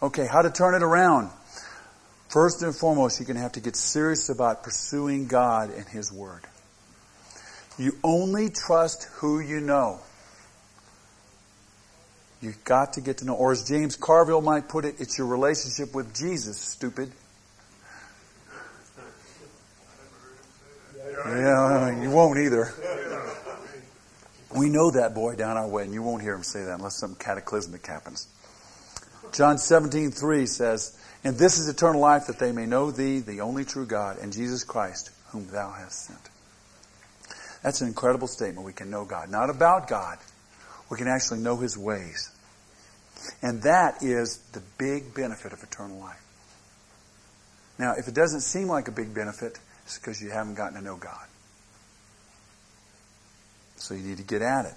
Okay, 0.02 0.28
how 0.28 0.42
to 0.42 0.50
turn 0.50 0.76
it 0.76 0.84
around. 0.84 1.30
First 2.28 2.62
and 2.62 2.76
foremost, 2.76 3.20
you're 3.20 3.28
going 3.28 3.36
to 3.36 3.42
have 3.42 3.54
to 3.54 3.62
get 3.62 3.76
serious 3.76 4.30
about 4.30 4.64
pursuing 4.64 5.28
God 5.28 5.70
and 5.70 5.88
His 5.88 6.12
Word. 6.12 6.42
You 7.78 7.98
only 8.04 8.50
trust 8.50 9.04
who 9.16 9.40
you 9.40 9.62
know. 9.62 10.00
You've 12.42 12.64
got 12.64 12.94
to 12.94 13.02
get 13.02 13.20
to 13.20 13.26
know, 13.26 13.36
or 13.36 13.52
as 13.52 13.64
James 13.64 13.96
Carville 13.96 14.42
might 14.42 14.68
put 14.68 14.84
it, 14.84 14.96
it's 15.00 15.18
your 15.18 15.28
relationship 15.28 15.94
with 15.94 16.16
Jesus, 16.16 16.58
stupid. 16.58 17.12
Yeah, 21.26 22.02
you 22.02 22.10
won't 22.10 22.40
either. 22.40 22.74
We 24.56 24.70
know 24.70 24.92
that 24.92 25.14
boy 25.14 25.36
down 25.36 25.56
our 25.58 25.68
way, 25.68 25.84
and 25.84 25.94
you 25.94 26.02
won't 26.02 26.24
hear 26.24 26.34
him 26.34 26.44
say 26.44 26.64
that 26.64 26.74
unless 26.74 26.98
something 26.98 27.20
cataclysmic 27.20 27.86
happens. 27.86 28.28
John 29.34 29.58
17, 29.58 30.12
3 30.12 30.46
says, 30.46 30.98
And 31.24 31.38
this 31.38 31.60
is 31.60 31.70
eternal 31.70 32.02
life, 32.02 32.28
that 32.28 32.40
they 32.40 32.52
may 32.52 32.66
know 32.66 32.92
thee, 32.92 33.20
the 33.20 33.42
only 33.42 33.66
true 33.66 33.86
God, 33.86 34.18
and 34.18 34.34
Jesus 34.34 34.64
Christ, 34.64 35.12
whom 35.30 35.48
thou 35.48 35.72
hast 35.72 36.08
sent. 36.08 36.20
That's 37.64 37.82
an 37.82 37.88
incredible 37.88 38.28
statement. 38.28 38.66
We 38.66 38.74
can 38.74 38.90
know 38.90 39.06
God. 39.06 39.30
Not 39.30 39.50
about 39.50 39.88
God. 39.88 40.18
We 40.92 40.98
can 40.98 41.08
actually 41.08 41.40
know 41.40 41.58
His 41.58 41.76
ways. 41.76 42.30
And 43.42 43.64
that 43.64 44.04
is 44.04 44.38
the 44.52 44.62
big 44.78 45.16
benefit 45.16 45.54
of 45.54 45.64
eternal 45.64 46.00
life. 46.00 46.22
Now, 47.80 47.94
if 47.98 48.08
it 48.08 48.14
doesn't 48.14 48.42
seem 48.42 48.68
like 48.68 48.88
a 48.88 48.92
big 48.92 49.16
benefit, 49.16 49.58
it's 49.86 49.98
because 49.98 50.22
you 50.22 50.30
haven't 50.30 50.56
gotten 50.56 50.78
to 50.78 50.84
know 50.84 50.98
God. 50.98 51.26
So 53.78 53.96
you 53.96 54.04
need 54.04 54.18
to 54.18 54.24
get 54.24 54.44
at 54.44 54.66
it 54.66 54.76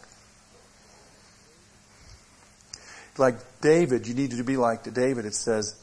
like 3.19 3.37
David, 3.61 4.07
you 4.07 4.15
need 4.15 4.33
to 4.33 4.45
be 4.45 4.57
like 4.57 4.93
David. 4.93 5.25
It 5.25 5.35
says, 5.35 5.75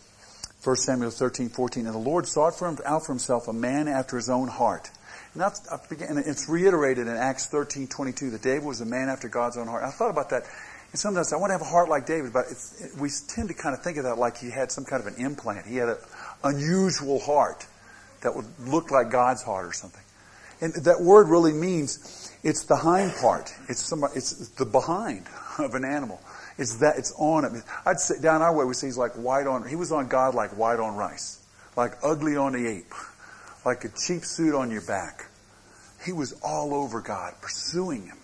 1 0.63 0.75
Samuel 0.75 1.11
13, 1.11 1.49
14, 1.49 1.85
and 1.85 1.95
the 1.95 1.99
Lord 1.99 2.27
sought 2.27 2.57
for 2.57 2.67
him, 2.67 2.77
out 2.85 3.05
for 3.05 3.13
himself 3.13 3.47
a 3.47 3.53
man 3.53 3.87
after 3.87 4.15
his 4.15 4.29
own 4.29 4.47
heart. 4.47 4.89
And 5.33 5.41
that's, 5.41 5.61
it's 5.91 6.49
reiterated 6.49 7.07
in 7.07 7.15
Acts 7.15 7.47
13, 7.47 7.87
22 7.87 8.31
that 8.31 8.41
David 8.41 8.65
was 8.65 8.81
a 8.81 8.85
man 8.85 9.07
after 9.07 9.29
God's 9.29 9.57
own 9.57 9.67
heart. 9.67 9.83
I 9.83 9.91
thought 9.91 10.09
about 10.09 10.29
that. 10.31 10.43
And 10.91 10.99
sometimes 10.99 11.31
I 11.31 11.37
want 11.37 11.49
to 11.49 11.53
have 11.53 11.61
a 11.61 11.69
heart 11.69 11.87
like 11.87 12.05
David, 12.05 12.33
but 12.33 12.45
it, 12.51 12.91
we 12.99 13.09
tend 13.29 13.47
to 13.47 13.55
kind 13.55 13.73
of 13.73 13.81
think 13.81 13.97
of 13.97 14.03
that 14.03 14.17
like 14.17 14.37
he 14.37 14.49
had 14.49 14.71
some 14.71 14.83
kind 14.83 15.01
of 15.01 15.07
an 15.07 15.23
implant. 15.23 15.65
He 15.65 15.77
had 15.77 15.87
an 15.87 15.97
unusual 16.43 17.19
heart 17.19 17.65
that 18.23 18.35
would 18.35 18.45
look 18.59 18.91
like 18.91 19.09
God's 19.09 19.41
heart 19.41 19.65
or 19.65 19.73
something. 19.73 20.03
And 20.59 20.73
that 20.85 21.01
word 21.01 21.29
really 21.29 21.53
means 21.53 22.31
it's 22.43 22.65
the 22.65 22.75
hind 22.75 23.13
part. 23.19 23.53
It's, 23.69 23.81
some, 23.81 24.03
it's 24.15 24.49
the 24.49 24.65
behind 24.65 25.25
of 25.57 25.75
an 25.75 25.85
animal. 25.85 26.21
It's 26.57 26.75
that 26.77 26.97
it's 26.97 27.13
on 27.17 27.45
him. 27.45 27.63
I'd 27.85 27.99
say 27.99 28.21
down 28.21 28.41
our 28.41 28.55
way 28.55 28.65
we 28.65 28.73
say 28.73 28.87
he's 28.87 28.97
like 28.97 29.13
white 29.13 29.47
on. 29.47 29.67
He 29.67 29.75
was 29.75 29.91
on 29.91 30.07
God 30.07 30.35
like 30.35 30.51
white 30.57 30.79
on 30.79 30.95
rice, 30.95 31.41
like 31.75 31.93
ugly 32.03 32.35
on 32.35 32.53
the 32.53 32.67
ape, 32.67 32.93
like 33.65 33.83
a 33.85 33.89
cheap 33.89 34.25
suit 34.25 34.55
on 34.55 34.71
your 34.71 34.81
back. 34.81 35.27
He 36.03 36.11
was 36.11 36.33
all 36.43 36.73
over 36.73 36.99
God, 37.01 37.33
pursuing 37.41 38.07
him. 38.07 38.17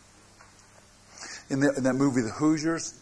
In, 1.50 1.60
the, 1.60 1.74
in 1.78 1.84
that 1.84 1.94
movie, 1.94 2.22
The 2.22 2.32
Hoosiers, 2.32 3.00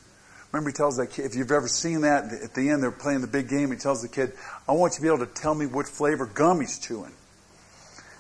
remember 0.51 0.69
he 0.69 0.73
tells 0.73 0.97
that 0.97 1.07
kid, 1.11 1.25
if 1.25 1.35
you've 1.35 1.51
ever 1.51 1.67
seen 1.67 2.01
that, 2.01 2.31
at 2.31 2.53
the 2.53 2.69
end 2.69 2.83
they're 2.83 2.91
playing 2.91 3.21
the 3.21 3.27
big 3.27 3.49
game. 3.49 3.71
He 3.71 3.77
tells 3.77 4.01
the 4.01 4.07
kid, 4.07 4.33
"I 4.67 4.73
want 4.73 4.93
you 4.93 4.97
to 4.97 5.01
be 5.01 5.07
able 5.07 5.25
to 5.25 5.33
tell 5.33 5.55
me 5.55 5.65
what 5.65 5.87
flavor 5.87 6.25
gum 6.25 6.59
he's 6.61 6.77
chewing." 6.77 7.13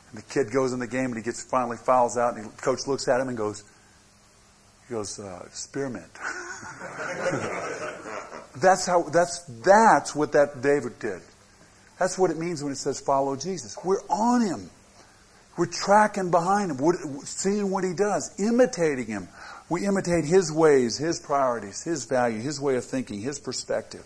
And 0.09 0.17
the 0.17 0.23
kid 0.23 0.51
goes 0.51 0.73
in 0.73 0.79
the 0.79 0.87
game 0.87 1.05
and 1.05 1.17
he 1.17 1.21
gets 1.21 1.43
finally 1.43 1.77
fouls 1.77 2.17
out, 2.17 2.35
and 2.35 2.45
the 2.45 2.61
coach 2.61 2.87
looks 2.87 3.07
at 3.07 3.19
him 3.21 3.27
and 3.27 3.37
goes, 3.37 3.63
"He 4.87 4.93
goes 4.93 5.19
uh, 5.19 5.47
spearmint." 5.51 6.11
that's 8.61 8.85
how, 8.85 9.03
that's, 9.03 9.39
that's 9.63 10.15
what 10.15 10.31
that 10.31 10.61
David 10.61 10.99
did. 10.99 11.21
That's 11.99 12.17
what 12.17 12.31
it 12.31 12.37
means 12.37 12.63
when 12.63 12.71
it 12.71 12.77
says 12.77 12.99
follow 12.99 13.35
Jesus. 13.35 13.77
We're 13.83 14.03
on 14.09 14.41
him. 14.41 14.69
We're 15.57 15.67
tracking 15.67 16.31
behind 16.31 16.71
him, 16.71 17.19
seeing 17.23 17.71
what 17.71 17.83
he 17.83 17.93
does, 17.93 18.37
imitating 18.39 19.07
him. 19.07 19.29
We 19.69 19.85
imitate 19.85 20.25
his 20.25 20.51
ways, 20.51 20.97
his 20.97 21.19
priorities, 21.19 21.83
his 21.83 22.05
value, 22.05 22.39
his 22.39 22.59
way 22.59 22.75
of 22.75 22.83
thinking, 22.83 23.21
his 23.21 23.39
perspective. 23.39 24.05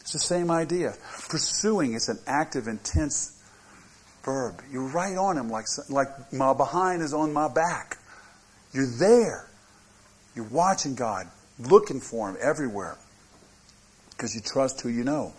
It's 0.00 0.12
the 0.12 0.18
same 0.18 0.50
idea. 0.50 0.94
Pursuing 1.28 1.92
is 1.92 2.08
an 2.08 2.18
active, 2.26 2.66
intense 2.66 3.38
verb. 4.24 4.62
You're 4.70 4.88
right 4.88 5.16
on 5.16 5.36
him 5.36 5.50
like, 5.50 5.66
like 5.90 6.32
my 6.32 6.54
behind 6.54 7.02
is 7.02 7.12
on 7.12 7.32
my 7.32 7.48
back. 7.48 7.98
You're 8.72 8.90
there. 8.98 9.46
You're 10.34 10.46
watching 10.46 10.94
God, 10.94 11.28
looking 11.58 12.00
for 12.00 12.30
Him 12.30 12.36
everywhere 12.40 12.96
because 14.10 14.34
you 14.34 14.40
trust 14.40 14.80
who 14.80 14.88
you 14.88 15.04
know. 15.04 15.34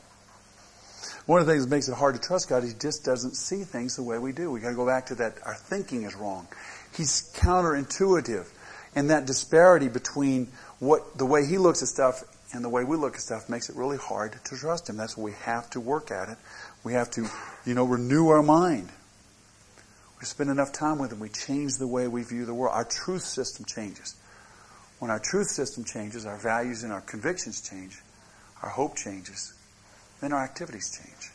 One 1.26 1.42
of 1.42 1.48
the 1.48 1.54
things 1.54 1.66
that 1.66 1.70
makes 1.70 1.88
it 1.90 1.96
hard 1.96 2.16
to 2.16 2.22
trust 2.22 2.50
God, 2.50 2.64
He 2.64 2.72
just 2.80 3.04
doesn't 3.04 3.36
see 3.36 3.64
things 3.64 3.96
the 3.96 4.04
way 4.04 4.18
we 4.18 4.32
do. 4.32 4.52
We 4.52 4.60
got 4.60 4.70
to 4.70 4.76
go 4.76 4.86
back 4.86 5.08
to 5.08 5.16
that. 5.16 5.36
Our 5.46 5.56
thinking 5.56 6.04
is 6.04 6.16
wrong. 6.16 6.48
He's 6.96 7.32
counterintuitive, 7.36 8.48
and 8.96 9.10
that 9.10 9.26
disparity 9.26 9.90
between 9.90 10.48
what 10.80 11.18
the 11.18 11.26
way 11.26 11.46
He 11.46 11.58
looks 11.58 11.82
at 11.82 11.88
stuff 11.88 12.24
and 12.54 12.64
the 12.64 12.70
way 12.70 12.84
we 12.84 12.98
look 12.98 13.16
at 13.16 13.22
stuff 13.22 13.50
makes 13.50 13.70
it 13.70 13.76
really 13.76 13.98
hard 13.98 14.34
to 14.46 14.56
trust 14.56 14.90
Him. 14.90 14.98
That's 14.98 15.18
why 15.18 15.26
we 15.26 15.32
have 15.44 15.70
to 15.72 15.80
work 15.80 16.12
at 16.12 16.30
it. 16.30 16.38
We 16.84 16.94
have 16.94 17.10
to, 17.12 17.28
you 17.66 17.74
know, 17.74 17.86
renew 17.86 18.30
our 18.30 18.44
mind. 18.44 18.90
We 20.20 20.26
spend 20.26 20.50
enough 20.50 20.72
time 20.72 21.00
with 21.00 21.12
Him. 21.12 21.20
We 21.20 21.30
change 21.30 21.78
the 21.78 21.88
way 21.88 22.08
we 22.08 22.24
view 22.24 22.46
the 22.46 22.54
world. 22.54 22.76
Our 22.76 22.86
truth 22.86 23.24
system 23.24 23.66
changes. 23.66 24.16
When 25.00 25.12
our 25.12 25.20
truth 25.20 25.48
system 25.48 25.84
changes, 25.84 26.26
our 26.26 26.38
values 26.38 26.84
and 26.84 26.94
our 26.94 27.02
convictions 27.02 27.62
change, 27.68 28.00
our 28.62 28.70
hope 28.70 28.96
changes, 28.96 29.54
then 30.24 30.34
our 30.34 30.44
activities 30.44 30.90
change. 30.98 31.32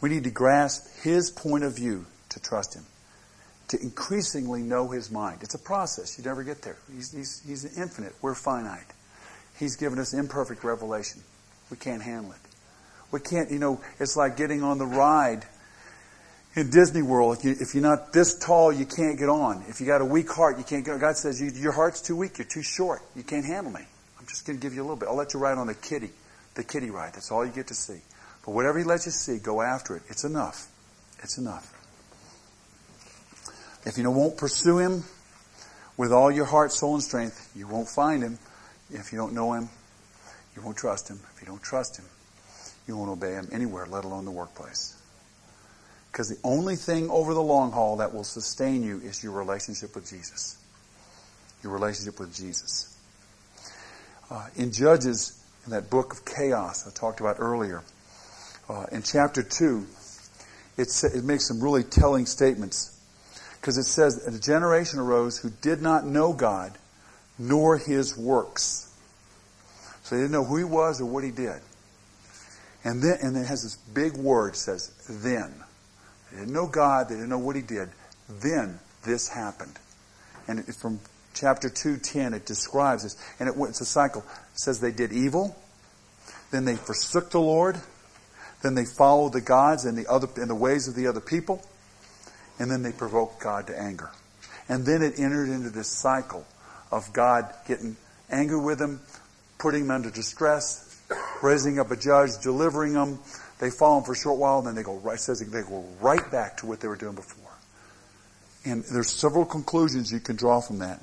We 0.00 0.10
need 0.10 0.24
to 0.24 0.30
grasp 0.30 1.02
His 1.02 1.30
point 1.30 1.64
of 1.64 1.74
view 1.74 2.06
to 2.30 2.40
trust 2.40 2.74
Him. 2.74 2.84
to 3.68 3.80
increasingly 3.82 4.62
know 4.62 4.88
His 4.88 5.10
mind. 5.10 5.38
It's 5.42 5.54
a 5.54 5.58
process. 5.58 6.18
You 6.18 6.24
never 6.24 6.44
get 6.44 6.62
there. 6.62 6.76
He's, 6.92 7.12
he's, 7.12 7.42
he's 7.46 7.78
infinite. 7.78 8.14
We're 8.22 8.34
finite. 8.34 8.86
He's 9.58 9.76
given 9.76 9.98
us 9.98 10.14
imperfect 10.14 10.62
revelation. 10.64 11.22
We 11.70 11.76
can't 11.76 12.02
handle 12.02 12.32
it. 12.32 12.38
We 13.10 13.20
can't, 13.20 13.50
you 13.50 13.58
know, 13.58 13.80
it's 13.98 14.16
like 14.16 14.36
getting 14.36 14.62
on 14.62 14.78
the 14.78 14.86
ride 14.86 15.44
in 16.54 16.70
Disney 16.70 17.02
World. 17.02 17.38
If, 17.38 17.44
you, 17.44 17.80
you're 17.80 17.82
not 17.82 18.12
this 18.12 18.38
tall, 18.38 18.72
you 18.72 18.86
can't 18.86 19.18
get 19.18 19.28
on. 19.28 19.64
If 19.68 19.80
you 19.80 19.86
got 19.86 20.00
a 20.00 20.04
weak 20.04 20.30
heart, 20.30 20.58
you 20.58 20.64
can't 20.64 20.84
get 20.84 20.94
on. 20.94 21.00
God 21.00 21.16
says, 21.16 21.40
you, 21.40 21.50
your 21.50 21.72
heart's 21.72 22.00
too 22.00 22.16
weak. 22.16 22.38
You're 22.38 22.46
too 22.46 22.62
short. 22.62 23.02
You 23.14 23.22
can't 23.22 23.44
handle 23.44 23.72
me. 23.72 23.82
I'm 24.18 24.26
just 24.26 24.46
going 24.46 24.58
to 24.58 24.62
give 24.62 24.74
you 24.74 24.80
a 24.80 24.84
little 24.84 24.96
bit. 24.96 25.08
I'll 25.08 25.16
let 25.16 25.34
you 25.34 25.40
ride 25.40 25.58
on 25.58 25.66
the 25.66 25.74
kitty, 25.74 26.10
the 26.56 26.64
kitty 26.64 26.90
ride. 26.90 27.12
That's 27.14 27.30
all 27.30 27.46
you 27.46 27.52
get 27.52 27.68
to 27.68 27.74
see. 27.74 28.00
But 28.44 28.52
whatever 28.52 28.78
He 28.78 28.84
lets 28.84 29.06
you 29.06 29.12
see, 29.12 29.38
go 29.38 29.62
after 29.62 29.96
it. 29.96 30.02
It's 30.08 30.24
enough. 30.24 30.66
It's 31.22 31.38
enough. 31.38 31.72
If 33.84 33.96
you 33.96 34.10
won't 34.10 34.36
pursue 34.36 34.78
Him 34.78 35.04
with 35.96 36.12
all 36.12 36.30
your 36.30 36.44
heart, 36.44 36.72
soul, 36.72 36.94
and 36.94 37.02
strength, 37.02 37.52
you 37.54 37.68
won't 37.68 37.88
find 37.88 38.22
Him. 38.22 38.38
If 38.90 39.12
you 39.12 39.18
don't 39.18 39.32
know 39.32 39.52
Him, 39.52 39.68
you 40.56 40.62
won't 40.62 40.76
trust 40.76 41.08
Him. 41.08 41.20
If 41.34 41.40
you 41.40 41.46
don't 41.46 41.62
trust 41.62 41.98
Him, 41.98 42.04
you 42.88 42.96
won't 42.96 43.10
obey 43.10 43.32
Him 43.32 43.48
anywhere, 43.52 43.86
let 43.86 44.04
alone 44.04 44.24
the 44.24 44.30
workplace. 44.30 44.96
Because 46.10 46.28
the 46.30 46.38
only 46.42 46.76
thing 46.76 47.10
over 47.10 47.34
the 47.34 47.42
long 47.42 47.72
haul 47.72 47.96
that 47.96 48.14
will 48.14 48.24
sustain 48.24 48.82
you 48.82 49.00
is 49.00 49.22
your 49.22 49.32
relationship 49.32 49.94
with 49.94 50.08
Jesus. 50.08 50.56
Your 51.62 51.72
relationship 51.72 52.18
with 52.18 52.34
Jesus. 52.34 52.96
Uh, 54.30 54.46
in 54.56 54.72
Judges, 54.72 55.38
in 55.66 55.72
that 55.72 55.90
book 55.90 56.12
of 56.12 56.24
chaos 56.24 56.86
I 56.86 56.90
talked 56.90 57.20
about 57.20 57.36
earlier, 57.38 57.82
uh, 58.68 58.86
in 58.92 59.02
chapter 59.02 59.42
2, 59.42 59.86
it, 60.78 60.88
it 61.14 61.24
makes 61.24 61.46
some 61.46 61.60
really 61.60 61.82
telling 61.82 62.26
statements. 62.26 62.92
Because 63.60 63.78
it 63.78 63.84
says, 63.84 64.26
a 64.26 64.38
generation 64.38 64.98
arose 64.98 65.38
who 65.38 65.50
did 65.60 65.82
not 65.82 66.06
know 66.06 66.32
God, 66.32 66.78
nor 67.38 67.78
his 67.78 68.16
works. 68.16 68.94
So 70.02 70.14
they 70.14 70.22
didn't 70.22 70.32
know 70.32 70.44
who 70.44 70.56
he 70.56 70.64
was 70.64 71.00
or 71.00 71.06
what 71.06 71.24
he 71.24 71.30
did. 71.30 71.60
And 72.84 73.02
then, 73.02 73.18
and 73.20 73.36
it 73.36 73.46
has 73.46 73.64
this 73.64 73.76
big 73.76 74.16
word 74.16 74.54
says, 74.54 74.92
then. 75.08 75.52
They 76.30 76.38
didn't 76.38 76.52
know 76.52 76.68
God, 76.68 77.08
they 77.08 77.16
didn't 77.16 77.30
know 77.30 77.38
what 77.38 77.56
he 77.56 77.62
did. 77.62 77.88
Then 78.28 78.78
this 79.04 79.28
happened. 79.28 79.76
And 80.46 80.60
it, 80.60 80.74
from 80.74 81.00
chapter 81.36 81.68
2:10 81.68 82.34
it 82.34 82.46
describes 82.46 83.04
this. 83.04 83.16
And 83.38 83.48
it, 83.48 83.54
it's 83.56 83.80
a 83.80 83.86
cycle. 83.86 84.24
It 84.54 84.60
says 84.60 84.80
they 84.80 84.92
did 84.92 85.12
evil 85.12 85.56
then 86.50 86.64
they 86.64 86.76
forsook 86.76 87.30
the 87.30 87.40
lord 87.40 87.76
then 88.62 88.74
they 88.74 88.84
followed 88.84 89.32
the 89.32 89.40
gods 89.40 89.84
and 89.84 89.96
the 89.96 90.10
other 90.10 90.28
and 90.36 90.48
the 90.48 90.54
ways 90.54 90.88
of 90.88 90.94
the 90.94 91.06
other 91.06 91.20
people 91.20 91.62
and 92.58 92.70
then 92.70 92.82
they 92.82 92.92
provoked 92.92 93.40
god 93.40 93.66
to 93.66 93.78
anger. 93.78 94.10
And 94.68 94.84
then 94.84 95.02
it 95.02 95.18
entered 95.18 95.48
into 95.48 95.70
this 95.70 95.88
cycle 95.88 96.44
of 96.90 97.12
god 97.12 97.52
getting 97.68 97.96
angry 98.30 98.60
with 98.60 98.78
them 98.78 99.00
putting 99.58 99.82
them 99.82 99.90
under 99.90 100.10
distress 100.10 100.82
raising 101.42 101.78
up 101.78 101.90
a 101.90 101.96
judge 101.96 102.30
delivering 102.42 102.94
them. 102.94 103.18
They 103.58 103.70
follow 103.70 103.96
them 103.96 104.04
for 104.04 104.12
a 104.12 104.16
short 104.16 104.38
while 104.38 104.58
and 104.58 104.66
then 104.66 104.74
they 104.74 104.82
go 104.82 104.96
right 104.96 105.18
says 105.18 105.40
they 105.40 105.62
go 105.62 105.84
right 106.00 106.30
back 106.30 106.56
to 106.58 106.66
what 106.66 106.80
they 106.80 106.88
were 106.88 106.96
doing 106.96 107.14
before. 107.14 107.44
And 108.64 108.82
there's 108.84 109.10
several 109.10 109.44
conclusions 109.44 110.10
you 110.10 110.20
can 110.20 110.36
draw 110.36 110.60
from 110.60 110.78
that 110.78 111.00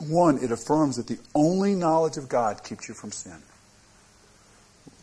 one, 0.00 0.42
it 0.42 0.50
affirms 0.50 0.96
that 0.96 1.06
the 1.06 1.18
only 1.34 1.74
knowledge 1.74 2.16
of 2.16 2.28
God 2.28 2.64
keeps 2.64 2.88
you 2.88 2.94
from 2.94 3.12
sin. 3.12 3.36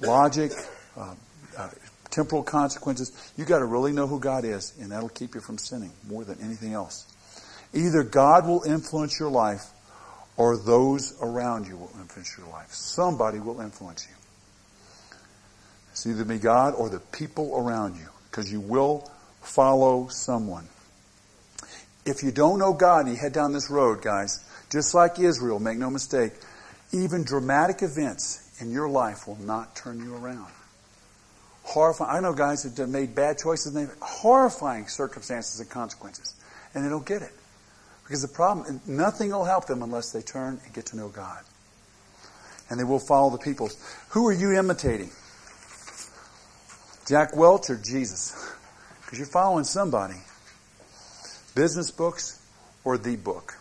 Logic, 0.01 0.51
uh, 0.97 1.15
uh, 1.57 1.69
temporal 2.09 2.43
consequences, 2.43 3.11
you 3.37 3.45
got 3.45 3.59
to 3.59 3.65
really 3.65 3.93
know 3.93 4.07
who 4.07 4.19
God 4.19 4.43
is, 4.43 4.73
and 4.81 4.91
that'll 4.91 5.09
keep 5.09 5.35
you 5.35 5.41
from 5.41 5.57
sinning 5.57 5.91
more 6.07 6.25
than 6.25 6.39
anything 6.41 6.73
else. 6.73 7.05
Either 7.73 8.03
God 8.03 8.45
will 8.45 8.63
influence 8.63 9.17
your 9.19 9.29
life, 9.29 9.63
or 10.35 10.57
those 10.57 11.15
around 11.21 11.67
you 11.67 11.77
will 11.77 11.91
influence 11.99 12.35
your 12.37 12.47
life. 12.47 12.71
Somebody 12.73 13.39
will 13.39 13.61
influence 13.61 14.07
you. 14.09 14.15
It's 15.91 16.05
either 16.05 16.25
be 16.25 16.39
God 16.39 16.73
or 16.73 16.89
the 16.89 16.99
people 16.99 17.55
around 17.55 17.95
you, 17.95 18.07
because 18.29 18.51
you 18.51 18.59
will 18.59 19.09
follow 19.41 20.07
someone. 20.09 20.67
If 22.05 22.23
you 22.23 22.31
don't 22.31 22.59
know 22.59 22.73
God, 22.73 23.07
you 23.07 23.15
head 23.15 23.33
down 23.33 23.53
this 23.53 23.69
road, 23.69 24.01
guys 24.01 24.43
just 24.71 24.93
like 24.93 25.19
Israel, 25.19 25.59
make 25.59 25.77
no 25.77 25.89
mistake, 25.89 26.33
even 26.93 27.23
dramatic 27.23 27.81
events 27.81 28.57
in 28.61 28.71
your 28.71 28.89
life 28.89 29.27
will 29.27 29.39
not 29.39 29.75
turn 29.75 29.99
you 29.99 30.15
around. 30.15 30.51
Horrifying. 31.63 32.15
I 32.15 32.19
know 32.21 32.33
guys 32.33 32.63
that 32.63 32.79
have 32.81 32.89
made 32.89 33.13
bad 33.13 33.37
choices 33.37 33.75
and 33.75 33.87
they've 33.87 33.95
horrifying 34.01 34.87
circumstances 34.87 35.59
and 35.59 35.69
consequences, 35.69 36.35
and 36.73 36.85
they 36.85 36.89
don't 36.89 37.05
get 37.05 37.21
it. 37.21 37.31
Because 38.03 38.21
the 38.21 38.27
problem, 38.27 38.81
nothing 38.87 39.29
will 39.29 39.45
help 39.45 39.67
them 39.67 39.83
unless 39.83 40.11
they 40.11 40.21
turn 40.21 40.59
and 40.65 40.73
get 40.73 40.87
to 40.87 40.97
know 40.97 41.09
God. 41.09 41.43
And 42.69 42.79
they 42.79 42.83
will 42.83 42.99
follow 42.99 43.29
the 43.29 43.37
people. 43.37 43.69
Who 44.09 44.27
are 44.27 44.33
you 44.33 44.53
imitating? 44.53 45.11
Jack 47.07 47.35
Welch 47.35 47.69
or 47.69 47.77
Jesus? 47.77 48.33
Because 49.01 49.19
you're 49.19 49.27
following 49.27 49.65
somebody. 49.65 50.15
Business 51.55 51.91
books 51.91 52.41
or 52.83 52.97
the 52.97 53.17
book? 53.17 53.60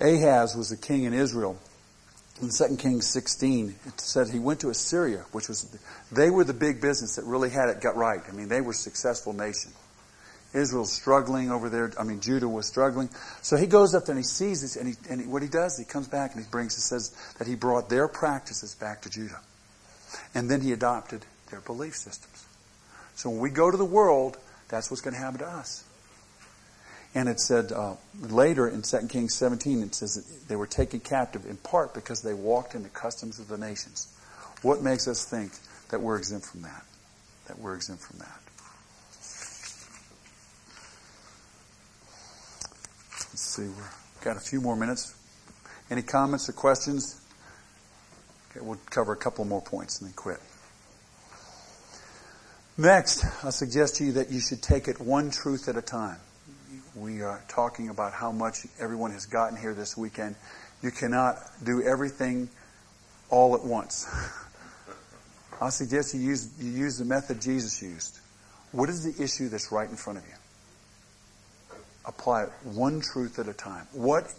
Ahaz 0.00 0.56
was 0.56 0.70
the 0.70 0.76
king 0.76 1.04
in 1.04 1.12
Israel. 1.12 1.58
In 2.40 2.48
2 2.48 2.76
Kings 2.76 3.06
16, 3.06 3.74
it 3.86 4.00
said 4.00 4.28
he 4.28 4.38
went 4.38 4.60
to 4.60 4.70
Assyria, 4.70 5.24
which 5.32 5.48
was, 5.48 5.78
they 6.10 6.30
were 6.30 6.44
the 6.44 6.54
big 6.54 6.80
business 6.80 7.16
that 7.16 7.24
really 7.26 7.50
had 7.50 7.68
it 7.68 7.82
got 7.82 7.96
right. 7.96 8.22
I 8.26 8.32
mean, 8.32 8.48
they 8.48 8.62
were 8.62 8.70
a 8.70 8.74
successful 8.74 9.34
nation. 9.34 9.72
Israel's 10.54 10.92
struggling 10.92 11.50
over 11.50 11.68
there. 11.68 11.92
I 11.98 12.04
mean, 12.04 12.20
Judah 12.20 12.48
was 12.48 12.66
struggling. 12.66 13.10
So 13.42 13.56
he 13.56 13.66
goes 13.66 13.94
up 13.94 14.06
there 14.06 14.14
and 14.14 14.24
he 14.24 14.26
sees 14.26 14.62
this, 14.62 14.76
and, 14.76 14.88
he, 14.88 14.94
and 15.08 15.20
he, 15.20 15.26
what 15.26 15.42
he 15.42 15.48
does, 15.48 15.76
he 15.76 15.84
comes 15.84 16.08
back 16.08 16.34
and 16.34 16.42
he 16.42 16.50
brings, 16.50 16.74
he 16.74 16.80
says 16.80 17.14
that 17.38 17.46
he 17.46 17.54
brought 17.54 17.88
their 17.90 18.08
practices 18.08 18.74
back 18.74 19.02
to 19.02 19.10
Judah. 19.10 19.40
And 20.34 20.50
then 20.50 20.60
he 20.62 20.72
adopted 20.72 21.24
their 21.50 21.60
belief 21.60 21.94
systems. 21.94 22.46
So 23.14 23.28
when 23.30 23.40
we 23.40 23.50
go 23.50 23.70
to 23.70 23.76
the 23.76 23.84
world, 23.84 24.38
that's 24.68 24.90
what's 24.90 25.02
going 25.02 25.14
to 25.14 25.20
happen 25.20 25.40
to 25.40 25.46
us. 25.46 25.84
And 27.14 27.28
it 27.28 27.40
said 27.40 27.72
uh, 27.72 27.94
later 28.20 28.68
in 28.68 28.82
2 28.82 29.08
Kings 29.08 29.34
17, 29.34 29.82
it 29.82 29.94
says 29.94 30.24
they 30.46 30.54
were 30.54 30.66
taken 30.66 31.00
captive 31.00 31.44
in 31.44 31.56
part 31.56 31.92
because 31.92 32.22
they 32.22 32.34
walked 32.34 32.74
in 32.74 32.84
the 32.84 32.88
customs 32.88 33.40
of 33.40 33.48
the 33.48 33.58
nations. 33.58 34.14
What 34.62 34.82
makes 34.82 35.08
us 35.08 35.24
think 35.24 35.52
that 35.88 36.00
we're 36.00 36.18
exempt 36.18 36.46
from 36.46 36.62
that? 36.62 36.84
That 37.48 37.58
we're 37.58 37.74
exempt 37.74 38.02
from 38.04 38.18
that. 38.20 38.40
Let's 43.30 43.40
see, 43.40 43.62
we've 43.62 44.22
got 44.22 44.36
a 44.36 44.40
few 44.40 44.60
more 44.60 44.76
minutes. 44.76 45.16
Any 45.90 46.02
comments 46.02 46.48
or 46.48 46.52
questions? 46.52 47.20
Okay, 48.50 48.64
we'll 48.64 48.78
cover 48.90 49.12
a 49.12 49.16
couple 49.16 49.44
more 49.44 49.62
points 49.62 50.00
and 50.00 50.08
then 50.08 50.14
quit. 50.14 50.38
Next, 52.78 53.24
I 53.44 53.50
suggest 53.50 53.96
to 53.96 54.04
you 54.04 54.12
that 54.12 54.30
you 54.30 54.40
should 54.40 54.62
take 54.62 54.86
it 54.86 55.00
one 55.00 55.32
truth 55.32 55.68
at 55.68 55.76
a 55.76 55.82
time 55.82 56.18
we 56.94 57.22
are 57.22 57.42
talking 57.48 57.88
about 57.88 58.12
how 58.12 58.32
much 58.32 58.66
everyone 58.78 59.12
has 59.12 59.26
gotten 59.26 59.56
here 59.56 59.74
this 59.74 59.96
weekend. 59.96 60.34
You 60.82 60.90
cannot 60.90 61.36
do 61.62 61.82
everything 61.82 62.48
all 63.28 63.54
at 63.54 63.64
once. 63.64 64.08
I 65.60 65.68
suggest 65.68 66.14
you 66.14 66.20
use, 66.20 66.50
you 66.58 66.70
use 66.70 66.98
the 66.98 67.04
method 67.04 67.40
Jesus 67.40 67.82
used. 67.82 68.18
What 68.72 68.88
is 68.88 69.04
the 69.04 69.22
issue 69.22 69.48
that's 69.48 69.70
right 69.70 69.88
in 69.88 69.96
front 69.96 70.18
of 70.18 70.24
you? 70.26 70.34
Apply 72.06 72.44
it 72.44 72.50
one 72.64 73.00
truth 73.00 73.38
at 73.38 73.46
a 73.46 73.52
time. 73.52 73.86
What, 73.92 74.32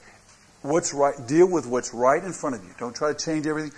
what's 0.62 0.94
right, 0.94 1.16
deal 1.28 1.50
with 1.50 1.68
what's 1.68 1.94
right 1.94 2.24
in 2.24 2.34
front 2.34 2.56
of 2.56 2.64
you. 2.64 2.72
Don't 2.80 2.96
try 2.96 3.14
to 3.14 3.26
change 3.26 3.46
everything. 3.46 3.72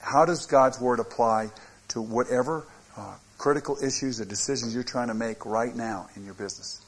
How 0.00 0.24
does 0.24 0.46
God's 0.46 0.80
Word 0.80 0.98
apply 0.98 1.50
to 1.88 2.00
whatever 2.02 2.66
uh, 2.96 3.14
critical 3.38 3.76
issues 3.82 4.20
or 4.20 4.24
decisions 4.24 4.74
you're 4.74 4.82
trying 4.82 5.08
to 5.08 5.14
make 5.14 5.46
right 5.46 5.74
now 5.74 6.08
in 6.16 6.24
your 6.24 6.34
business? 6.34 6.82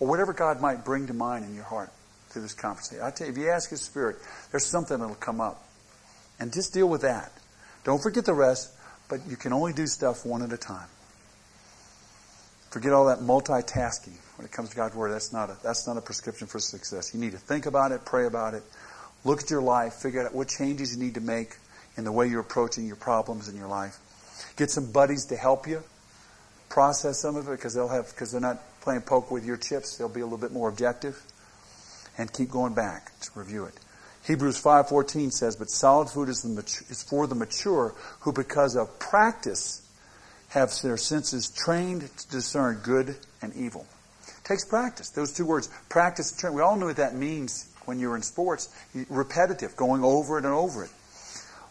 Or 0.00 0.08
whatever 0.08 0.32
God 0.32 0.60
might 0.60 0.84
bring 0.84 1.06
to 1.06 1.14
mind 1.14 1.44
in 1.44 1.54
your 1.54 1.64
heart 1.64 1.90
through 2.28 2.42
this 2.42 2.54
conversation. 2.54 3.02
I 3.02 3.10
tell 3.10 3.26
you, 3.26 3.32
if 3.32 3.38
you 3.38 3.50
ask 3.50 3.70
His 3.70 3.80
Spirit, 3.80 4.16
there's 4.50 4.66
something 4.66 4.98
that'll 4.98 5.14
come 5.14 5.40
up. 5.40 5.62
And 6.40 6.52
just 6.52 6.74
deal 6.74 6.88
with 6.88 7.02
that. 7.02 7.32
Don't 7.84 8.02
forget 8.02 8.24
the 8.24 8.34
rest, 8.34 8.72
but 9.08 9.20
you 9.28 9.36
can 9.36 9.52
only 9.52 9.72
do 9.72 9.86
stuff 9.86 10.26
one 10.26 10.42
at 10.42 10.52
a 10.52 10.56
time. 10.56 10.88
Forget 12.70 12.92
all 12.92 13.06
that 13.06 13.20
multitasking 13.20 14.16
when 14.36 14.44
it 14.44 14.50
comes 14.50 14.70
to 14.70 14.76
God's 14.76 14.96
Word. 14.96 15.12
That's 15.12 15.32
not 15.32 15.50
a, 15.50 15.56
that's 15.62 15.86
not 15.86 15.96
a 15.96 16.00
prescription 16.00 16.48
for 16.48 16.58
success. 16.58 17.14
You 17.14 17.20
need 17.20 17.32
to 17.32 17.38
think 17.38 17.66
about 17.66 17.92
it, 17.92 18.04
pray 18.04 18.26
about 18.26 18.54
it, 18.54 18.64
look 19.24 19.42
at 19.42 19.50
your 19.50 19.62
life, 19.62 19.94
figure 19.94 20.26
out 20.26 20.34
what 20.34 20.48
changes 20.48 20.96
you 20.96 21.02
need 21.02 21.14
to 21.14 21.20
make 21.20 21.56
in 21.96 22.02
the 22.02 22.10
way 22.10 22.26
you're 22.26 22.40
approaching 22.40 22.86
your 22.86 22.96
problems 22.96 23.48
in 23.48 23.56
your 23.56 23.68
life. 23.68 23.98
Get 24.56 24.70
some 24.70 24.90
buddies 24.90 25.26
to 25.26 25.36
help 25.36 25.68
you 25.68 25.84
process 26.68 27.20
some 27.20 27.36
of 27.36 27.46
it 27.46 27.52
because 27.52 27.74
they'll 27.74 27.86
have 27.86 28.08
because 28.10 28.32
they're 28.32 28.40
not 28.40 28.60
playing 28.84 29.00
poke 29.00 29.30
with 29.30 29.44
your 29.44 29.56
chips. 29.56 29.96
They'll 29.96 30.08
be 30.08 30.20
a 30.20 30.24
little 30.24 30.38
bit 30.38 30.52
more 30.52 30.68
objective, 30.68 31.20
and 32.16 32.32
keep 32.32 32.50
going 32.50 32.74
back 32.74 33.18
to 33.20 33.30
review 33.34 33.64
it. 33.64 33.74
Hebrews 34.24 34.58
5:14 34.58 35.30
says, 35.30 35.56
"But 35.56 35.70
solid 35.70 36.08
food 36.08 36.28
is, 36.28 36.44
mature, 36.44 36.86
is 36.88 37.02
for 37.02 37.26
the 37.26 37.34
mature, 37.34 37.94
who 38.20 38.32
because 38.32 38.76
of 38.76 38.98
practice 38.98 39.82
have 40.54 40.70
their 40.82 40.96
senses 40.96 41.48
trained 41.48 42.08
to 42.16 42.28
discern 42.28 42.76
good 42.84 43.16
and 43.42 43.52
evil. 43.54 43.86
It 44.28 44.44
takes 44.44 44.64
practice. 44.64 45.10
Those 45.10 45.32
two 45.32 45.44
words, 45.44 45.68
practice 45.88 46.30
and 46.30 46.38
train. 46.38 46.54
We 46.54 46.62
all 46.62 46.76
know 46.76 46.86
what 46.86 46.96
that 46.96 47.16
means 47.16 47.66
when 47.86 47.98
you're 47.98 48.14
in 48.14 48.22
sports. 48.22 48.68
Repetitive, 49.08 49.74
going 49.76 50.04
over 50.04 50.38
it 50.38 50.44
and 50.44 50.54
over 50.54 50.84
it. 50.84 50.90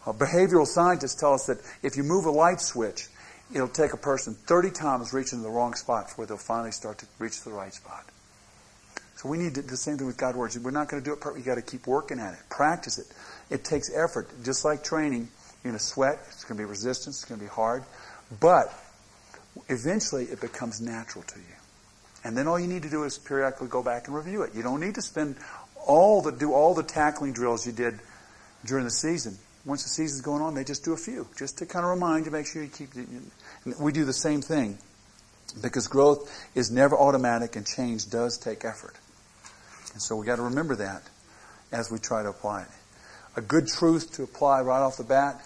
Uh, 0.06 0.12
behavioral 0.12 0.66
scientists 0.66 1.14
tell 1.14 1.32
us 1.32 1.46
that 1.46 1.58
if 1.82 1.96
you 1.96 2.02
move 2.02 2.26
a 2.26 2.30
light 2.30 2.60
switch, 2.60 3.08
it'll 3.52 3.68
take 3.68 3.92
a 3.92 3.98
person 3.98 4.34
30 4.34 4.70
times 4.70 5.12
reaching 5.12 5.42
the 5.42 5.48
wrong 5.48 5.74
spot 5.74 6.06
before 6.06 6.26
they'll 6.26 6.36
finally 6.36 6.72
start 6.72 6.98
to 6.98 7.06
reach 7.18 7.42
the 7.42 7.50
right 7.50 7.72
spot. 7.72 8.04
So 9.16 9.28
we 9.28 9.38
need 9.38 9.54
to, 9.54 9.62
the 9.62 9.76
same 9.76 9.96
thing 9.96 10.06
with 10.06 10.16
God's 10.16 10.36
words. 10.36 10.58
We're 10.58 10.70
not 10.70 10.88
going 10.88 11.02
to 11.02 11.08
do 11.08 11.12
it 11.12 11.20
perfectly. 11.20 11.40
You've 11.40 11.46
got 11.46 11.54
to 11.54 11.62
keep 11.62 11.86
working 11.86 12.18
at 12.18 12.34
it. 12.34 12.40
Practice 12.50 12.98
it. 12.98 13.06
It 13.50 13.64
takes 13.64 13.90
effort. 13.94 14.28
Just 14.44 14.64
like 14.64 14.82
training, 14.82 15.28
you're 15.62 15.72
going 15.72 15.78
to 15.78 15.84
sweat. 15.84 16.18
It's 16.28 16.44
going 16.44 16.56
to 16.58 16.62
be 16.62 16.68
resistance. 16.68 17.22
It's 17.22 17.24
going 17.24 17.38
to 17.40 17.44
be 17.44 17.50
hard. 17.50 17.84
But 18.40 18.72
eventually 19.68 20.24
it 20.24 20.40
becomes 20.40 20.80
natural 20.80 21.24
to 21.24 21.38
you. 21.38 21.44
And 22.24 22.36
then 22.36 22.48
all 22.48 22.58
you 22.58 22.66
need 22.66 22.82
to 22.82 22.90
do 22.90 23.04
is 23.04 23.18
periodically 23.18 23.68
go 23.68 23.82
back 23.82 24.08
and 24.08 24.16
review 24.16 24.42
it. 24.42 24.54
You 24.54 24.62
don't 24.62 24.80
need 24.80 24.94
to 24.96 25.02
spend 25.02 25.36
all 25.86 26.22
the, 26.22 26.32
do 26.32 26.52
all 26.52 26.74
the 26.74 26.82
tackling 26.82 27.32
drills 27.32 27.66
you 27.66 27.72
did 27.72 28.00
during 28.64 28.84
the 28.84 28.90
season. 28.90 29.38
Once 29.64 29.82
the 29.82 29.88
season's 29.88 30.20
going 30.20 30.42
on, 30.42 30.54
they 30.54 30.64
just 30.64 30.84
do 30.84 30.92
a 30.92 30.96
few, 30.96 31.26
just 31.38 31.58
to 31.58 31.66
kind 31.66 31.84
of 31.84 31.90
remind 31.90 32.26
you, 32.26 32.30
make 32.30 32.46
sure 32.46 32.62
you 32.62 32.68
keep. 32.68 32.90
We 33.78 33.92
do 33.92 34.04
the 34.04 34.12
same 34.12 34.42
thing 34.42 34.78
because 35.62 35.88
growth 35.88 36.30
is 36.54 36.70
never 36.70 36.96
automatic 36.96 37.56
and 37.56 37.66
change 37.66 38.10
does 38.10 38.36
take 38.36 38.64
effort. 38.64 38.94
And 39.92 40.02
so 40.02 40.16
we 40.16 40.26
got 40.26 40.36
to 40.36 40.42
remember 40.42 40.76
that 40.76 41.02
as 41.72 41.90
we 41.90 41.98
try 41.98 42.22
to 42.22 42.28
apply 42.28 42.62
it. 42.62 42.68
A 43.36 43.40
good 43.40 43.66
truth 43.66 44.12
to 44.14 44.22
apply 44.22 44.60
right 44.60 44.80
off 44.80 44.96
the 44.96 45.04
bat 45.04 45.40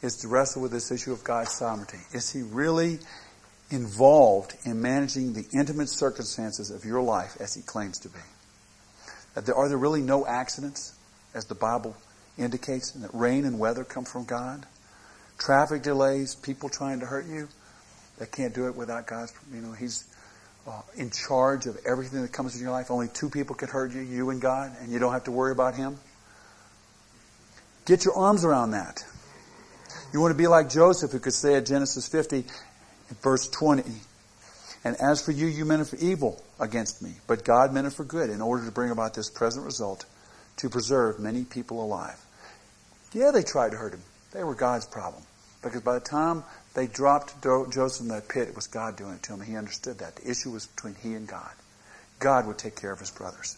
is 0.00 0.16
to 0.18 0.28
wrestle 0.28 0.62
with 0.62 0.70
this 0.70 0.90
issue 0.90 1.12
of 1.12 1.24
God's 1.24 1.50
sovereignty. 1.50 1.98
Is 2.12 2.30
He 2.30 2.42
really 2.42 2.98
involved 3.70 4.54
in 4.64 4.80
managing 4.80 5.32
the 5.32 5.46
intimate 5.52 5.88
circumstances 5.88 6.70
of 6.70 6.84
your 6.84 7.02
life 7.02 7.36
as 7.40 7.54
He 7.54 7.62
claims 7.62 7.98
to 8.00 8.08
be? 8.08 8.20
Are 9.36 9.68
there 9.68 9.78
really 9.78 10.02
no 10.02 10.26
accidents, 10.26 10.94
as 11.34 11.46
the 11.46 11.54
Bible 11.54 11.96
indicates, 12.38 12.92
that 12.92 13.10
rain 13.12 13.44
and 13.44 13.58
weather 13.58 13.84
come 13.84 14.04
from 14.04 14.24
God? 14.24 14.66
Traffic 15.38 15.82
delays, 15.82 16.34
people 16.34 16.68
trying 16.68 17.00
to 17.00 17.06
hurt 17.06 17.26
you, 17.26 17.48
they 18.18 18.26
can't 18.26 18.54
do 18.54 18.66
it 18.66 18.76
without 18.76 19.06
God's, 19.06 19.32
you 19.52 19.60
know, 19.60 19.72
He's 19.72 20.04
uh, 20.66 20.82
in 20.96 21.10
charge 21.10 21.66
of 21.66 21.78
everything 21.86 22.22
that 22.22 22.32
comes 22.32 22.54
in 22.54 22.62
your 22.62 22.70
life. 22.70 22.90
Only 22.90 23.08
two 23.08 23.30
people 23.30 23.56
can 23.56 23.68
hurt 23.68 23.92
you, 23.92 24.02
you 24.02 24.30
and 24.30 24.40
God, 24.40 24.72
and 24.80 24.92
you 24.92 24.98
don't 24.98 25.12
have 25.12 25.24
to 25.24 25.32
worry 25.32 25.52
about 25.52 25.74
Him. 25.74 25.98
Get 27.86 28.04
your 28.04 28.14
arms 28.16 28.44
around 28.44 28.72
that. 28.72 29.02
You 30.12 30.20
want 30.20 30.32
to 30.32 30.38
be 30.38 30.46
like 30.46 30.68
Joseph, 30.68 31.12
who 31.12 31.18
could 31.18 31.32
say 31.32 31.54
at 31.54 31.66
Genesis 31.66 32.08
50, 32.08 32.44
verse 33.22 33.48
20, 33.48 33.84
and 34.84 34.96
as 35.00 35.24
for 35.24 35.32
you, 35.32 35.46
you 35.46 35.64
meant 35.64 35.82
it 35.82 35.86
for 35.86 35.96
evil 35.96 36.42
against 36.58 37.02
me, 37.02 37.12
but 37.26 37.44
God 37.44 37.72
meant 37.72 37.86
it 37.86 37.92
for 37.92 38.04
good 38.04 38.30
in 38.30 38.40
order 38.40 38.64
to 38.64 38.72
bring 38.72 38.90
about 38.90 39.14
this 39.14 39.28
present 39.30 39.64
result 39.64 40.04
to 40.60 40.68
preserve 40.68 41.18
many 41.18 41.44
people 41.44 41.82
alive. 41.82 42.18
Yeah, 43.12 43.30
they 43.30 43.42
tried 43.42 43.72
to 43.72 43.76
hurt 43.76 43.94
him. 43.94 44.02
They 44.32 44.44
were 44.44 44.54
God's 44.54 44.86
problem. 44.86 45.22
Because 45.62 45.80
by 45.80 45.94
the 45.94 46.00
time 46.00 46.44
they 46.74 46.86
dropped 46.86 47.42
Joseph 47.42 48.02
in 48.02 48.08
that 48.08 48.28
pit, 48.28 48.48
it 48.48 48.54
was 48.54 48.66
God 48.66 48.96
doing 48.96 49.14
it 49.14 49.22
to 49.24 49.34
him. 49.34 49.40
He 49.40 49.56
understood 49.56 49.98
that. 49.98 50.16
The 50.16 50.30
issue 50.30 50.50
was 50.50 50.66
between 50.66 50.94
he 50.94 51.14
and 51.14 51.26
God. 51.26 51.50
God 52.18 52.46
would 52.46 52.58
take 52.58 52.76
care 52.76 52.92
of 52.92 53.00
his 53.00 53.10
brothers. 53.10 53.56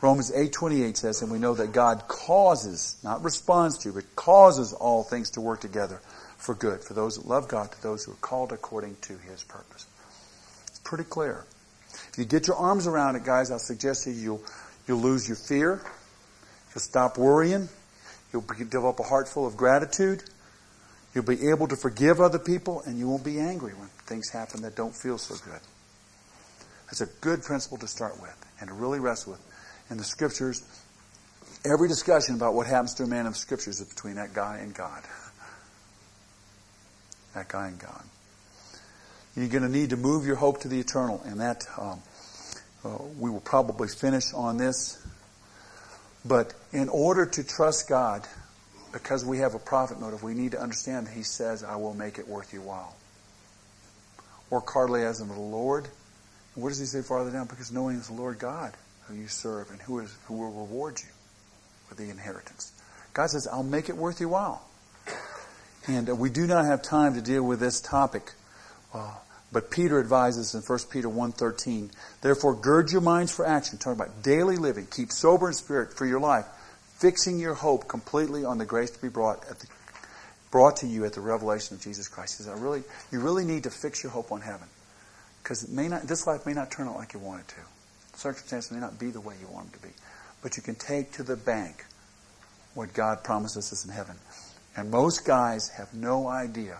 Romans 0.00 0.32
8.28 0.32 0.96
says, 0.96 1.22
and 1.22 1.30
we 1.30 1.38
know 1.38 1.54
that 1.54 1.72
God 1.72 2.08
causes, 2.08 2.96
not 3.04 3.22
responds 3.22 3.78
to, 3.78 3.92
but 3.92 4.04
causes 4.16 4.72
all 4.72 5.02
things 5.02 5.30
to 5.30 5.40
work 5.40 5.60
together 5.60 6.00
for 6.36 6.54
good, 6.54 6.82
for 6.82 6.94
those 6.94 7.16
that 7.16 7.26
love 7.26 7.48
God, 7.48 7.72
to 7.72 7.82
those 7.82 8.04
who 8.04 8.12
are 8.12 8.16
called 8.16 8.52
according 8.52 8.96
to 9.02 9.16
his 9.16 9.42
purpose. 9.44 9.86
It's 10.66 10.80
pretty 10.80 11.04
clear. 11.04 11.44
If 12.10 12.18
you 12.18 12.24
get 12.24 12.48
your 12.48 12.56
arms 12.56 12.86
around 12.86 13.16
it, 13.16 13.24
guys, 13.24 13.50
I'll 13.50 13.58
suggest 13.58 14.06
you 14.06 14.12
you'll, 14.12 14.42
you'll 14.86 15.00
lose 15.00 15.26
your 15.26 15.36
fear. 15.36 15.80
You'll 16.74 16.80
stop 16.80 17.18
worrying. 17.18 17.68
You'll 18.32 18.42
develop 18.42 18.98
a 18.98 19.04
heart 19.04 19.28
full 19.28 19.46
of 19.46 19.56
gratitude. 19.56 20.24
You'll 21.14 21.24
be 21.24 21.48
able 21.50 21.68
to 21.68 21.76
forgive 21.76 22.20
other 22.20 22.40
people, 22.40 22.82
and 22.84 22.98
you 22.98 23.08
won't 23.08 23.24
be 23.24 23.38
angry 23.38 23.72
when 23.74 23.88
things 24.06 24.30
happen 24.30 24.62
that 24.62 24.74
don't 24.74 24.94
feel 24.94 25.18
so 25.18 25.36
good. 25.44 25.60
That's 26.86 27.00
a 27.00 27.06
good 27.20 27.42
principle 27.42 27.78
to 27.78 27.86
start 27.86 28.20
with 28.20 28.36
and 28.60 28.68
to 28.68 28.74
really 28.74 28.98
wrestle 28.98 29.32
with. 29.32 29.40
In 29.90 29.96
the 29.96 30.04
scriptures, 30.04 30.62
every 31.64 31.88
discussion 31.88 32.34
about 32.34 32.54
what 32.54 32.66
happens 32.66 32.94
to 32.94 33.04
a 33.04 33.06
man 33.06 33.26
in 33.26 33.32
the 33.32 33.38
scriptures 33.38 33.80
is 33.80 33.88
between 33.88 34.16
that 34.16 34.34
guy 34.34 34.58
and 34.58 34.74
God. 34.74 35.02
That 37.34 37.48
guy 37.48 37.66
and 37.66 37.80
God. 37.80 38.04
You're 39.36 39.48
going 39.48 39.64
to 39.64 39.68
need 39.68 39.90
to 39.90 39.96
move 39.96 40.24
your 40.24 40.36
hope 40.36 40.60
to 40.60 40.68
the 40.68 40.78
eternal, 40.78 41.20
and 41.24 41.40
that 41.40 41.66
um, 41.76 42.00
uh, 42.84 42.98
we 43.18 43.30
will 43.30 43.40
probably 43.40 43.88
finish 43.88 44.32
on 44.34 44.56
this. 44.56 45.04
But 46.24 46.54
in 46.72 46.88
order 46.88 47.26
to 47.26 47.44
trust 47.44 47.88
God, 47.88 48.26
because 48.92 49.24
we 49.24 49.38
have 49.38 49.54
a 49.54 49.58
profit 49.58 50.00
motive, 50.00 50.22
we 50.22 50.34
need 50.34 50.52
to 50.52 50.60
understand 50.60 51.06
that 51.06 51.14
He 51.14 51.22
says, 51.22 51.64
I 51.64 51.76
will 51.76 51.94
make 51.94 52.18
it 52.18 52.28
worth 52.28 52.52
your 52.52 52.62
while. 52.62 52.94
Work 54.50 54.70
heartily 54.72 55.02
as 55.04 55.20
in 55.20 55.28
the 55.28 55.34
Lord. 55.34 55.84
And 56.54 56.62
what 56.62 56.70
does 56.70 56.78
He 56.78 56.86
say 56.86 57.02
farther 57.02 57.30
down? 57.30 57.46
Because 57.46 57.72
knowing 57.72 57.96
is 57.96 58.08
the 58.08 58.14
Lord 58.14 58.38
God 58.38 58.72
who 59.06 59.14
you 59.14 59.28
serve 59.28 59.70
and 59.70 59.80
who, 59.82 60.00
is, 60.00 60.16
who 60.26 60.34
will 60.34 60.52
reward 60.52 60.98
you 61.00 61.10
with 61.88 61.98
the 61.98 62.10
inheritance. 62.10 62.72
God 63.12 63.30
says, 63.30 63.46
I'll 63.50 63.62
make 63.62 63.88
it 63.88 63.96
worth 63.96 64.20
your 64.20 64.30
while. 64.30 64.66
And 65.86 66.08
uh, 66.08 66.14
we 66.14 66.30
do 66.30 66.46
not 66.46 66.64
have 66.64 66.80
time 66.82 67.14
to 67.14 67.20
deal 67.20 67.42
with 67.42 67.60
this 67.60 67.80
topic. 67.80 68.32
Uh, 68.94 69.12
but 69.52 69.70
Peter 69.70 70.00
advises 70.00 70.54
in 70.54 70.62
1 70.62 70.78
Peter 70.90 71.08
1.13, 71.08 71.90
Therefore 72.20 72.54
gird 72.54 72.90
your 72.90 73.00
minds 73.00 73.32
for 73.32 73.46
action, 73.46 73.78
talking 73.78 74.00
about 74.00 74.22
daily 74.22 74.56
living. 74.56 74.86
Keep 74.90 75.12
sober 75.12 75.48
in 75.48 75.54
spirit 75.54 75.96
for 75.96 76.06
your 76.06 76.20
life, 76.20 76.46
fixing 76.98 77.38
your 77.38 77.54
hope 77.54 77.86
completely 77.86 78.44
on 78.44 78.58
the 78.58 78.64
grace 78.64 78.90
to 78.90 79.00
be 79.00 79.08
brought 79.08 79.42
the, 79.42 79.66
brought 80.50 80.76
to 80.78 80.86
you 80.86 81.04
at 81.04 81.12
the 81.12 81.20
revelation 81.20 81.76
of 81.76 81.82
Jesus 81.82 82.08
Christ. 82.08 82.38
He 82.38 82.44
says, 82.44 82.52
I 82.52 82.60
really, 82.60 82.82
you 83.10 83.20
really 83.20 83.44
need 83.44 83.64
to 83.64 83.70
fix 83.70 84.02
your 84.02 84.12
hope 84.12 84.32
on 84.32 84.40
heaven. 84.40 84.68
Because 85.42 85.62
this 86.06 86.26
life 86.26 86.46
may 86.46 86.52
not 86.54 86.70
turn 86.70 86.88
out 86.88 86.96
like 86.96 87.12
you 87.12 87.20
want 87.20 87.40
it 87.40 87.48
to. 87.48 88.18
Circumstances 88.18 88.72
may 88.72 88.78
not 88.78 88.98
be 88.98 89.10
the 89.10 89.20
way 89.20 89.34
you 89.40 89.48
want 89.52 89.70
them 89.70 89.80
to 89.80 89.86
be. 89.88 89.92
But 90.42 90.56
you 90.56 90.62
can 90.62 90.74
take 90.74 91.12
to 91.12 91.22
the 91.22 91.36
bank 91.36 91.84
what 92.74 92.94
God 92.94 93.22
promises 93.22 93.72
us 93.72 93.84
in 93.84 93.92
heaven. 93.92 94.16
And 94.76 94.90
most 94.90 95.26
guys 95.26 95.68
have 95.70 95.92
no 95.92 96.28
idea 96.28 96.78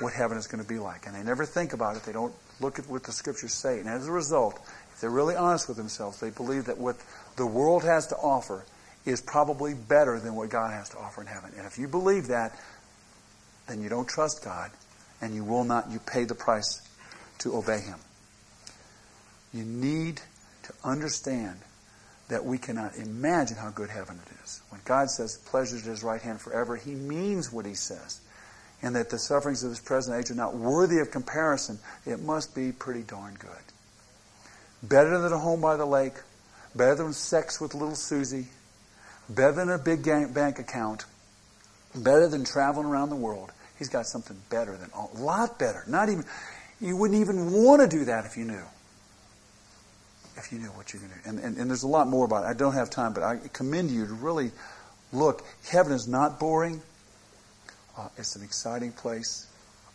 what 0.00 0.12
heaven 0.12 0.36
is 0.38 0.46
going 0.46 0.62
to 0.62 0.68
be 0.68 0.78
like. 0.78 1.06
And 1.06 1.14
they 1.14 1.22
never 1.22 1.44
think 1.44 1.72
about 1.72 1.96
it. 1.96 2.04
They 2.04 2.12
don't 2.12 2.34
look 2.60 2.78
at 2.78 2.88
what 2.88 3.04
the 3.04 3.12
scriptures 3.12 3.52
say. 3.52 3.80
And 3.80 3.88
as 3.88 4.06
a 4.06 4.12
result, 4.12 4.60
if 4.92 5.00
they're 5.00 5.10
really 5.10 5.36
honest 5.36 5.68
with 5.68 5.76
themselves, 5.76 6.20
they 6.20 6.30
believe 6.30 6.66
that 6.66 6.78
what 6.78 6.96
the 7.36 7.46
world 7.46 7.84
has 7.84 8.06
to 8.08 8.16
offer 8.16 8.64
is 9.04 9.20
probably 9.20 9.74
better 9.74 10.18
than 10.18 10.34
what 10.34 10.48
God 10.48 10.72
has 10.72 10.88
to 10.90 10.98
offer 10.98 11.20
in 11.20 11.26
heaven. 11.26 11.50
And 11.56 11.66
if 11.66 11.78
you 11.78 11.88
believe 11.88 12.28
that, 12.28 12.58
then 13.68 13.82
you 13.82 13.88
don't 13.88 14.08
trust 14.08 14.44
God 14.44 14.70
and 15.20 15.34
you 15.34 15.44
will 15.44 15.64
not, 15.64 15.90
you 15.90 15.98
pay 15.98 16.24
the 16.24 16.34
price 16.34 16.80
to 17.38 17.56
obey 17.56 17.80
Him. 17.80 17.98
You 19.52 19.64
need 19.64 20.20
to 20.64 20.72
understand 20.82 21.58
that 22.28 22.44
we 22.44 22.58
cannot 22.58 22.96
imagine 22.96 23.56
how 23.56 23.70
good 23.70 23.90
heaven 23.90 24.18
it 24.26 24.44
is. 24.44 24.62
When 24.70 24.80
God 24.84 25.10
says 25.10 25.36
pleasures 25.36 25.86
at 25.86 25.90
his 25.90 26.02
right 26.02 26.20
hand 26.20 26.40
forever, 26.40 26.76
he 26.76 26.94
means 26.94 27.52
what 27.52 27.66
he 27.66 27.74
says. 27.74 28.20
And 28.84 28.94
that 28.96 29.08
the 29.08 29.18
sufferings 29.18 29.64
of 29.64 29.70
this 29.70 29.80
present 29.80 30.18
age 30.18 30.30
are 30.30 30.34
not 30.34 30.54
worthy 30.54 30.98
of 30.98 31.10
comparison, 31.10 31.78
it 32.04 32.20
must 32.20 32.54
be 32.54 32.70
pretty 32.70 33.02
darn 33.02 33.34
good. 33.38 33.50
Better 34.82 35.18
than 35.18 35.32
a 35.32 35.38
home 35.38 35.62
by 35.62 35.76
the 35.76 35.86
lake, 35.86 36.14
better 36.76 36.96
than 36.96 37.14
sex 37.14 37.60
with 37.60 37.72
little 37.74 37.94
Susie, 37.94 38.46
better 39.28 39.52
than 39.52 39.70
a 39.70 39.78
big 39.78 40.04
bank 40.04 40.58
account, 40.58 41.06
better 41.94 42.28
than 42.28 42.44
traveling 42.44 42.86
around 42.86 43.08
the 43.08 43.16
world. 43.16 43.50
He's 43.78 43.88
got 43.88 44.06
something 44.06 44.36
better 44.50 44.76
than 44.76 44.90
a 44.92 45.18
lot 45.18 45.58
better. 45.58 45.82
Not 45.88 46.10
even 46.10 46.26
you 46.78 46.96
wouldn't 46.96 47.18
even 47.18 47.52
want 47.52 47.80
to 47.80 47.88
do 47.88 48.04
that 48.04 48.26
if 48.26 48.36
you 48.36 48.44
knew 48.44 48.64
if 50.36 50.52
you 50.52 50.58
know 50.58 50.70
what 50.70 50.92
you're 50.92 51.00
going 51.00 51.12
to 51.12 51.22
do. 51.22 51.28
And, 51.30 51.38
and, 51.38 51.56
and 51.58 51.70
there's 51.70 51.84
a 51.84 51.88
lot 51.88 52.08
more 52.08 52.24
about 52.24 52.44
it. 52.44 52.48
I 52.48 52.54
don't 52.54 52.74
have 52.74 52.90
time, 52.90 53.12
but 53.12 53.22
I 53.22 53.38
commend 53.52 53.90
you 53.90 54.06
to 54.06 54.12
really 54.14 54.50
look. 55.12 55.44
Heaven 55.68 55.92
is 55.92 56.08
not 56.08 56.40
boring. 56.40 56.82
Uh, 57.96 58.08
it's 58.16 58.36
an 58.36 58.42
exciting 58.42 58.92
place, 58.92 59.46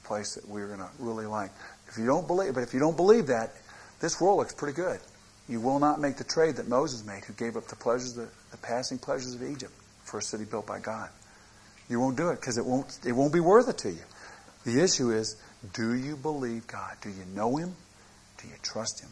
a 0.03 0.07
place 0.07 0.35
that 0.35 0.47
we're 0.47 0.67
going 0.67 0.79
to 0.79 0.89
really 0.99 1.25
like. 1.25 1.51
If 1.87 1.97
you 1.97 2.05
don't 2.05 2.27
believe, 2.27 2.53
but 2.53 2.63
if 2.63 2.73
you 2.73 2.79
don't 2.79 2.95
believe 2.95 3.27
that, 3.27 3.51
this 3.99 4.19
world 4.21 4.37
looks 4.37 4.53
pretty 4.53 4.75
good. 4.75 4.99
You 5.47 5.59
will 5.59 5.79
not 5.79 5.99
make 5.99 6.17
the 6.17 6.23
trade 6.23 6.57
that 6.57 6.67
Moses 6.67 7.05
made, 7.05 7.25
who 7.25 7.33
gave 7.33 7.57
up 7.57 7.67
the 7.67 7.75
pleasures, 7.75 8.13
the, 8.13 8.29
the 8.51 8.57
passing 8.57 8.99
pleasures 8.99 9.33
of 9.33 9.43
Egypt 9.43 9.73
for 10.03 10.19
a 10.19 10.21
city 10.21 10.45
built 10.45 10.65
by 10.67 10.79
God. 10.79 11.09
You 11.89 11.99
won't 11.99 12.17
do 12.17 12.29
it 12.29 12.39
because 12.39 12.57
it 12.57 12.65
won't, 12.65 12.99
it 13.05 13.11
won't 13.11 13.33
be 13.33 13.39
worth 13.39 13.67
it 13.67 13.79
to 13.79 13.89
you. 13.89 14.03
The 14.63 14.83
issue 14.83 15.11
is, 15.11 15.35
do 15.73 15.93
you 15.93 16.15
believe 16.15 16.67
God? 16.67 16.97
Do 17.01 17.09
you 17.09 17.25
know 17.33 17.57
Him? 17.57 17.75
Do 18.37 18.47
you 18.47 18.53
trust 18.61 19.01
Him? 19.01 19.09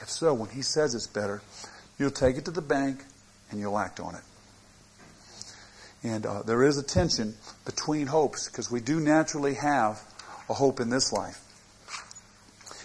If 0.00 0.10
so, 0.10 0.34
when 0.34 0.50
he 0.50 0.62
says 0.62 0.94
it's 0.94 1.06
better, 1.06 1.42
you'll 1.98 2.10
take 2.10 2.36
it 2.36 2.44
to 2.44 2.50
the 2.50 2.62
bank 2.62 3.04
and 3.50 3.58
you'll 3.58 3.78
act 3.78 4.00
on 4.00 4.14
it. 4.14 4.22
And 6.02 6.26
uh, 6.26 6.42
there 6.42 6.62
is 6.62 6.78
a 6.78 6.82
tension 6.82 7.34
between 7.64 8.06
hopes 8.06 8.48
because 8.48 8.70
we 8.70 8.80
do 8.80 9.00
naturally 9.00 9.54
have 9.54 10.00
a 10.48 10.54
hope 10.54 10.80
in 10.80 10.90
this 10.90 11.12
life. 11.12 11.40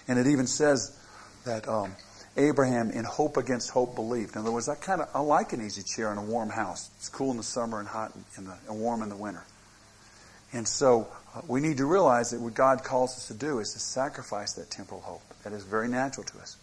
And 0.08 0.20
it 0.20 0.28
even 0.28 0.48
says 0.48 0.98
that 1.46 1.68
um, 1.68 1.96
Abraham, 2.36 2.90
in 2.90 3.06
hope 3.06 3.38
against 3.38 3.70
hope, 3.70 3.96
believed. 3.96 4.36
In 4.36 4.42
other 4.42 4.52
words, 4.52 4.68
I 4.68 4.76
kind 4.76 5.02
of 5.02 5.10
I 5.14 5.20
like 5.20 5.54
an 5.54 5.64
easy 5.64 5.84
chair 5.84 6.12
in 6.12 6.18
a 6.18 6.24
warm 6.24 6.50
house. 6.50 6.90
It's 6.98 7.10
cool 7.10 7.32
in 7.32 7.38
the 7.38 7.44
summer 7.44 7.80
and 7.80 7.88
hot 7.88 8.12
in 8.38 8.46
the 8.46 8.56
and 8.68 8.80
warm 8.80 9.04
in 9.04 9.10
the 9.10 9.16
winter. 9.16 9.44
And 10.52 10.68
so 10.68 11.08
uh, 11.36 11.42
we 11.48 11.62
need 11.62 11.78
to 11.78 11.86
realize 11.86 12.32
that 12.32 12.40
what 12.40 12.54
God 12.54 12.84
calls 12.84 13.16
us 13.18 13.28
to 13.28 13.34
do 13.34 13.60
is 13.60 13.74
to 13.74 13.80
sacrifice 13.80 14.54
that 14.54 14.70
temporal 14.70 15.02
hope. 15.02 15.24
That 15.44 15.54
is 15.54 15.64
very 15.64 15.88
natural 15.88 16.26
to 16.26 16.40
us. 16.40 16.58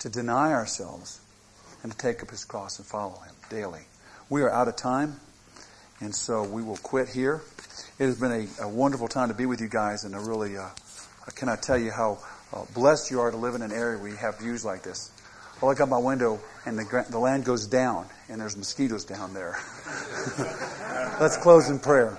To 0.00 0.08
deny 0.08 0.52
ourselves 0.52 1.20
and 1.82 1.92
to 1.92 1.98
take 1.98 2.22
up 2.22 2.30
His 2.30 2.44
cross 2.44 2.78
and 2.78 2.86
follow 2.86 3.20
Him 3.20 3.34
daily. 3.50 3.82
We 4.28 4.42
are 4.42 4.50
out 4.50 4.68
of 4.68 4.76
time, 4.76 5.20
and 6.04 6.14
so 6.14 6.42
we 6.42 6.62
will 6.62 6.76
quit 6.76 7.08
here. 7.08 7.40
It 7.98 8.04
has 8.04 8.20
been 8.20 8.48
a, 8.60 8.64
a 8.64 8.68
wonderful 8.68 9.08
time 9.08 9.28
to 9.28 9.34
be 9.34 9.46
with 9.46 9.62
you 9.62 9.68
guys, 9.68 10.04
and 10.04 10.14
I 10.14 10.18
really 10.18 10.56
uh, 10.58 10.68
tell 11.56 11.78
you 11.78 11.90
how 11.90 12.18
uh, 12.52 12.64
blessed 12.74 13.10
you 13.10 13.20
are 13.20 13.30
to 13.30 13.36
live 13.38 13.54
in 13.54 13.62
an 13.62 13.72
area 13.72 13.98
where 13.98 14.10
you 14.10 14.16
have 14.16 14.38
views 14.38 14.66
like 14.66 14.82
this. 14.82 15.10
I 15.62 15.66
look 15.66 15.80
out 15.80 15.88
my 15.88 15.98
window 15.98 16.40
and 16.66 16.78
the, 16.78 17.06
the 17.08 17.18
land 17.18 17.46
goes 17.46 17.66
down 17.66 18.06
and 18.28 18.38
there's 18.38 18.56
mosquitoes 18.56 19.04
down 19.06 19.32
there. 19.32 19.52
Let's 21.20 21.38
close 21.38 21.70
in 21.70 21.78
prayer. 21.78 22.10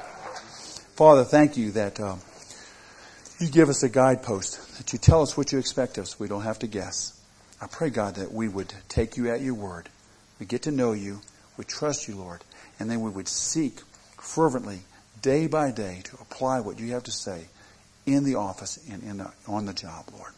Father, 0.95 1.23
thank 1.23 1.55
you 1.55 1.71
that 1.73 1.99
uh, 1.99 2.15
you 3.39 3.49
give 3.49 3.69
us 3.69 3.83
a 3.83 3.89
guidepost, 3.89 4.77
that 4.77 4.93
you 4.93 4.99
tell 4.99 5.21
us 5.21 5.38
what 5.38 5.51
you 5.51 5.59
expect 5.59 5.97
of 5.99 6.05
us. 6.05 6.19
We 6.19 6.27
don't 6.27 6.43
have 6.43 6.59
to 6.59 6.67
guess. 6.67 7.21
I 7.61 7.67
pray, 7.67 7.91
God, 7.91 8.15
that 8.15 8.33
we 8.33 8.47
would 8.47 8.73
take 8.88 9.15
you 9.15 9.29
at 9.29 9.41
your 9.41 9.53
word. 9.53 9.89
We 10.39 10.47
get 10.47 10.63
to 10.63 10.71
know 10.71 10.93
you. 10.93 11.21
We 11.57 11.65
trust 11.65 12.07
you, 12.07 12.15
Lord. 12.15 12.41
And 12.80 12.89
then 12.89 13.01
we 13.01 13.09
would 13.09 13.28
seek 13.28 13.80
fervently, 14.19 14.80
day 15.21 15.47
by 15.47 15.71
day, 15.71 16.01
to 16.05 16.17
apply 16.21 16.59
what 16.59 16.80
you 16.80 16.91
have 16.93 17.03
to 17.03 17.11
say 17.11 17.45
in 18.05 18.23
the 18.23 18.36
office 18.36 18.80
and 18.89 19.03
in 19.03 19.17
the, 19.17 19.32
on 19.47 19.65
the 19.65 19.73
job, 19.73 20.05
Lord. 20.13 20.32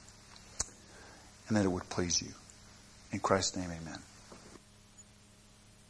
And 1.47 1.57
that 1.57 1.65
it 1.65 1.69
would 1.69 1.89
please 1.89 2.21
you. 2.21 2.33
In 3.11 3.19
Christ's 3.19 3.57
name, 3.57 3.69
amen. 3.71 3.99